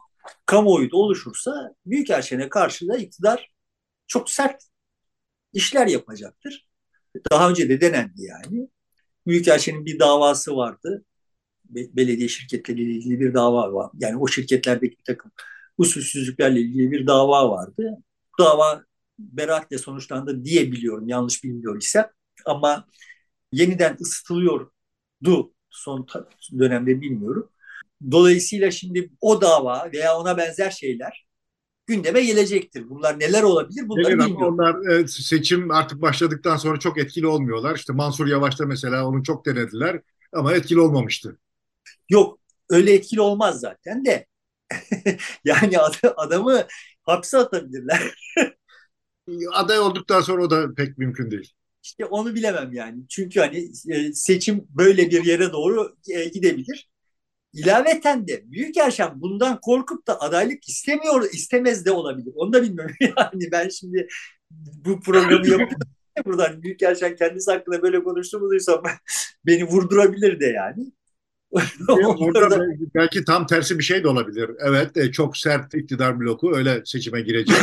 kamuoyu 0.45 0.91
da 0.91 0.97
oluşursa 0.97 1.75
Büyükelçen'e 1.85 2.49
karşı 2.49 2.87
da 2.87 2.97
iktidar 2.97 3.51
çok 4.07 4.29
sert 4.29 4.63
işler 5.53 5.87
yapacaktır. 5.87 6.67
Daha 7.31 7.49
önce 7.49 7.69
de 7.69 7.81
denendi 7.81 8.23
yani. 8.23 8.69
Büyükelçinin 9.27 9.85
bir 9.85 9.99
davası 9.99 10.55
vardı. 10.55 11.05
Belediye 11.65 12.27
şirketleriyle 12.27 12.91
ilgili 12.91 13.19
bir 13.19 13.33
dava 13.33 13.73
var. 13.73 13.91
Yani 13.99 14.17
o 14.17 14.27
şirketlerdeki 14.27 14.97
bir 14.97 15.03
takım 15.03 15.31
usulsüzlüklerle 15.77 16.59
ilgili 16.59 16.91
bir 16.91 17.07
dava 17.07 17.49
vardı. 17.49 17.97
Bu 18.39 18.43
dava 18.43 18.83
beraatle 19.31 19.77
sonuçlandı 19.77 20.43
diye 20.45 20.71
biliyorum. 20.71 21.07
Yanlış 21.07 21.43
bilmiyor 21.43 21.81
ise. 21.81 22.09
Ama 22.45 22.87
yeniden 23.51 23.97
ısıtılıyordu 24.01 25.53
son 25.69 26.07
dönemde 26.59 27.01
bilmiyorum. 27.01 27.49
Dolayısıyla 28.11 28.71
şimdi 28.71 29.11
o 29.21 29.41
dava 29.41 29.89
veya 29.93 30.17
ona 30.17 30.37
benzer 30.37 30.71
şeyler 30.71 31.25
gündeme 31.87 32.21
gelecektir. 32.21 32.89
Bunlar 32.89 33.19
neler 33.19 33.43
olabilir 33.43 33.89
bunları 33.89 34.03
Gelir 34.03 34.19
bilmiyorum. 34.19 34.53
Onlar 34.53 34.99
e, 34.99 35.07
seçim 35.07 35.71
artık 35.71 36.01
başladıktan 36.01 36.57
sonra 36.57 36.79
çok 36.79 36.97
etkili 36.97 37.27
olmuyorlar. 37.27 37.75
İşte 37.75 37.93
Mansur 37.93 38.27
Yavaş'ta 38.27 38.65
mesela 38.65 39.07
onu 39.07 39.23
çok 39.23 39.45
denediler 39.45 40.01
ama 40.33 40.53
etkili 40.53 40.79
olmamıştı. 40.79 41.37
Yok 42.09 42.39
öyle 42.69 42.93
etkili 42.93 43.21
olmaz 43.21 43.59
zaten 43.59 44.05
de. 44.05 44.25
yani 45.45 45.79
adamı 46.17 46.63
hapse 47.03 47.37
atabilirler. 47.37 48.01
Aday 49.53 49.79
olduktan 49.79 50.21
sonra 50.21 50.43
o 50.43 50.49
da 50.49 50.73
pek 50.73 50.97
mümkün 50.97 51.31
değil. 51.31 51.53
İşte 51.83 52.05
onu 52.05 52.35
bilemem 52.35 52.73
yani. 52.73 53.03
Çünkü 53.09 53.39
hani 53.39 53.71
e, 53.89 54.13
seçim 54.13 54.67
böyle 54.69 55.11
bir 55.11 55.25
yere 55.25 55.51
doğru 55.51 55.95
e, 56.09 56.25
gidebilir. 56.25 56.89
İlaveten 57.53 58.27
de 58.27 58.43
büyük 58.51 58.77
yaşam 58.77 59.21
bundan 59.21 59.61
korkup 59.61 60.07
da 60.07 60.21
adaylık 60.21 60.69
istemiyor, 60.69 61.29
istemez 61.33 61.85
de 61.85 61.91
olabilir. 61.91 62.31
Onu 62.35 62.53
da 62.53 62.63
bilmiyorum. 62.63 62.95
Yani 63.01 63.51
ben 63.51 63.69
şimdi 63.69 64.07
bu 64.85 65.01
programı 65.01 65.33
yapıyorum. 65.33 65.69
Buradan 66.25 66.63
büyük 66.63 66.81
yaşam 66.81 67.15
kendisi 67.15 67.51
hakkında 67.51 67.81
böyle 67.81 68.03
konuştuğumu 68.03 68.49
duysam 68.49 68.83
beni 69.45 69.63
vurdurabilir 69.63 70.39
de 70.39 70.45
yani. 70.45 70.91
Orada 71.89 72.59
belki 72.95 73.25
tam 73.25 73.45
tersi 73.45 73.79
bir 73.79 73.83
şey 73.83 74.03
de 74.03 74.07
olabilir. 74.07 74.51
Evet 74.59 74.97
e, 74.97 75.11
çok 75.11 75.37
sert 75.37 75.73
iktidar 75.73 76.19
bloku 76.19 76.55
öyle 76.55 76.81
seçime 76.85 77.21
girecek. 77.21 77.57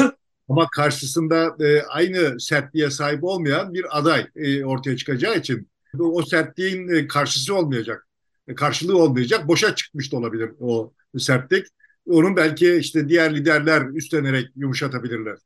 Ama 0.49 0.68
karşısında 0.70 1.57
e, 1.61 1.82
aynı 1.82 2.40
sertliğe 2.40 2.90
sahip 2.90 3.24
olmayan 3.24 3.74
bir 3.74 3.99
aday 3.99 4.26
e, 4.36 4.64
ortaya 4.64 4.96
çıkacağı 4.96 5.36
için 5.36 5.68
o 5.99 6.22
sertliğin 6.22 6.88
e, 6.88 7.09
karşısı 7.09 7.55
olmayacak. 7.55 8.09
E, 8.49 8.55
karşılığı 8.55 8.99
olmayacak. 8.99 9.49
Boşa 9.49 9.74
çıkmış 9.74 10.12
da 10.12 10.16
olabilir 10.16 10.51
o 10.61 10.92
sertlik. 11.18 11.66
Onun 12.07 12.36
belki 12.36 12.76
işte 12.76 13.09
diğer 13.09 13.36
liderler 13.36 13.82
üstlenerek 13.94 14.49
yumuşatabilirler. 14.57 15.36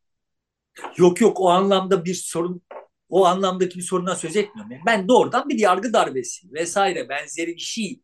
Yok 0.96 1.20
yok 1.20 1.40
o 1.40 1.48
anlamda 1.48 2.05
bir 2.05 2.14
sorun 2.14 2.62
o 3.09 3.26
anlamdaki 3.26 3.78
bir 3.78 3.84
sorundan 3.84 4.14
söz 4.14 4.36
etmiyorum. 4.36 4.72
Ben 4.86 5.09
doğrudan 5.09 5.48
bir 5.48 5.59
yargı 5.59 5.92
darbesi 5.92 6.53
vesaire 6.53 7.09
benzeri 7.09 7.55
bir 7.55 7.61
şey. 7.61 8.00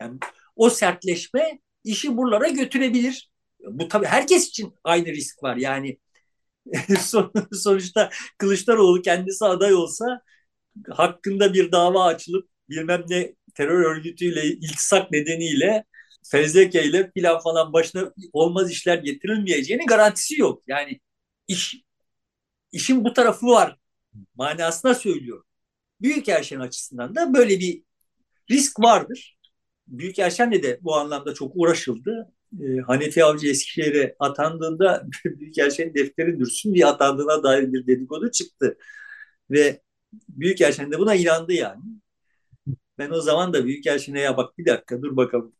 Yani 0.00 0.18
o 0.56 0.70
sertleşme 0.70 1.58
işi 1.84 2.16
buralara 2.16 2.48
götürebilir. 2.48 3.30
Bu 3.70 3.88
tabii 3.88 4.06
herkes 4.06 4.48
için 4.48 4.74
aynı 4.84 5.06
risk 5.06 5.42
var. 5.42 5.56
Yani 5.56 5.98
sonuçta 7.52 8.10
Kılıçdaroğlu 8.38 9.02
kendisi 9.02 9.44
aday 9.44 9.74
olsa 9.74 10.22
hakkında 10.90 11.54
bir 11.54 11.72
dava 11.72 12.04
açılıp 12.06 12.48
bilmem 12.70 13.04
ne 13.08 13.34
terör 13.54 13.80
örgütüyle 13.96 14.44
iltisak 14.46 15.12
nedeniyle 15.12 15.84
fezleke 16.30 16.84
ile 16.84 17.10
filan 17.14 17.40
falan 17.40 17.72
başına 17.72 18.12
olmaz 18.32 18.70
işler 18.70 18.98
getirilmeyeceğinin 18.98 19.86
garantisi 19.86 20.40
yok. 20.40 20.62
Yani 20.68 21.00
iş 21.48 21.76
işin 22.72 23.04
bu 23.04 23.12
tarafı 23.12 23.46
var 23.46 23.78
manasına 24.36 24.94
söylüyorum. 24.94 25.46
Büyük 26.02 26.28
Erşen 26.28 26.60
açısından 26.60 27.16
da 27.16 27.34
böyle 27.34 27.60
bir 27.60 27.82
risk 28.50 28.80
vardır. 28.80 29.38
Büyük 29.88 30.18
Erşen'le 30.18 30.52
de 30.64 30.78
bu 30.82 30.96
anlamda 30.96 31.34
çok 31.34 31.52
uğraşıldı. 31.56 32.32
Ee, 32.62 32.80
Hanefi 32.80 33.24
Avcı 33.24 33.48
Eskişehir'e 33.48 34.16
atandığında 34.18 35.06
Büyük 35.24 35.58
Erşen 35.58 35.94
defteri 35.94 36.38
dürsün 36.38 36.74
diye 36.74 36.86
atandığına 36.86 37.42
dair 37.42 37.72
bir 37.72 37.86
dedikodu 37.86 38.30
çıktı. 38.30 38.76
Ve 39.50 39.82
Büyük 40.28 40.60
Erşen 40.60 40.92
de 40.92 40.98
buna 40.98 41.14
inandı 41.14 41.52
yani. 41.52 41.82
Ben 42.98 43.10
o 43.10 43.20
zaman 43.20 43.52
da 43.52 43.64
Büyükelçine 43.66 44.20
ya 44.20 44.36
bak 44.36 44.58
bir 44.58 44.66
dakika 44.66 45.02
dur 45.02 45.16
bakalım 45.16 45.54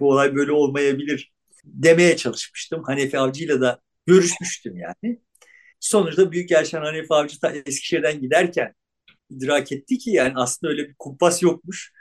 bu 0.00 0.10
olay 0.10 0.34
böyle 0.34 0.52
olmayabilir 0.52 1.32
demeye 1.64 2.16
çalışmıştım. 2.16 2.82
Hanefi 2.84 3.18
Avcı'yla 3.18 3.60
da 3.60 3.80
görüşmüştüm 4.06 4.76
yani. 4.76 5.20
Sonuçta 5.80 6.32
Büyükelçin 6.32 6.78
Hanefi 6.78 7.14
Avcı 7.14 7.42
da 7.42 7.52
Eskişehir'den 7.52 8.20
giderken 8.20 8.74
idrak 9.30 9.72
etti 9.72 9.98
ki 9.98 10.10
yani 10.10 10.32
aslında 10.36 10.72
öyle 10.72 10.88
bir 10.88 10.94
kumpas 10.98 11.42
yokmuş. 11.42 11.92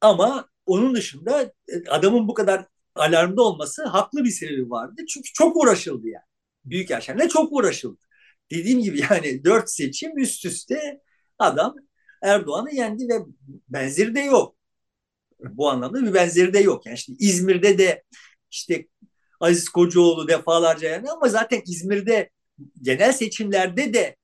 Ama 0.00 0.48
onun 0.66 0.94
dışında 0.94 1.42
e, 1.68 1.88
adamın 1.88 2.28
bu 2.28 2.34
kadar 2.34 2.66
alarmda 2.94 3.42
olması 3.42 3.84
haklı 3.84 4.24
bir 4.24 4.30
sebebi 4.30 4.70
vardı. 4.70 5.02
Çünkü 5.08 5.32
çok 5.32 5.56
uğraşıldı 5.56 6.08
yani. 6.08 6.24
Büyükelçin'le 6.64 7.28
çok 7.28 7.52
uğraşıldı. 7.52 8.00
Dediğim 8.50 8.82
gibi 8.82 9.00
yani 9.10 9.44
dört 9.44 9.70
seçim 9.70 10.18
üst 10.18 10.44
üste 10.44 11.00
adam 11.38 11.76
Erdoğan'ı 12.22 12.74
yendi 12.74 13.08
ve 13.08 13.14
benzeri 13.68 14.14
de 14.14 14.20
yok. 14.20 14.56
Bu 15.40 15.70
anlamda 15.70 16.02
bir 16.02 16.14
benzeri 16.14 16.52
de 16.52 16.58
yok. 16.58 16.86
Yani 16.86 16.94
işte 16.94 17.12
İzmir'de 17.18 17.78
de 17.78 18.02
işte 18.50 18.86
Aziz 19.40 19.68
Kocaoğlu 19.68 20.28
defalarca 20.28 20.88
yani 20.88 21.10
ama 21.10 21.28
zaten 21.28 21.62
İzmir'de 21.66 22.30
genel 22.82 23.12
seçimlerde 23.12 23.94
de 23.94 24.16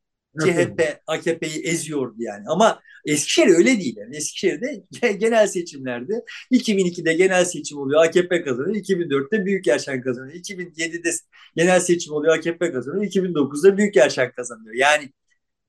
CHP 0.44 1.00
AKP'yi 1.06 1.62
eziyordu 1.62 2.16
yani. 2.18 2.44
Ama 2.48 2.80
Eskişehir 3.06 3.48
öyle 3.48 3.80
değil. 3.80 3.96
Yani 3.96 4.16
Eskişehir'de 4.16 4.84
genel 5.18 5.46
seçimlerde 5.46 6.24
2002'de 6.50 7.12
genel 7.14 7.44
seçim 7.44 7.78
oluyor 7.78 8.04
AKP 8.04 8.42
kazanıyor. 8.42 8.74
2004'te 8.74 9.44
Büyükerşen 9.46 10.02
kazanıyor. 10.02 10.34
2007'de 10.34 11.10
genel 11.56 11.80
seçim 11.80 12.12
oluyor 12.12 12.36
AKP 12.38 12.72
kazanıyor. 12.72 13.04
2009'da 13.04 13.76
Büyükerşen 13.78 14.32
kazanıyor. 14.32 14.74
Yani 14.74 15.12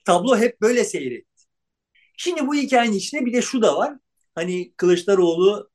tablo 0.05 0.37
hep 0.37 0.61
böyle 0.61 0.83
seyretti. 0.83 1.43
Şimdi 2.17 2.47
bu 2.47 2.55
hikayenin 2.55 2.95
içinde 2.95 3.25
bir 3.25 3.33
de 3.33 3.41
şu 3.41 3.61
da 3.61 3.77
var. 3.77 3.93
Hani 4.35 4.73
Kılıçdaroğlu 4.77 5.69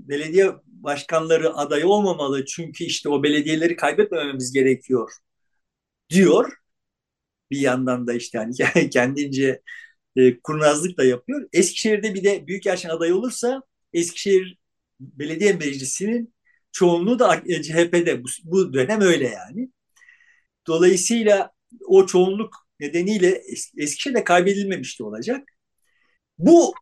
belediye 0.00 0.50
başkanları 0.66 1.54
adayı 1.56 1.86
olmamalı 1.86 2.44
çünkü 2.44 2.84
işte 2.84 3.08
o 3.08 3.22
belediyeleri 3.22 3.76
kaybetmememiz 3.76 4.52
gerekiyor 4.52 5.10
diyor. 6.10 6.59
Bir 7.50 7.60
yandan 7.60 8.06
da 8.06 8.12
işte 8.12 8.38
hani 8.38 8.90
kendince 8.90 9.62
e, 10.16 10.40
kurnazlık 10.40 10.98
da 10.98 11.04
yapıyor. 11.04 11.48
Eskişehir'de 11.52 12.14
bir 12.14 12.24
de 12.24 12.46
Büyükelçin 12.46 12.88
adayı 12.88 13.16
olursa 13.16 13.62
Eskişehir 13.92 14.58
Belediye 15.00 15.52
Meclisi'nin 15.52 16.34
çoğunluğu 16.72 17.18
da 17.18 17.42
CHP'de. 17.62 18.24
Bu, 18.24 18.28
bu 18.44 18.72
dönem 18.72 19.00
öyle 19.00 19.28
yani. 19.28 19.70
Dolayısıyla 20.66 21.50
o 21.86 22.06
çoğunluk 22.06 22.56
nedeniyle 22.80 23.42
Eskişehir'de 23.78 24.24
kaybedilmemişti 24.24 25.04
olacak. 25.04 25.48
Bu 26.38 26.74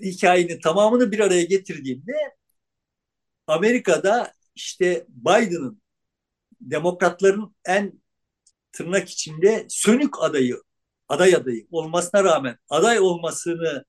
hikayenin 0.00 0.60
tamamını 0.60 1.12
bir 1.12 1.20
araya 1.20 1.44
getirdiğimde 1.44 2.12
Amerika'da 3.46 4.32
işte 4.54 5.06
Biden'ın 5.08 5.82
demokratların 6.60 7.56
en 7.66 8.02
tırnak 8.76 9.10
içinde 9.10 9.66
sönük 9.68 10.22
adayı, 10.22 10.62
aday 11.08 11.34
adayı 11.34 11.66
olmasına 11.70 12.24
rağmen 12.24 12.58
aday 12.68 13.00
olmasını 13.00 13.84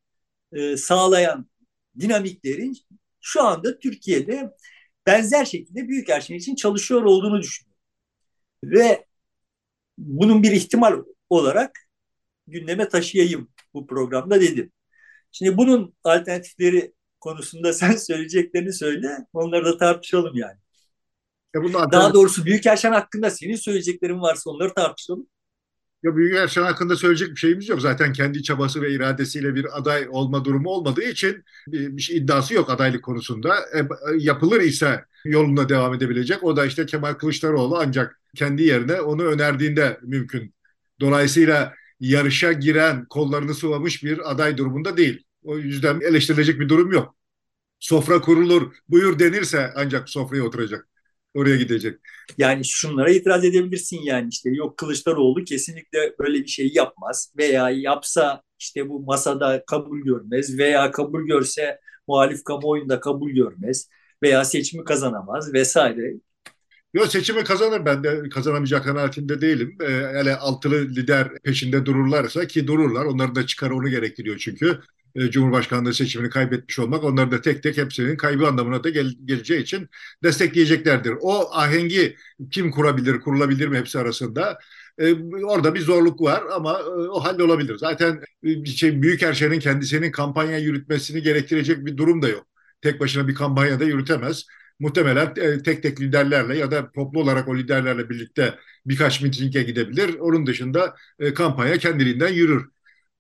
e, 0.54 0.78
sağlayan 0.78 1.50
dinamiklerin 2.00 2.78
şu 3.22 3.44
anda 3.44 3.80
Türkiye'de 3.80 4.52
benzer 5.08 5.46
şekilde 5.46 5.88
büyük 5.88 6.10
erşen 6.10 6.36
için 6.36 6.56
çalışıyor 6.56 7.04
olduğunu 7.04 7.42
düşünüyorum. 7.42 7.78
Ve 8.64 9.06
bunun 9.98 10.44
bir 10.44 10.52
ihtimal 10.52 11.04
olarak 11.30 11.80
gündeme 12.48 12.90
taşıyayım 12.90 13.50
bu 13.74 13.88
programda 13.88 14.42
dedim. 14.42 14.72
Şimdi 15.32 15.58
bunun 15.58 15.96
alternatifleri 16.04 16.94
konusunda 17.22 17.74
sen 17.82 17.92
söyleyeceklerini 17.92 18.74
söyle. 18.74 19.18
Onları 19.34 19.66
da 19.66 19.78
tartışalım 19.78 20.38
yani. 20.38 20.60
Ya 21.56 21.64
bunun 21.64 21.92
Daha 21.92 22.14
doğrusu 22.14 22.46
Büyükerşen 22.46 22.92
hakkında 22.92 23.30
senin 23.30 23.56
söyleyeceklerin 23.56 24.22
varsa 24.22 24.50
onları 24.50 24.74
tartışalım. 24.74 25.28
Ya 26.04 26.16
Büyükerşen 26.16 26.64
hakkında 26.64 26.96
söyleyecek 26.96 27.30
bir 27.30 27.36
şeyimiz 27.36 27.70
yok. 27.70 27.82
Zaten 27.82 28.14
kendi 28.14 28.44
çabası 28.44 28.82
ve 28.82 28.92
iradesiyle 28.94 29.56
bir 29.56 29.78
aday 29.78 30.08
olma 30.12 30.46
durumu 30.46 30.70
olmadığı 30.70 31.04
için 31.04 31.44
bir, 31.68 32.02
şey, 32.02 32.18
iddiası 32.18 32.54
yok 32.54 32.70
adaylık 32.70 33.04
konusunda. 33.04 33.56
E, 33.56 33.88
yapılır 34.18 34.62
ise 34.62 35.06
yolunda 35.26 35.70
devam 35.70 35.94
edebilecek. 35.94 36.44
O 36.44 36.56
da 36.56 36.66
işte 36.66 36.86
Kemal 36.86 37.14
Kılıçdaroğlu 37.14 37.78
ancak 37.78 38.22
kendi 38.36 38.64
yerine 38.64 39.02
onu 39.02 39.24
önerdiğinde 39.24 40.00
mümkün. 40.02 40.54
Dolayısıyla 41.00 41.74
yarışa 42.00 42.52
giren, 42.52 43.06
kollarını 43.06 43.54
sıvamış 43.54 44.04
bir 44.04 44.32
aday 44.32 44.58
durumunda 44.58 44.98
değil. 44.98 45.24
O 45.44 45.58
yüzden 45.58 46.02
eleştirilecek 46.02 46.60
bir 46.60 46.70
durum 46.70 46.92
yok. 46.92 47.16
Sofra 47.80 48.22
kurulur, 48.22 48.74
buyur 48.90 49.20
denirse 49.20 49.74
ancak 49.76 50.10
sofraya 50.10 50.44
oturacak. 50.44 50.88
Oraya 51.34 51.56
gidecek. 51.56 52.00
Yani 52.38 52.66
şunlara 52.66 53.12
itiraz 53.12 53.46
edebilirsin 53.46 54.00
yani 54.04 54.30
işte 54.30 54.50
yok 54.50 54.78
Kılıçdaroğlu 54.78 55.44
kesinlikle 55.44 56.16
böyle 56.20 56.40
bir 56.40 56.48
şey 56.48 56.72
yapmaz 56.74 57.34
veya 57.38 57.70
yapsa 57.70 58.42
işte 58.60 58.90
bu 58.90 59.00
masada 59.00 59.64
kabul 59.68 60.00
görmez 60.00 60.58
veya 60.58 60.92
kabul 60.92 61.28
görse 61.28 61.80
muhalif 62.08 62.44
kamuoyunda 62.44 63.00
kabul 63.00 63.30
görmez 63.32 63.90
veya 64.24 64.46
seçimi 64.46 64.84
kazanamaz 64.84 65.54
vesaire. 65.54 66.14
Yok 66.94 67.08
seçimi 67.08 67.44
kazanır 67.44 67.86
ben 67.86 68.04
de 68.04 68.30
kazanamayacak 68.30 68.84
kanaatinde 68.84 69.42
değilim. 69.42 69.78
Ee, 69.82 69.86
hele 69.88 70.36
altılı 70.36 70.76
lider 70.76 71.30
peşinde 71.44 71.86
dururlarsa 71.86 72.48
ki 72.48 72.68
dururlar. 72.68 73.06
Onların 73.06 73.36
da 73.36 73.46
çıkarı 73.46 73.76
onu 73.76 73.90
gerektiriyor 73.90 74.38
çünkü. 74.38 74.80
E, 75.18 75.32
Cumhurbaşkanlığı 75.32 75.94
seçimini 75.94 76.30
kaybetmiş 76.30 76.80
olmak 76.80 77.04
onları 77.04 77.32
da 77.32 77.42
tek 77.42 77.64
tek 77.64 77.78
hepsinin 77.78 78.18
kaybı 78.18 78.48
anlamına 78.48 78.84
da 78.84 78.90
gel, 78.90 79.14
geleceği 79.26 79.62
için 79.62 79.90
destekleyeceklerdir. 80.24 81.14
O 81.22 81.50
ahengi 81.54 82.16
kim 82.52 82.72
kurabilir, 82.72 83.20
kurulabilir 83.20 83.68
mi 83.68 83.78
hepsi 83.78 84.00
arasında? 84.00 84.60
Ee, 85.00 85.14
orada 85.44 85.76
bir 85.76 85.80
zorluk 85.82 86.22
var 86.22 86.44
ama 86.54 86.80
e, 86.80 86.84
o 87.10 87.20
hallolabilir. 87.20 87.78
Zaten 87.78 88.22
e, 88.44 88.66
şey, 88.66 89.02
Büyükerşen'in 89.02 89.60
kendisinin 89.60 90.12
kampanya 90.12 90.58
yürütmesini 90.58 91.22
gerektirecek 91.22 91.86
bir 91.86 91.98
durum 91.98 92.22
da 92.22 92.28
yok. 92.30 92.48
Tek 92.82 93.00
başına 93.00 93.28
bir 93.28 93.36
kampanya 93.36 93.80
da 93.80 93.84
yürütemez 93.84 94.46
muhtemelen 94.80 95.34
e, 95.38 95.64
tek 95.64 95.84
tek 95.84 96.02
liderlerle 96.02 96.58
ya 96.58 96.72
da 96.72 96.92
toplu 96.92 97.22
olarak 97.22 97.48
o 97.48 97.58
liderlerle 97.58 98.10
birlikte 98.10 98.56
birkaç 98.86 99.22
mitinge 99.22 99.64
gidebilir. 99.64 100.20
Onun 100.20 100.46
dışında 100.48 100.96
e, 101.20 101.34
kampanya 101.34 101.78
kendiliğinden 101.78 102.34
yürür. 102.34 102.66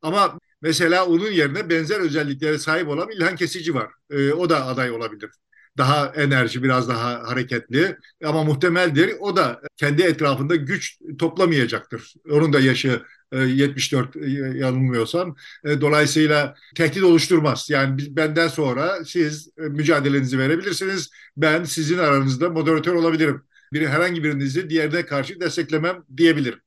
Ama 0.01 0.39
mesela 0.61 1.05
onun 1.05 1.31
yerine 1.31 1.69
benzer 1.69 1.99
özelliklere 1.99 2.57
sahip 2.57 2.87
olan 2.87 3.09
İlhan 3.11 3.35
Kesici 3.35 3.73
var. 3.75 3.91
E, 4.09 4.33
o 4.33 4.49
da 4.49 4.65
aday 4.65 4.91
olabilir. 4.91 5.29
Daha 5.77 6.07
enerji, 6.15 6.63
biraz 6.63 6.89
daha 6.89 7.23
hareketli 7.29 7.97
ama 8.25 8.43
muhtemeldir. 8.43 9.13
O 9.19 9.35
da 9.35 9.61
kendi 9.77 10.01
etrafında 10.01 10.55
güç 10.55 10.97
toplamayacaktır. 11.19 12.13
Onun 12.31 12.53
da 12.53 12.59
yaşı 12.59 13.01
74 13.33 14.15
e, 14.15 14.19
yanılmıyorsam. 14.57 15.35
E, 15.65 15.81
dolayısıyla 15.81 16.55
tehdit 16.75 17.03
oluşturmaz. 17.03 17.67
Yani 17.69 18.15
benden 18.15 18.47
sonra 18.47 19.05
siz 19.05 19.49
e, 19.57 19.61
mücadelenizi 19.61 20.39
verebilirsiniz. 20.39 21.09
Ben 21.37 21.63
sizin 21.63 21.97
aranızda 21.97 22.49
moderatör 22.49 22.93
olabilirim. 22.93 23.43
Biri 23.73 23.87
herhangi 23.87 24.23
birinizi 24.23 24.69
diğerine 24.69 25.05
karşı 25.05 25.39
desteklemem 25.39 26.03
diyebilirim. 26.17 26.59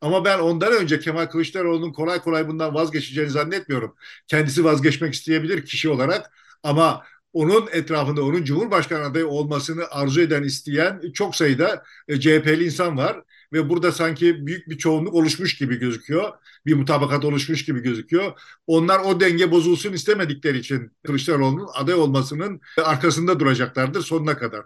Ama 0.00 0.24
ben 0.24 0.38
ondan 0.38 0.72
önce 0.72 1.00
Kemal 1.00 1.26
Kılıçdaroğlu'nun 1.26 1.92
kolay 1.92 2.20
kolay 2.20 2.48
bundan 2.48 2.74
vazgeçeceğini 2.74 3.30
zannetmiyorum. 3.30 3.94
Kendisi 4.28 4.64
vazgeçmek 4.64 5.14
isteyebilir 5.14 5.64
kişi 5.66 5.88
olarak 5.88 6.30
ama 6.62 7.02
onun 7.32 7.68
etrafında 7.72 8.24
onun 8.24 8.44
Cumhurbaşkanı 8.44 9.04
adayı 9.04 9.28
olmasını 9.28 9.84
arzu 9.90 10.20
eden, 10.20 10.42
isteyen 10.42 11.00
çok 11.14 11.36
sayıda 11.36 11.82
CHP'li 12.08 12.64
insan 12.64 12.96
var 12.96 13.22
ve 13.52 13.68
burada 13.68 13.92
sanki 13.92 14.46
büyük 14.46 14.68
bir 14.68 14.78
çoğunluk 14.78 15.14
oluşmuş 15.14 15.58
gibi 15.58 15.76
gözüküyor. 15.76 16.32
Bir 16.66 16.74
mutabakat 16.74 17.24
oluşmuş 17.24 17.64
gibi 17.64 17.80
gözüküyor. 17.80 18.32
Onlar 18.66 18.98
o 18.98 19.20
denge 19.20 19.50
bozulsun 19.50 19.92
istemedikleri 19.92 20.58
için 20.58 20.90
Kılıçdaroğlu'nun 21.06 21.68
aday 21.74 21.94
olmasının 21.94 22.60
arkasında 22.84 23.40
duracaklardır 23.40 24.02
sonuna 24.02 24.38
kadar. 24.38 24.62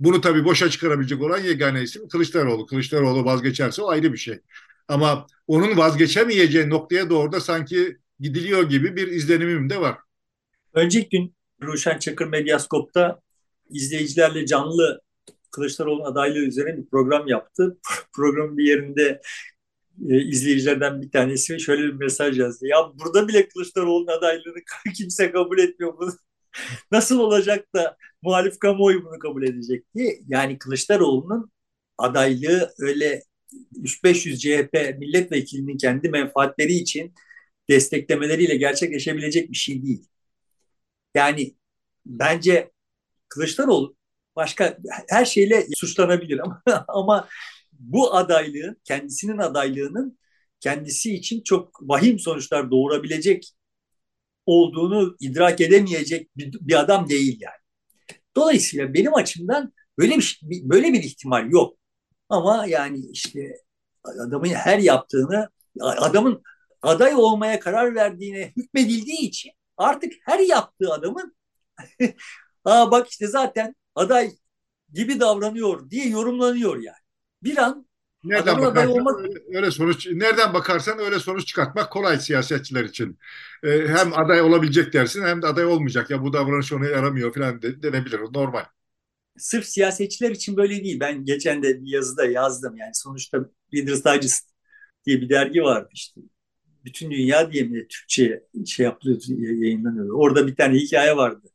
Bunu 0.00 0.20
tabii 0.20 0.44
boşa 0.44 0.70
çıkarabilecek 0.70 1.22
olan 1.22 1.38
yegane 1.38 1.82
isim 1.82 2.08
Kılıçdaroğlu. 2.08 2.66
Kılıçdaroğlu 2.66 3.24
vazgeçerse 3.24 3.82
o 3.82 3.88
ayrı 3.90 4.12
bir 4.12 4.18
şey. 4.18 4.40
Ama 4.90 5.26
onun 5.46 5.76
vazgeçemeyeceği 5.76 6.70
noktaya 6.70 7.10
doğru 7.10 7.32
da 7.32 7.40
sanki 7.40 7.98
gidiliyor 8.20 8.68
gibi 8.68 8.96
bir 8.96 9.08
izlenimim 9.08 9.70
de 9.70 9.80
var. 9.80 9.98
Önceki 10.74 11.08
gün 11.08 11.34
Ruşen 11.62 11.98
Çakır 11.98 12.26
Medyaskop'ta 12.26 13.20
izleyicilerle 13.70 14.46
canlı 14.46 15.00
Kılıçdaroğlu'nun 15.50 16.04
adaylığı 16.04 16.38
üzerine 16.38 16.76
bir 16.76 16.86
program 16.86 17.28
yaptı. 17.28 17.78
Programın 18.12 18.58
bir 18.58 18.64
yerinde 18.64 19.20
e, 20.08 20.22
izleyicilerden 20.22 21.02
bir 21.02 21.10
tanesi 21.10 21.60
şöyle 21.60 21.82
bir 21.82 21.92
mesaj 21.92 22.38
yazdı. 22.38 22.66
Ya 22.66 22.76
burada 22.94 23.28
bile 23.28 23.48
Kılıçdaroğlu'nun 23.48 24.18
adaylığını 24.18 24.58
kimse 24.96 25.32
kabul 25.32 25.58
etmiyor. 25.58 25.98
Bunu 25.98 26.12
nasıl 26.92 27.18
olacak 27.18 27.74
da 27.74 27.96
muhalif 28.22 28.58
kamuoyu 28.58 29.04
bunu 29.04 29.18
kabul 29.18 29.42
edecek 29.42 29.84
diye. 29.94 30.18
Yani 30.28 30.58
Kılıçdaroğlu'nun 30.58 31.50
adaylığı 31.98 32.70
öyle 32.78 33.22
3-500 33.76 34.38
CHP 34.38 34.98
milletvekilinin 34.98 35.76
kendi 35.76 36.08
menfaatleri 36.08 36.72
için 36.72 37.14
desteklemeleriyle 37.70 38.56
gerçekleşebilecek 38.56 39.50
bir 39.50 39.56
şey 39.56 39.82
değil. 39.82 40.08
Yani 41.14 41.56
bence 42.06 42.70
Kılıçdaroğlu 43.28 43.96
başka 44.36 44.78
her 45.08 45.24
şeyle 45.24 45.66
suçlanabilir 45.74 46.38
ama 46.38 46.62
ama 46.88 47.28
bu 47.72 48.14
adaylığın 48.14 48.80
kendisinin 48.84 49.38
adaylığının 49.38 50.18
kendisi 50.60 51.14
için 51.14 51.42
çok 51.42 51.80
vahim 51.82 52.18
sonuçlar 52.18 52.70
doğurabilecek 52.70 53.52
olduğunu 54.46 55.16
idrak 55.20 55.60
edemeyecek 55.60 56.36
bir, 56.36 56.52
bir 56.60 56.80
adam 56.80 57.08
değil 57.08 57.38
yani. 57.40 57.60
Dolayısıyla 58.36 58.94
benim 58.94 59.14
açımdan 59.14 59.72
böyle 59.98 60.18
bir 60.18 60.40
böyle 60.42 60.92
bir 60.92 61.02
ihtimal 61.02 61.50
yok. 61.50 61.79
Ama 62.30 62.66
yani 62.66 62.98
işte 63.12 63.56
adamın 64.04 64.48
her 64.48 64.78
yaptığını 64.78 65.50
adamın 65.80 66.42
aday 66.82 67.14
olmaya 67.14 67.60
karar 67.60 67.94
verdiğine 67.94 68.52
hükmedildiği 68.56 69.18
için 69.18 69.52
artık 69.76 70.12
her 70.24 70.38
yaptığı 70.38 70.92
adamın 70.92 71.36
Aa 72.64 72.90
bak 72.90 73.08
işte 73.08 73.26
zaten 73.26 73.74
aday 73.94 74.30
gibi 74.92 75.20
davranıyor 75.20 75.90
diye 75.90 76.08
yorumlanıyor 76.08 76.76
yani. 76.76 76.96
Bir 77.42 77.56
an 77.56 77.86
Nereden 78.24 78.58
bakarsan 78.58 78.90
olmak... 78.90 79.20
öyle, 79.20 79.56
öyle 79.56 79.70
sonuç 79.70 80.06
nereden 80.06 80.54
bakarsan 80.54 80.98
öyle 80.98 81.18
sonuç 81.18 81.46
çıkartmak 81.46 81.92
kolay 81.92 82.18
siyasetçiler 82.18 82.84
için. 82.84 83.18
Ee, 83.62 83.68
hem 83.88 84.18
aday 84.18 84.40
olabilecek 84.40 84.92
dersin 84.92 85.24
hem 85.24 85.42
de 85.42 85.46
aday 85.46 85.64
olmayacak. 85.64 86.10
Ya 86.10 86.22
bu 86.22 86.32
davranış 86.32 86.72
ona 86.72 86.86
yaramıyor 86.86 87.34
falan 87.34 87.62
de, 87.62 87.82
denebilir. 87.82 88.20
Normal. 88.20 88.64
Sırf 89.38 89.66
siyasetçiler 89.66 90.30
için 90.30 90.56
böyle 90.56 90.84
değil. 90.84 91.00
Ben 91.00 91.24
geçen 91.24 91.62
de 91.62 91.82
bir 91.82 91.90
yazıda 91.92 92.26
yazdım. 92.26 92.76
Yani 92.76 92.90
sonuçta 92.94 93.38
Reader's 93.74 94.04
Digest 94.04 94.50
diye 95.06 95.20
bir 95.20 95.28
dergi 95.28 95.62
vardı 95.62 95.88
işte. 95.94 96.20
Bütün 96.84 97.10
dünya 97.10 97.52
diye 97.52 97.64
mi 97.64 97.88
Türkçe 97.88 98.44
şey 98.66 98.84
yapılıyor, 98.84 99.20
yayınlanıyor. 99.38 100.10
Orada 100.14 100.46
bir 100.46 100.56
tane 100.56 100.78
hikaye 100.78 101.16
vardı. 101.16 101.48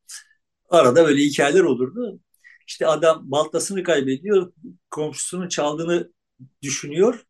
Arada 0.69 1.05
böyle 1.07 1.21
hikayeler 1.21 1.61
olurdu. 1.61 2.19
İşte 2.67 2.87
adam 2.87 3.31
baltasını 3.31 3.83
kaybediyor, 3.83 4.53
komşusunun 4.91 5.47
çaldığını 5.49 6.11
düşünüyor. 6.61 7.25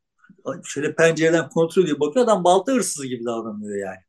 Şöyle 0.66 0.96
pencereden 0.96 1.50
kontrol 1.50 1.84
ediyor. 1.84 2.00
Bakıyor 2.00 2.26
adam 2.26 2.44
balta 2.44 2.72
hırsızı 2.74 3.08
gibi 3.08 3.26
davranıyor 3.26 3.78
yani. 3.78 4.00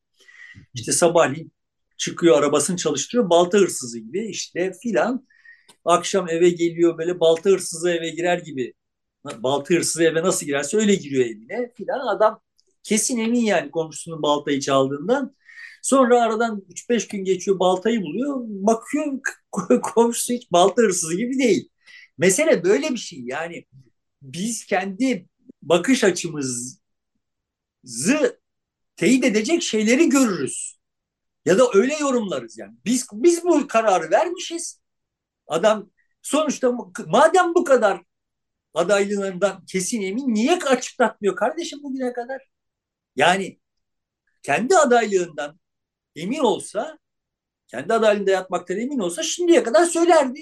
İşte 0.75 0.93
sabahleyin 0.93 1.53
çıkıyor 1.99 2.39
arabasını 2.39 2.77
çalıştırıyor. 2.77 3.31
Balta 3.31 3.59
hırsızı 3.59 3.99
gibi 3.99 4.27
işte 4.27 4.73
filan. 4.83 5.27
Akşam 5.85 6.29
eve 6.29 6.51
geliyor 6.51 6.99
böyle 6.99 7.21
balta 7.21 7.51
hırsızı 7.51 7.91
eve 7.91 8.11
girer 8.11 8.39
gibi. 8.39 8.75
Balta 9.39 9.75
hırsızı 9.75 10.05
eve 10.05 10.23
nasıl 10.23 10.47
girerse 10.47 10.77
öyle 10.77 10.95
giriyor 10.95 11.25
evine 11.25 11.73
filan. 11.77 12.07
Adam 12.17 12.41
kesin 12.83 13.19
emin 13.19 13.41
yani 13.41 13.71
komşusunun 13.71 14.23
baltayı 14.23 14.61
çaldığından. 14.61 15.37
Sonra 15.83 16.23
aradan 16.23 16.65
3-5 16.69 17.09
gün 17.09 17.25
geçiyor 17.25 17.59
baltayı 17.59 18.03
buluyor. 18.03 18.37
Bakıyor 18.41 19.21
komşusu 19.83 20.33
hiç 20.33 20.53
balta 20.53 20.83
hırsızı 20.83 21.17
gibi 21.17 21.39
değil. 21.39 21.69
Mesele 22.19 22.65
böyle 22.65 22.91
bir 22.91 22.97
şey 22.97 23.21
yani 23.25 23.65
biz 24.23 24.67
kendi 24.67 25.27
bakış 25.63 26.05
açımızı 26.05 26.79
teyit 28.97 29.25
edecek 29.25 29.63
şeyleri 29.63 30.09
görürüz. 30.09 30.79
Ya 31.47 31.59
da 31.59 31.65
öyle 31.75 31.95
yorumlarız 32.01 32.59
yani. 32.59 32.75
Biz 32.85 33.07
biz 33.13 33.45
bu 33.45 33.67
kararı 33.67 34.11
vermişiz. 34.11 34.81
Adam 35.47 35.91
sonuçta 36.23 36.73
madem 37.07 37.55
bu 37.55 37.65
kadar 37.65 38.03
adaylığından 38.75 39.65
kesin 39.67 40.03
emin 40.03 40.35
niye 40.35 40.59
açıklatmıyor 40.59 41.37
kardeşim 41.37 41.83
bugüne 41.83 42.13
kadar? 42.13 42.43
Yani 43.17 43.61
kendi 44.43 44.77
adaylığından 44.77 45.61
emin 46.17 46.39
olsa, 46.39 46.99
kendi 47.69 47.95
adaylığında 47.95 48.31
yatmaktan 48.31 48.77
emin 48.77 48.99
olsa 48.99 49.23
şimdiye 49.23 49.63
kadar 49.63 49.85
söylerdi. 49.85 50.41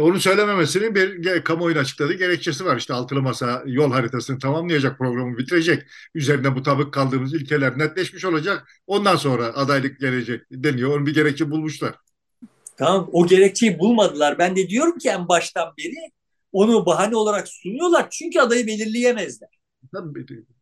Onu 0.00 0.20
söylememesinin 0.20 0.94
bir 0.94 1.44
kamuoyuna 1.44 1.80
açıkladığı 1.80 2.14
gerekçesi 2.14 2.64
var. 2.64 2.76
İşte 2.76 2.94
altılı 2.94 3.22
masa 3.22 3.62
yol 3.66 3.92
haritasını 3.92 4.38
tamamlayacak, 4.38 4.98
programı 4.98 5.38
bitirecek. 5.38 5.82
Üzerinde 6.14 6.48
mutabık 6.48 6.94
kaldığımız 6.94 7.34
ilkeler 7.34 7.78
netleşmiş 7.78 8.24
olacak. 8.24 8.68
Ondan 8.86 9.16
sonra 9.16 9.44
adaylık 9.46 10.00
gelecek 10.00 10.42
deniyor. 10.50 10.90
Onun 10.90 11.06
bir 11.06 11.14
gerekçe 11.14 11.50
bulmuşlar. 11.50 11.94
Tamam 12.76 13.10
o 13.12 13.26
gerekçeyi 13.26 13.78
bulmadılar. 13.78 14.38
Ben 14.38 14.56
de 14.56 14.68
diyorum 14.68 14.98
ki 14.98 15.08
en 15.08 15.28
baştan 15.28 15.74
beri 15.78 16.12
onu 16.52 16.86
bahane 16.86 17.16
olarak 17.16 17.48
sunuyorlar. 17.48 18.10
Çünkü 18.10 18.40
adayı 18.40 18.66
belirleyemezler. 18.66 19.48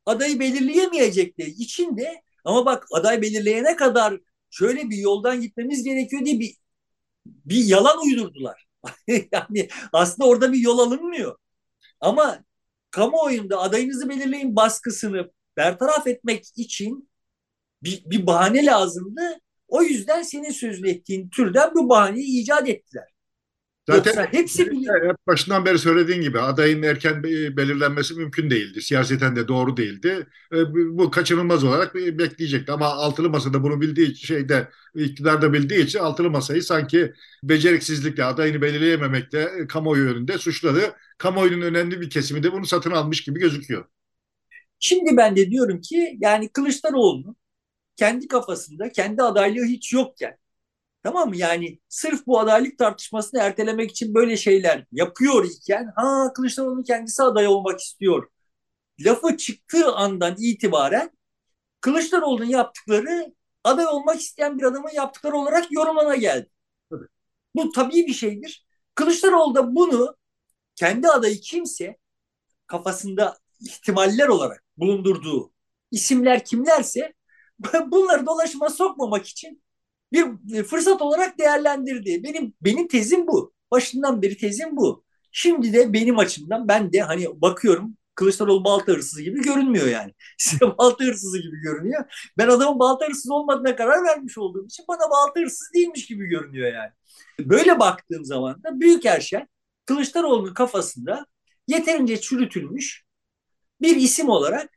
Adayı 0.07 0.41
belirleyemeyecekleri 0.41 1.51
için 1.51 1.97
de 1.97 2.23
ama 2.45 2.67
bak 2.67 2.87
aday 2.93 3.23
belirleyene 3.23 3.77
kadar 3.77 4.21
şöyle 4.51 4.91
bir 4.91 4.97
yoldan 4.97 5.41
gitmemiz 5.41 5.85
gerekiyor 5.85 6.25
diye 6.25 6.41
bir, 6.41 6.57
bir 7.27 7.65
yalan 7.65 7.99
uydurdular. 8.05 8.67
yani 9.33 9.69
aslında 9.93 10.29
orada 10.29 10.53
bir 10.53 10.59
yol 10.59 10.79
alınmıyor. 10.79 11.37
Ama 12.01 12.45
kamuoyunda 12.91 13.61
adayınızı 13.61 14.09
belirleyin 14.09 14.57
baskısını 14.57 15.31
bertaraf 15.57 16.07
etmek 16.07 16.45
için 16.57 17.11
bir, 17.83 18.03
bir 18.07 18.27
bahane 18.27 18.67
lazımdı. 18.67 19.41
O 19.73 19.83
yüzden 19.83 20.23
senin 20.23 20.51
sözünü 20.51 20.91
ettiğin 20.91 21.29
türden 21.29 21.75
bu 21.75 21.89
bahaneyi 21.89 22.43
icat 22.43 22.69
ettiler. 22.69 23.05
Zaten 23.87 24.11
Yoksa 24.11 24.33
hepsi 24.33 24.71
bilir. 24.71 24.91
başından 25.27 25.65
beri 25.65 25.79
söylediğin 25.79 26.21
gibi 26.23 26.41
adayın 26.41 26.83
erken 26.83 27.23
belirlenmesi 27.23 28.15
mümkün 28.15 28.51
değildi. 28.51 28.83
Siyaseten 28.83 29.37
de 29.37 29.49
doğru 29.49 29.77
değildi. 29.77 30.27
E, 30.53 30.57
bu 30.75 31.11
kaçınılmaz 31.11 31.65
olarak 31.65 31.95
bekleyecekti. 31.95 32.73
Ama 32.73 32.87
altılı 32.87 33.31
masada 33.31 33.63
bunu 33.63 33.81
bildiği 33.81 34.17
şeyde 34.17 34.69
iktidarda 34.95 35.53
bildiği 35.53 35.85
için 35.85 35.99
altılı 35.99 36.31
masayı 36.31 36.63
sanki 36.63 37.13
beceriksizlikle 37.43 38.25
adayını 38.25 38.63
belirleyememekle 38.63 39.41
e, 39.43 39.67
kamuoyu 39.67 40.11
önünde 40.11 40.39
suçladı. 40.39 40.81
Kamuoyunun 41.19 41.63
önemli 41.63 42.01
bir 42.01 42.11
kesimi 42.11 42.43
de 42.43 42.53
bunu 42.53 42.67
satın 42.67 42.91
almış 42.91 43.25
gibi 43.25 43.41
gözüküyor. 43.41 43.85
Şimdi 44.79 45.17
ben 45.17 45.37
de 45.37 45.51
diyorum 45.51 45.81
ki 45.81 46.19
yani 46.21 46.49
Kılıçdaroğlu 46.49 47.37
kendi 47.97 48.29
kafasında 48.29 48.93
kendi 48.93 49.23
adaylığı 49.23 49.65
hiç 49.65 49.93
yokken 49.93 50.39
Tamam 51.03 51.29
mı? 51.29 51.37
Yani 51.37 51.81
sırf 51.89 52.27
bu 52.27 52.41
adaylık 52.41 52.79
tartışmasını 52.79 53.41
ertelemek 53.41 53.91
için 53.91 54.15
böyle 54.15 54.37
şeyler 54.37 54.87
yapıyor 54.93 55.45
iken 55.45 55.93
ha 55.97 56.33
Kılıçdaroğlu 56.35 56.83
kendisi 56.85 57.23
aday 57.23 57.47
olmak 57.47 57.81
istiyor. 57.81 58.29
Lafı 59.01 59.37
çıktığı 59.37 59.93
andan 59.95 60.37
itibaren 60.39 61.11
Kılıçdaroğlu'nun 61.81 62.45
yaptıkları 62.47 63.35
aday 63.65 63.87
olmak 63.87 64.21
isteyen 64.21 64.59
bir 64.59 64.63
adamın 64.65 64.91
yaptıkları 64.95 65.37
olarak 65.37 65.73
yorumlana 65.73 66.17
geldi. 66.17 66.51
Bu 67.55 67.73
tabii 67.73 68.07
bir 68.07 68.15
şeydir. 68.15 68.67
Kılıçdaroğlu 68.95 69.55
da 69.55 69.75
bunu 69.75 70.17
kendi 70.77 71.09
adayı 71.09 71.41
kimse 71.41 71.97
kafasında 72.67 73.39
ihtimaller 73.61 74.29
olarak 74.29 74.65
bulundurduğu 74.77 75.53
isimler 75.91 76.45
kimlerse 76.45 77.15
bunları 77.87 78.27
dolaşıma 78.27 78.71
sokmamak 78.71 79.27
için 79.27 79.63
bir 80.13 80.65
fırsat 80.65 81.03
olarak 81.03 81.39
değerlendirdi. 81.39 82.23
Benim 82.23 82.55
benim 82.61 82.89
tezim 82.89 83.27
bu. 83.27 83.53
Başından 83.71 84.23
beri 84.23 84.37
tezim 84.37 84.77
bu. 84.77 85.05
Şimdi 85.33 85.73
de 85.73 85.93
benim 85.93 86.19
açımdan 86.19 86.69
ben 86.69 86.93
de 86.93 87.01
hani 87.01 87.41
bakıyorum 87.43 87.97
Kılıçdaroğlu 88.15 88.65
balta 88.65 88.93
hırsızı 88.93 89.23
gibi 89.23 89.43
görünmüyor 89.43 89.87
yani. 89.87 90.13
Size 90.39 90.79
balta 90.79 91.05
hırsızı 91.05 91.39
gibi 91.39 91.57
görünüyor. 91.61 92.31
Ben 92.39 92.49
adamın 92.49 92.79
balta 92.79 93.07
hırsızı 93.07 93.35
olmadığına 93.35 93.77
karar 93.77 94.05
vermiş 94.05 94.39
olduğum 94.39 94.67
için 94.67 94.85
bana 94.89 95.11
balta 95.11 95.41
hırsızı 95.41 95.73
değilmiş 95.75 96.07
gibi 96.07 96.27
görünüyor 96.27 96.73
yani. 96.73 96.91
Böyle 97.41 97.81
baktığım 97.81 98.25
zaman 98.25 98.63
da 98.63 98.81
Büyük 98.81 99.07
Erşen 99.07 99.49
Kılıçdaroğlu'nun 99.87 100.55
kafasında 100.55 101.27
yeterince 101.69 102.21
çürütülmüş 102.21 103.05
bir 103.81 103.97
isim 103.97 104.29
olarak 104.29 104.71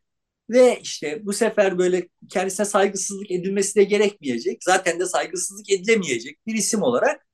ve 0.50 0.80
işte 0.82 1.20
bu 1.24 1.34
sefer 1.34 1.78
böyle 1.78 2.10
kendisine 2.30 2.66
saygısızlık 2.66 3.32
edilmesi 3.32 3.76
de 3.76 3.84
gerekmeyecek. 3.84 4.64
Zaten 4.64 5.00
de 5.00 5.06
saygısızlık 5.06 5.72
edilemeyecek 5.72 6.40
bir 6.48 6.54
isim 6.54 6.82
olarak 6.82 7.28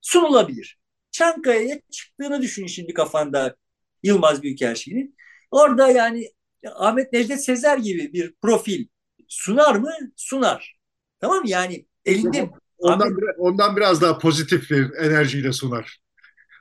sunulabilir. 0.00 0.78
Çankaya'ya 1.10 1.80
çıktığını 1.90 2.42
düşün 2.42 2.66
şimdi 2.66 2.94
kafanda 2.94 3.56
Yılmaz 4.02 4.42
Büyükelçiliğinin. 4.42 5.16
Orada 5.50 5.88
yani 5.88 6.30
Ahmet 6.74 7.12
Necdet 7.12 7.44
Sezer 7.44 7.78
gibi 7.78 8.12
bir 8.12 8.34
profil 8.42 8.86
sunar 9.28 9.74
mı? 9.74 9.92
Sunar. 10.16 10.76
Tamam 11.20 11.38
mı? 11.38 11.48
Yani 11.48 11.86
elinde... 12.04 12.50
Ondan, 12.78 13.06
Ahmet... 13.06 13.18
ondan 13.38 13.76
biraz 13.76 14.02
daha 14.02 14.18
pozitif 14.18 14.70
bir 14.70 14.92
enerjiyle 14.92 15.52
sunar. 15.52 15.98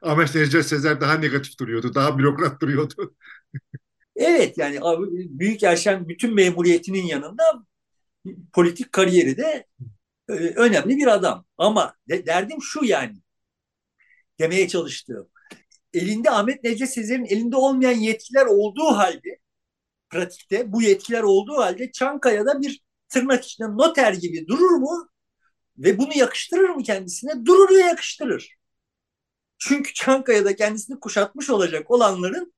Ahmet 0.02 0.36
Necdet 0.36 0.66
Sezer 0.66 1.02
daha 1.02 1.14
negatif 1.14 1.60
duruyordu. 1.60 1.94
Daha 1.94 2.18
bürokrat 2.18 2.62
duruyordu. 2.62 3.16
Evet 4.16 4.58
yani 4.58 4.80
Büyük 5.40 5.64
Erşen 5.64 6.10
bütün 6.10 6.36
memuriyetinin 6.36 7.04
yanında 7.04 7.44
politik 8.54 8.92
kariyeri 8.92 9.38
de 9.38 9.66
e, 10.30 10.34
önemli 10.34 10.98
bir 10.98 11.08
adam. 11.08 11.46
Ama 11.58 11.96
de, 12.10 12.26
derdim 12.26 12.62
şu 12.62 12.86
yani 12.86 13.16
demeye 14.40 14.68
çalıştığım. 14.68 15.30
Elinde 15.94 16.32
Ahmet 16.32 16.64
Necdet 16.64 16.94
Sezer'in 16.94 17.26
elinde 17.26 17.56
olmayan 17.56 18.00
yetkiler 18.00 18.46
olduğu 18.46 18.86
halde 18.86 19.40
pratikte 20.10 20.74
bu 20.74 20.82
yetkiler 20.82 21.24
olduğu 21.24 21.58
halde 21.58 21.92
Çankaya'da 21.92 22.62
bir 22.62 22.82
tırnak 23.10 23.46
içinde 23.46 23.68
noter 23.68 24.14
gibi 24.14 24.48
durur 24.48 24.72
mu? 24.72 25.10
Ve 25.78 25.98
bunu 25.98 26.18
yakıştırır 26.18 26.70
mı 26.70 26.84
kendisine? 26.84 27.46
Durur 27.46 27.76
ve 27.76 27.80
yakıştırır. 27.80 28.56
Çünkü 29.58 29.94
Çankaya'da 29.94 30.56
kendisini 30.56 31.00
kuşatmış 31.00 31.50
olacak 31.50 31.92
olanların 31.92 32.54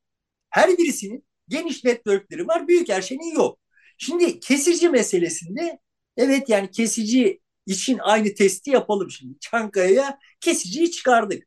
her 0.50 0.78
birisinin 0.78 1.26
geniş 1.50 1.84
networkleri 1.84 2.48
var. 2.48 2.68
Büyük 2.68 2.90
her 2.90 3.02
şeyin 3.02 3.36
yok. 3.36 3.60
Şimdi 3.98 4.40
kesici 4.40 4.90
meselesinde 4.90 5.80
evet 6.18 6.50
yani 6.50 6.72
kesici 6.72 7.40
için 7.66 7.98
aynı 8.02 8.34
testi 8.34 8.70
yapalım 8.70 9.12
şimdi. 9.12 9.40
Çankaya'ya 9.40 10.20
kesiciyi 10.40 10.92
çıkardık. 10.92 11.44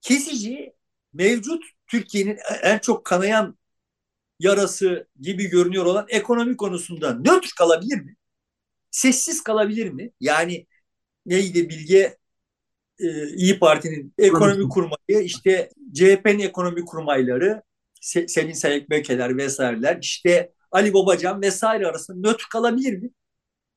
Kesici 0.00 0.72
mevcut 1.12 1.64
Türkiye'nin 1.86 2.38
en 2.62 2.78
çok 2.78 3.04
kanayan 3.04 3.58
yarası 4.38 5.08
gibi 5.20 5.46
görünüyor 5.46 5.84
olan 5.86 6.06
ekonomi 6.08 6.56
konusunda 6.56 7.14
nötr 7.14 7.50
kalabilir 7.58 8.00
mi? 8.00 8.16
Sessiz 8.90 9.42
kalabilir 9.42 9.90
mi? 9.90 10.10
Yani 10.20 10.66
neydi 11.26 11.68
Bilge 11.68 12.16
e, 12.98 13.28
İyi 13.28 13.58
Parti'nin 13.58 14.14
ekonomi 14.18 14.68
kurmayı, 14.68 15.24
işte 15.24 15.70
CHP'nin 15.94 16.38
ekonomi 16.38 16.84
kurmayları, 16.84 17.62
Se 18.02 18.28
Selin 18.28 18.52
Sayık 18.52 18.90
Bökeler 18.90 19.36
vesaireler, 19.36 19.98
işte 20.02 20.52
Ali 20.70 20.94
Babacan 20.94 21.42
vesaire 21.42 21.86
arasında 21.86 22.30
nötr 22.30 22.48
kalabilir 22.52 22.98
mi? 22.98 23.10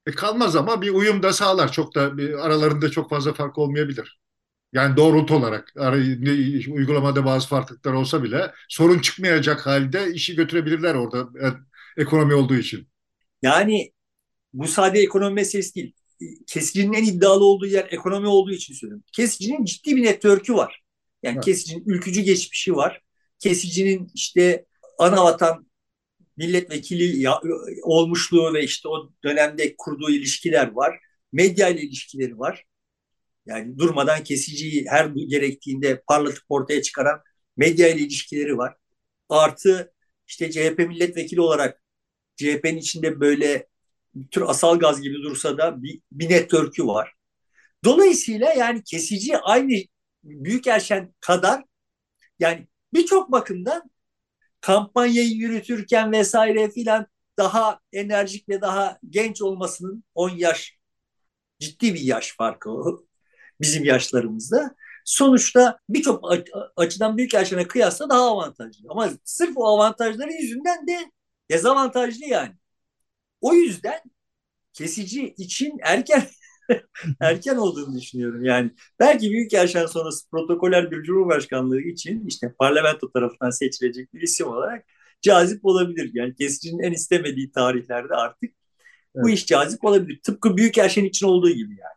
E 0.08 0.12
kalmaz 0.12 0.56
ama 0.56 0.82
bir 0.82 0.90
uyum 0.90 1.24
da 1.24 1.34
sağlar. 1.34 1.72
Çok 1.72 1.96
da 1.96 2.02
aralarında 2.42 2.92
çok 2.92 3.10
fazla 3.10 3.34
fark 3.34 3.58
olmayabilir. 3.58 4.20
Yani 4.74 4.98
doğrultu 4.98 5.36
olarak 5.36 5.74
uygulamada 6.70 7.26
bazı 7.26 7.48
farklılıklar 7.48 7.94
olsa 7.94 8.24
bile 8.24 8.52
sorun 8.70 9.00
çıkmayacak 9.00 9.66
halde 9.66 10.14
işi 10.14 10.36
götürebilirler 10.36 10.96
orada 10.96 11.30
ekonomi 11.98 12.34
olduğu 12.34 12.56
için. 12.56 12.88
Yani 13.42 13.92
bu 14.54 14.68
sadece 14.68 15.04
ekonomi 15.04 15.34
meselesi 15.34 15.76
değil. 15.76 15.94
Kesicinin 16.48 16.94
en 16.94 17.04
iddialı 17.04 17.46
olduğu 17.46 17.68
yer 17.68 17.88
ekonomi 17.92 18.28
olduğu 18.28 18.52
için 18.52 18.74
söylüyorum. 18.74 19.04
Kesicinin 19.12 19.66
ciddi 19.66 19.96
bir 19.96 20.04
network'ü 20.04 20.54
var. 20.54 20.84
Yani 21.24 21.36
evet. 21.36 21.46
kesicinin 21.46 21.84
ülkücü 21.86 22.22
geçmişi 22.22 22.76
var. 22.76 23.05
Kesicinin 23.40 24.12
işte 24.14 24.66
ana 25.00 25.24
vatan 25.24 25.68
milletvekili 26.38 27.30
olmuşluğu 27.84 28.54
ve 28.54 28.64
işte 28.64 28.88
o 28.88 29.12
dönemde 29.24 29.76
kurduğu 29.78 30.10
ilişkiler 30.10 30.72
var. 30.72 31.00
Medya 31.32 31.70
ile 31.70 31.82
ilişkileri 31.82 32.40
var. 32.40 32.66
Yani 33.46 33.78
durmadan 33.78 34.24
kesiciyi 34.24 34.86
her 34.90 35.06
gerektiğinde 35.06 36.02
parlatıp 36.08 36.44
ortaya 36.50 36.82
çıkaran 36.82 37.22
medya 37.58 37.88
ile 37.88 38.02
ilişkileri 38.02 38.58
var. 38.58 38.76
Artı 39.30 39.94
işte 40.28 40.52
CHP 40.52 40.80
milletvekili 40.80 41.42
olarak 41.42 41.82
CHP'nin 42.36 42.78
içinde 42.78 43.20
böyle 43.20 43.68
bir 44.16 44.28
tür 44.28 44.42
asal 44.42 44.80
gaz 44.80 45.02
gibi 45.02 45.16
dursa 45.16 45.58
da 45.58 45.84
bir, 45.84 46.02
bir 46.12 46.30
network'ü 46.30 46.88
var. 46.88 47.14
Dolayısıyla 47.84 48.54
yani 48.54 48.84
kesici 48.84 49.38
aynı 49.38 49.84
büyük 50.24 50.68
erşen 50.68 51.14
kadar 51.20 51.64
yani 52.40 52.68
birçok 52.96 53.32
bakımdan 53.32 53.92
kampanyayı 54.62 55.34
yürütürken 55.34 56.12
vesaire 56.12 56.72
filan 56.72 57.08
daha 57.38 57.80
enerjik 57.94 58.50
ve 58.50 58.62
daha 58.62 59.00
genç 59.10 59.42
olmasının 59.42 60.04
10 60.16 60.30
yaş 60.30 60.78
ciddi 61.60 61.94
bir 61.94 62.02
yaş 62.02 62.36
farkı 62.38 62.70
bizim 63.62 63.84
yaşlarımızda. 63.84 64.76
Sonuçta 65.06 65.80
birçok 65.90 66.34
açıdan 66.78 67.18
büyük 67.18 67.34
yaşlarına 67.34 67.68
kıyasla 67.68 68.10
daha 68.10 68.22
avantajlı. 68.32 68.88
Ama 68.90 69.10
sırf 69.24 69.58
o 69.58 69.68
avantajları 69.68 70.32
yüzünden 70.34 70.88
de 70.88 71.12
dezavantajlı 71.52 72.26
yani. 72.26 72.56
O 73.42 73.54
yüzden 73.54 74.02
kesici 74.74 75.34
için 75.38 75.78
erken 75.84 76.28
erken 77.20 77.56
olduğunu 77.56 77.98
düşünüyorum. 77.98 78.46
Yani 78.46 78.72
belki 79.00 79.32
büyük 79.32 79.54
yaşan 79.54 79.86
sonrası 79.86 80.30
protokoler 80.30 80.92
bir 80.92 81.04
cumhurbaşkanlığı 81.04 81.82
için 81.82 82.28
işte 82.28 82.54
parlamento 82.60 83.12
tarafından 83.12 83.50
seçilecek 83.50 84.14
bir 84.14 84.22
isim 84.22 84.48
olarak 84.48 84.86
cazip 85.22 85.66
olabilir. 85.66 86.12
Yani 86.14 86.36
kesicinin 86.36 86.80
en 86.80 86.92
istemediği 86.92 87.52
tarihlerde 87.52 88.14
artık 88.14 88.54
evet. 89.16 89.26
bu 89.26 89.30
iş 89.30 89.46
cazip 89.46 89.86
olabilir. 89.86 90.20
Tıpkı 90.24 90.58
büyük 90.58 90.78
yaşan 90.78 91.06
için 91.06 91.26
olduğu 91.26 91.50
gibi 91.50 91.72
yani. 91.72 91.96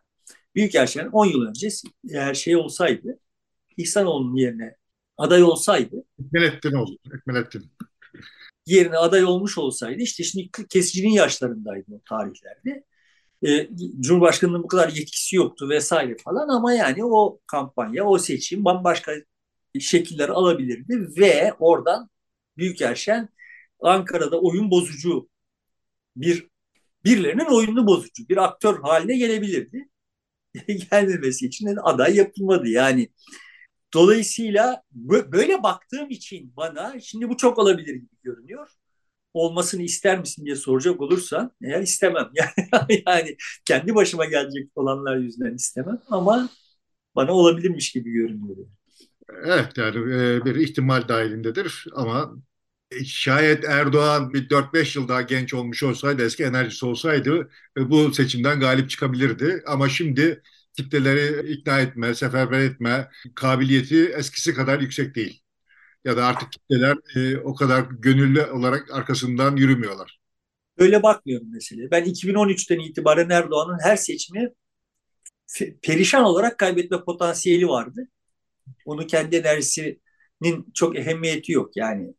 Büyük 0.55 0.73
yaşan 0.73 1.09
10 1.11 1.25
yıl 1.25 1.41
önce 1.41 1.69
eğer 2.09 2.33
şey 2.33 2.55
olsaydı 2.55 3.19
İhsanoğlu'nun 3.77 4.35
yerine 4.35 4.75
aday 5.17 5.43
olsaydı 5.43 6.03
Ekmelettin 6.25 6.73
oldu. 6.73 6.97
Ekmelettin 7.15 7.71
yerine 8.69 8.97
aday 8.97 9.23
olmuş 9.23 9.57
olsaydı 9.57 10.01
işte 10.01 10.23
şimdi 10.23 10.49
kesicinin 10.69 11.11
yaşlarındaydı 11.11 11.85
o 11.91 12.01
tarihlerde. 12.09 12.83
E, 13.47 13.69
Cumhurbaşkanı'nın 13.99 14.63
bu 14.63 14.67
kadar 14.67 14.89
yetkisi 14.89 15.35
yoktu 15.35 15.69
vesaire 15.69 16.17
falan 16.25 16.49
ama 16.49 16.73
yani 16.73 17.05
o 17.05 17.39
kampanya, 17.47 18.05
o 18.05 18.17
seçim 18.17 18.65
bambaşka 18.65 19.11
şekiller 19.79 20.29
alabilirdi 20.29 21.21
ve 21.21 21.53
oradan 21.59 22.09
Büyükerşen 22.57 23.29
Ankara'da 23.81 24.41
oyun 24.41 24.71
bozucu 24.71 25.29
bir 26.15 26.47
birilerinin 27.05 27.45
oyununu 27.45 27.87
bozucu 27.87 28.29
bir 28.29 28.37
aktör 28.37 28.81
haline 28.81 29.17
gelebilirdi. 29.17 29.89
Gelmemesi 30.91 31.45
için 31.47 31.67
de 31.67 31.81
aday 31.81 32.15
yapılmadı. 32.15 32.67
Yani 32.69 33.09
Dolayısıyla 33.93 34.83
böyle 35.31 35.63
baktığım 35.63 36.09
için 36.09 36.53
bana 36.57 36.99
şimdi 36.99 37.29
bu 37.29 37.37
çok 37.37 37.57
olabilir 37.57 37.95
gibi 37.95 38.15
görünüyor. 38.23 38.69
Olmasını 39.33 39.81
ister 39.83 40.19
misin 40.19 40.45
diye 40.45 40.55
soracak 40.55 41.01
olursan 41.01 41.51
eğer 41.63 41.81
istemem. 41.81 42.29
Yani, 42.35 43.03
yani 43.07 43.37
kendi 43.65 43.95
başıma 43.95 44.25
gelecek 44.25 44.69
olanlar 44.75 45.17
yüzünden 45.17 45.55
istemem 45.55 46.01
ama 46.09 46.49
bana 47.15 47.33
olabilirmiş 47.33 47.91
gibi 47.91 48.11
görünüyor. 48.11 48.57
Evet 49.43 49.77
yani 49.77 49.97
e, 50.15 50.45
bir 50.45 50.55
ihtimal 50.55 51.07
dahilindedir 51.07 51.85
ama 51.95 52.35
şayet 53.05 53.65
Erdoğan 53.65 54.33
bir 54.33 54.49
4-5 54.49 54.95
yıl 54.95 55.07
daha 55.07 55.21
genç 55.21 55.53
olmuş 55.53 55.83
olsaydı, 55.83 56.25
eski 56.25 56.43
enerjisi 56.43 56.85
olsaydı 56.85 57.49
e, 57.77 57.89
bu 57.89 58.13
seçimden 58.13 58.59
galip 58.59 58.89
çıkabilirdi. 58.89 59.63
Ama 59.67 59.89
şimdi 59.89 60.41
kitleleri 60.77 61.51
ikna 61.51 61.79
etme, 61.79 62.15
seferber 62.15 62.59
etme 62.59 63.09
kabiliyeti 63.35 64.05
eskisi 64.05 64.53
kadar 64.53 64.79
yüksek 64.79 65.15
değil. 65.15 65.41
Ya 66.05 66.17
da 66.17 66.25
artık 66.25 66.51
kitleler 66.51 66.97
e, 67.15 67.37
o 67.37 67.55
kadar 67.55 67.83
gönüllü 67.83 68.45
olarak 68.45 68.91
arkasından 68.91 69.55
yürümüyorlar. 69.55 70.19
Öyle 70.77 71.03
bakmıyorum 71.03 71.47
mesela. 71.51 71.91
Ben 71.91 72.03
2013'ten 72.03 72.79
itibaren 72.79 73.29
Erdoğan'ın 73.29 73.79
her 73.83 73.95
seçimi 73.95 74.53
perişan 75.81 76.23
olarak 76.23 76.57
kaybetme 76.57 77.03
potansiyeli 77.03 77.67
vardı. 77.67 78.07
Onu 78.85 79.07
kendi 79.07 79.35
enerjisinin 79.35 80.71
çok 80.73 80.97
ehemmiyeti 80.97 81.51
yok. 81.51 81.77
Yani 81.77 82.13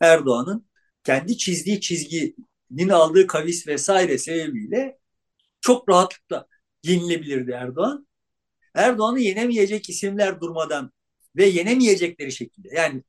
Erdoğan'ın 0.00 0.66
kendi 1.04 1.38
çizdiği 1.38 1.80
çizginin 1.80 2.88
aldığı 2.88 3.26
kavis 3.26 3.66
vesaire 3.66 4.18
sebebiyle 4.18 4.98
çok 5.60 5.88
rahatlıkla 5.88 6.46
yenilebilirdi 6.82 7.50
Erdoğan. 7.50 8.08
Erdoğan'ı 8.74 9.20
yenemeyecek 9.20 9.88
isimler 9.88 10.40
durmadan 10.40 10.92
ve 11.36 11.46
yenemeyecekleri 11.46 12.32
şekilde. 12.32 12.68
Yani 12.74 13.02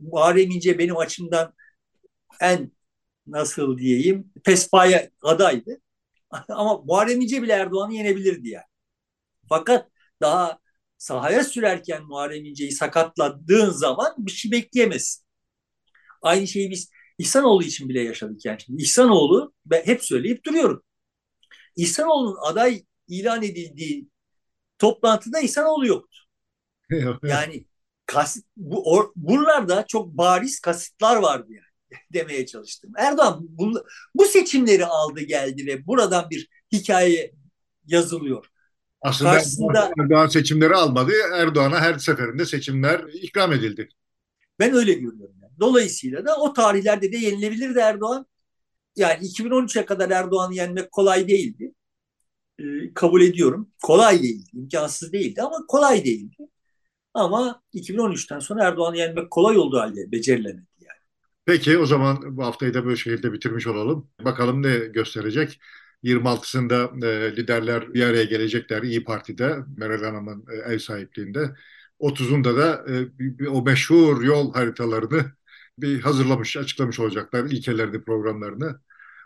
Muharrem 0.00 0.50
İnce 0.50 0.78
benim 0.78 0.96
açımdan 0.96 1.54
en 2.40 2.72
nasıl 3.26 3.78
diyeyim 3.78 4.32
pespaya 4.44 5.10
adaydı. 5.22 5.80
Ama 6.48 6.78
Muharrem 6.78 7.20
İnce 7.20 7.42
bile 7.42 7.52
Erdoğan'ı 7.52 7.94
yenebilirdi 7.94 8.48
yani. 8.48 8.64
Fakat 9.48 9.90
daha 10.20 10.58
sahaya 10.98 11.44
sürerken 11.44 12.04
Muharrem 12.04 12.44
İnce'yi 12.44 12.72
sakatladığın 12.72 13.70
zaman 13.70 14.14
bir 14.18 14.32
şey 14.32 14.50
bekleyemezsin. 14.52 15.24
Aynı 16.22 16.46
şeyi 16.46 16.70
biz 16.70 16.90
İhsanoğlu 17.18 17.62
için 17.64 17.88
bile 17.88 18.02
yaşadık 18.02 18.44
yani. 18.44 18.60
Şimdi 18.60 18.82
İhsanoğlu 18.82 19.54
ben 19.66 19.82
hep 19.86 20.04
söyleyip 20.04 20.44
duruyorum. 20.44 20.82
İhsanoğlu'nun 21.76 22.36
aday 22.42 22.84
ilan 23.08 23.42
edildiği 23.42 24.08
toplantıda 24.78 25.40
İhsanoğlu 25.40 25.86
yoktu. 25.86 26.18
yani 27.22 27.66
kas, 28.06 28.36
bu, 28.56 28.92
or, 28.92 29.12
buralarda 29.16 29.84
çok 29.88 30.08
bariz 30.08 30.60
kasıtlar 30.60 31.16
vardı 31.16 31.46
yani 31.48 32.00
demeye 32.12 32.46
çalıştım. 32.46 32.92
Erdoğan 32.96 33.38
bu, 33.40 33.84
bu 34.14 34.24
seçimleri 34.24 34.86
aldı 34.86 35.20
geldi 35.20 35.66
ve 35.66 35.86
buradan 35.86 36.30
bir 36.30 36.48
hikaye 36.72 37.32
yazılıyor. 37.86 38.46
Aslında 39.00 39.30
Karşısında, 39.30 39.92
Erdoğan 40.00 40.26
seçimleri 40.26 40.74
almadı. 40.74 41.12
Erdoğan'a 41.34 41.80
her 41.80 41.98
seferinde 41.98 42.46
seçimler 42.46 43.04
ikram 43.12 43.52
edildi. 43.52 43.88
Ben 44.58 44.74
öyle 44.74 44.92
görüyorum. 44.92 45.36
Yani. 45.42 45.52
Dolayısıyla 45.60 46.26
da 46.26 46.36
o 46.36 46.52
tarihlerde 46.52 47.12
de 47.12 47.16
yenilebilirdi 47.16 47.78
Erdoğan. 47.78 48.26
Yani 48.96 49.26
2013'e 49.26 49.84
kadar 49.84 50.10
Erdoğan'ı 50.10 50.54
yenmek 50.54 50.92
kolay 50.92 51.28
değildi. 51.28 51.72
Ee, 52.58 52.64
kabul 52.94 53.22
ediyorum. 53.22 53.70
Kolay 53.82 54.22
değildi, 54.22 54.50
imkansız 54.52 55.12
değildi 55.12 55.42
ama 55.42 55.66
kolay 55.68 56.04
değildi. 56.04 56.36
Ama 57.16 57.62
2013'ten 57.74 58.38
sonra 58.38 58.64
Erdoğan'ı 58.64 58.96
yenmek 58.96 59.30
kolay 59.30 59.58
olduğu 59.58 59.78
halde 59.78 60.12
becerilemedi 60.12 60.66
yani. 60.80 61.00
Peki 61.44 61.78
o 61.78 61.86
zaman 61.86 62.36
bu 62.36 62.44
haftayı 62.44 62.74
da 62.74 62.84
böyle 62.84 62.96
şekilde 62.96 63.32
bitirmiş 63.32 63.66
olalım. 63.66 64.10
Bakalım 64.24 64.62
ne 64.62 64.76
gösterecek. 64.76 65.60
26'sında 66.04 67.06
e, 67.06 67.36
liderler 67.36 67.94
bir 67.94 68.02
araya 68.02 68.24
gelecekler 68.24 68.82
İyi 68.82 69.04
Parti'de, 69.04 69.56
Meral 69.76 70.04
Hanım'ın 70.04 70.44
e, 70.52 70.72
ev 70.74 70.78
sahipliğinde. 70.78 71.54
30'unda 72.00 72.56
da 72.56 72.84
e, 73.42 73.48
o 73.48 73.62
meşhur 73.62 74.22
yol 74.22 74.54
haritalarını 74.54 75.24
bir 75.78 76.00
hazırlamış, 76.00 76.56
açıklamış 76.56 77.00
olacaklar 77.00 77.44
ilkelerini, 77.44 78.02
programlarını. 78.04 78.80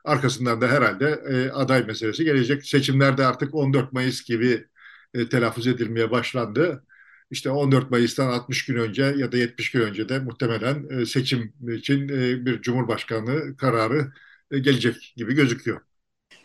Arkasından 0.04 0.60
da 0.60 0.68
herhalde 0.68 1.22
e, 1.28 1.50
aday 1.50 1.84
meselesi 1.86 2.24
gelecek. 2.24 2.66
Seçimlerde 2.66 3.26
artık 3.26 3.54
14 3.54 3.92
Mayıs 3.92 4.24
gibi 4.24 4.66
e, 5.14 5.28
telaffuz 5.28 5.66
edilmeye 5.66 6.10
başlandı. 6.10 6.84
İşte 7.30 7.50
14 7.50 7.90
Mayıs'tan 7.90 8.28
60 8.28 8.64
gün 8.64 8.76
önce 8.76 9.02
ya 9.02 9.32
da 9.32 9.36
70 9.36 9.70
gün 9.70 9.80
önce 9.80 10.08
de 10.08 10.18
muhtemelen 10.18 11.00
e, 11.00 11.06
seçim 11.06 11.52
için 11.76 12.08
e, 12.08 12.46
bir 12.46 12.62
cumhurbaşkanlığı 12.62 13.56
kararı 13.56 14.12
e, 14.50 14.58
gelecek 14.58 15.14
gibi 15.16 15.34
gözüküyor. 15.34 15.80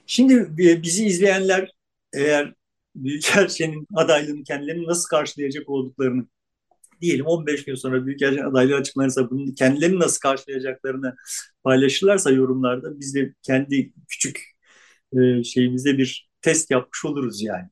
Şimdi 0.08 0.48
bizi 0.84 1.06
izleyenler 1.06 1.72
eğer 2.14 2.54
Büyükelçinin 2.96 3.88
adaylığını 3.96 4.44
kendilerini 4.44 4.88
nasıl 4.88 5.10
karşılayacak 5.10 5.70
olduklarını 5.70 6.28
diyelim 7.02 7.26
15 7.26 7.66
gün 7.66 7.76
sonra 7.76 8.06
Büyükelçin 8.06 8.44
adaylığı 8.44 8.76
açıklanırsa 8.76 9.30
bunu 9.30 9.56
kendilerini 9.56 10.00
nasıl 10.00 10.20
karşılayacaklarını 10.20 11.16
paylaşırlarsa 11.64 12.32
yorumlarda 12.32 13.00
biz 13.00 13.16
de 13.16 13.34
kendi 13.42 13.94
küçük 14.10 14.56
şeyimizde 15.44 15.98
bir 15.98 16.30
test 16.42 16.72
yapmış 16.72 17.06
oluruz 17.06 17.42
yani. 17.44 17.70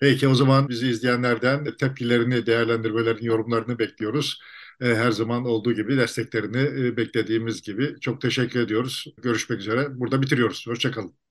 Peki 0.00 0.28
o 0.28 0.34
zaman 0.34 0.68
bizi 0.68 0.88
izleyenlerden 0.88 1.76
tepkilerini, 1.76 2.46
değerlendirmelerini, 2.46 3.26
yorumlarını 3.26 3.78
bekliyoruz. 3.78 4.40
E, 4.80 4.86
her 4.86 5.10
zaman 5.10 5.44
olduğu 5.44 5.72
gibi 5.72 5.96
desteklerini 5.96 6.86
e, 6.88 6.96
beklediğimiz 6.96 7.62
gibi. 7.62 8.00
Çok 8.00 8.20
teşekkür 8.20 8.60
ediyoruz. 8.60 9.04
Görüşmek 9.22 9.60
üzere. 9.60 10.00
Burada 10.00 10.22
bitiriyoruz. 10.22 10.66
Hoşçakalın. 10.66 11.25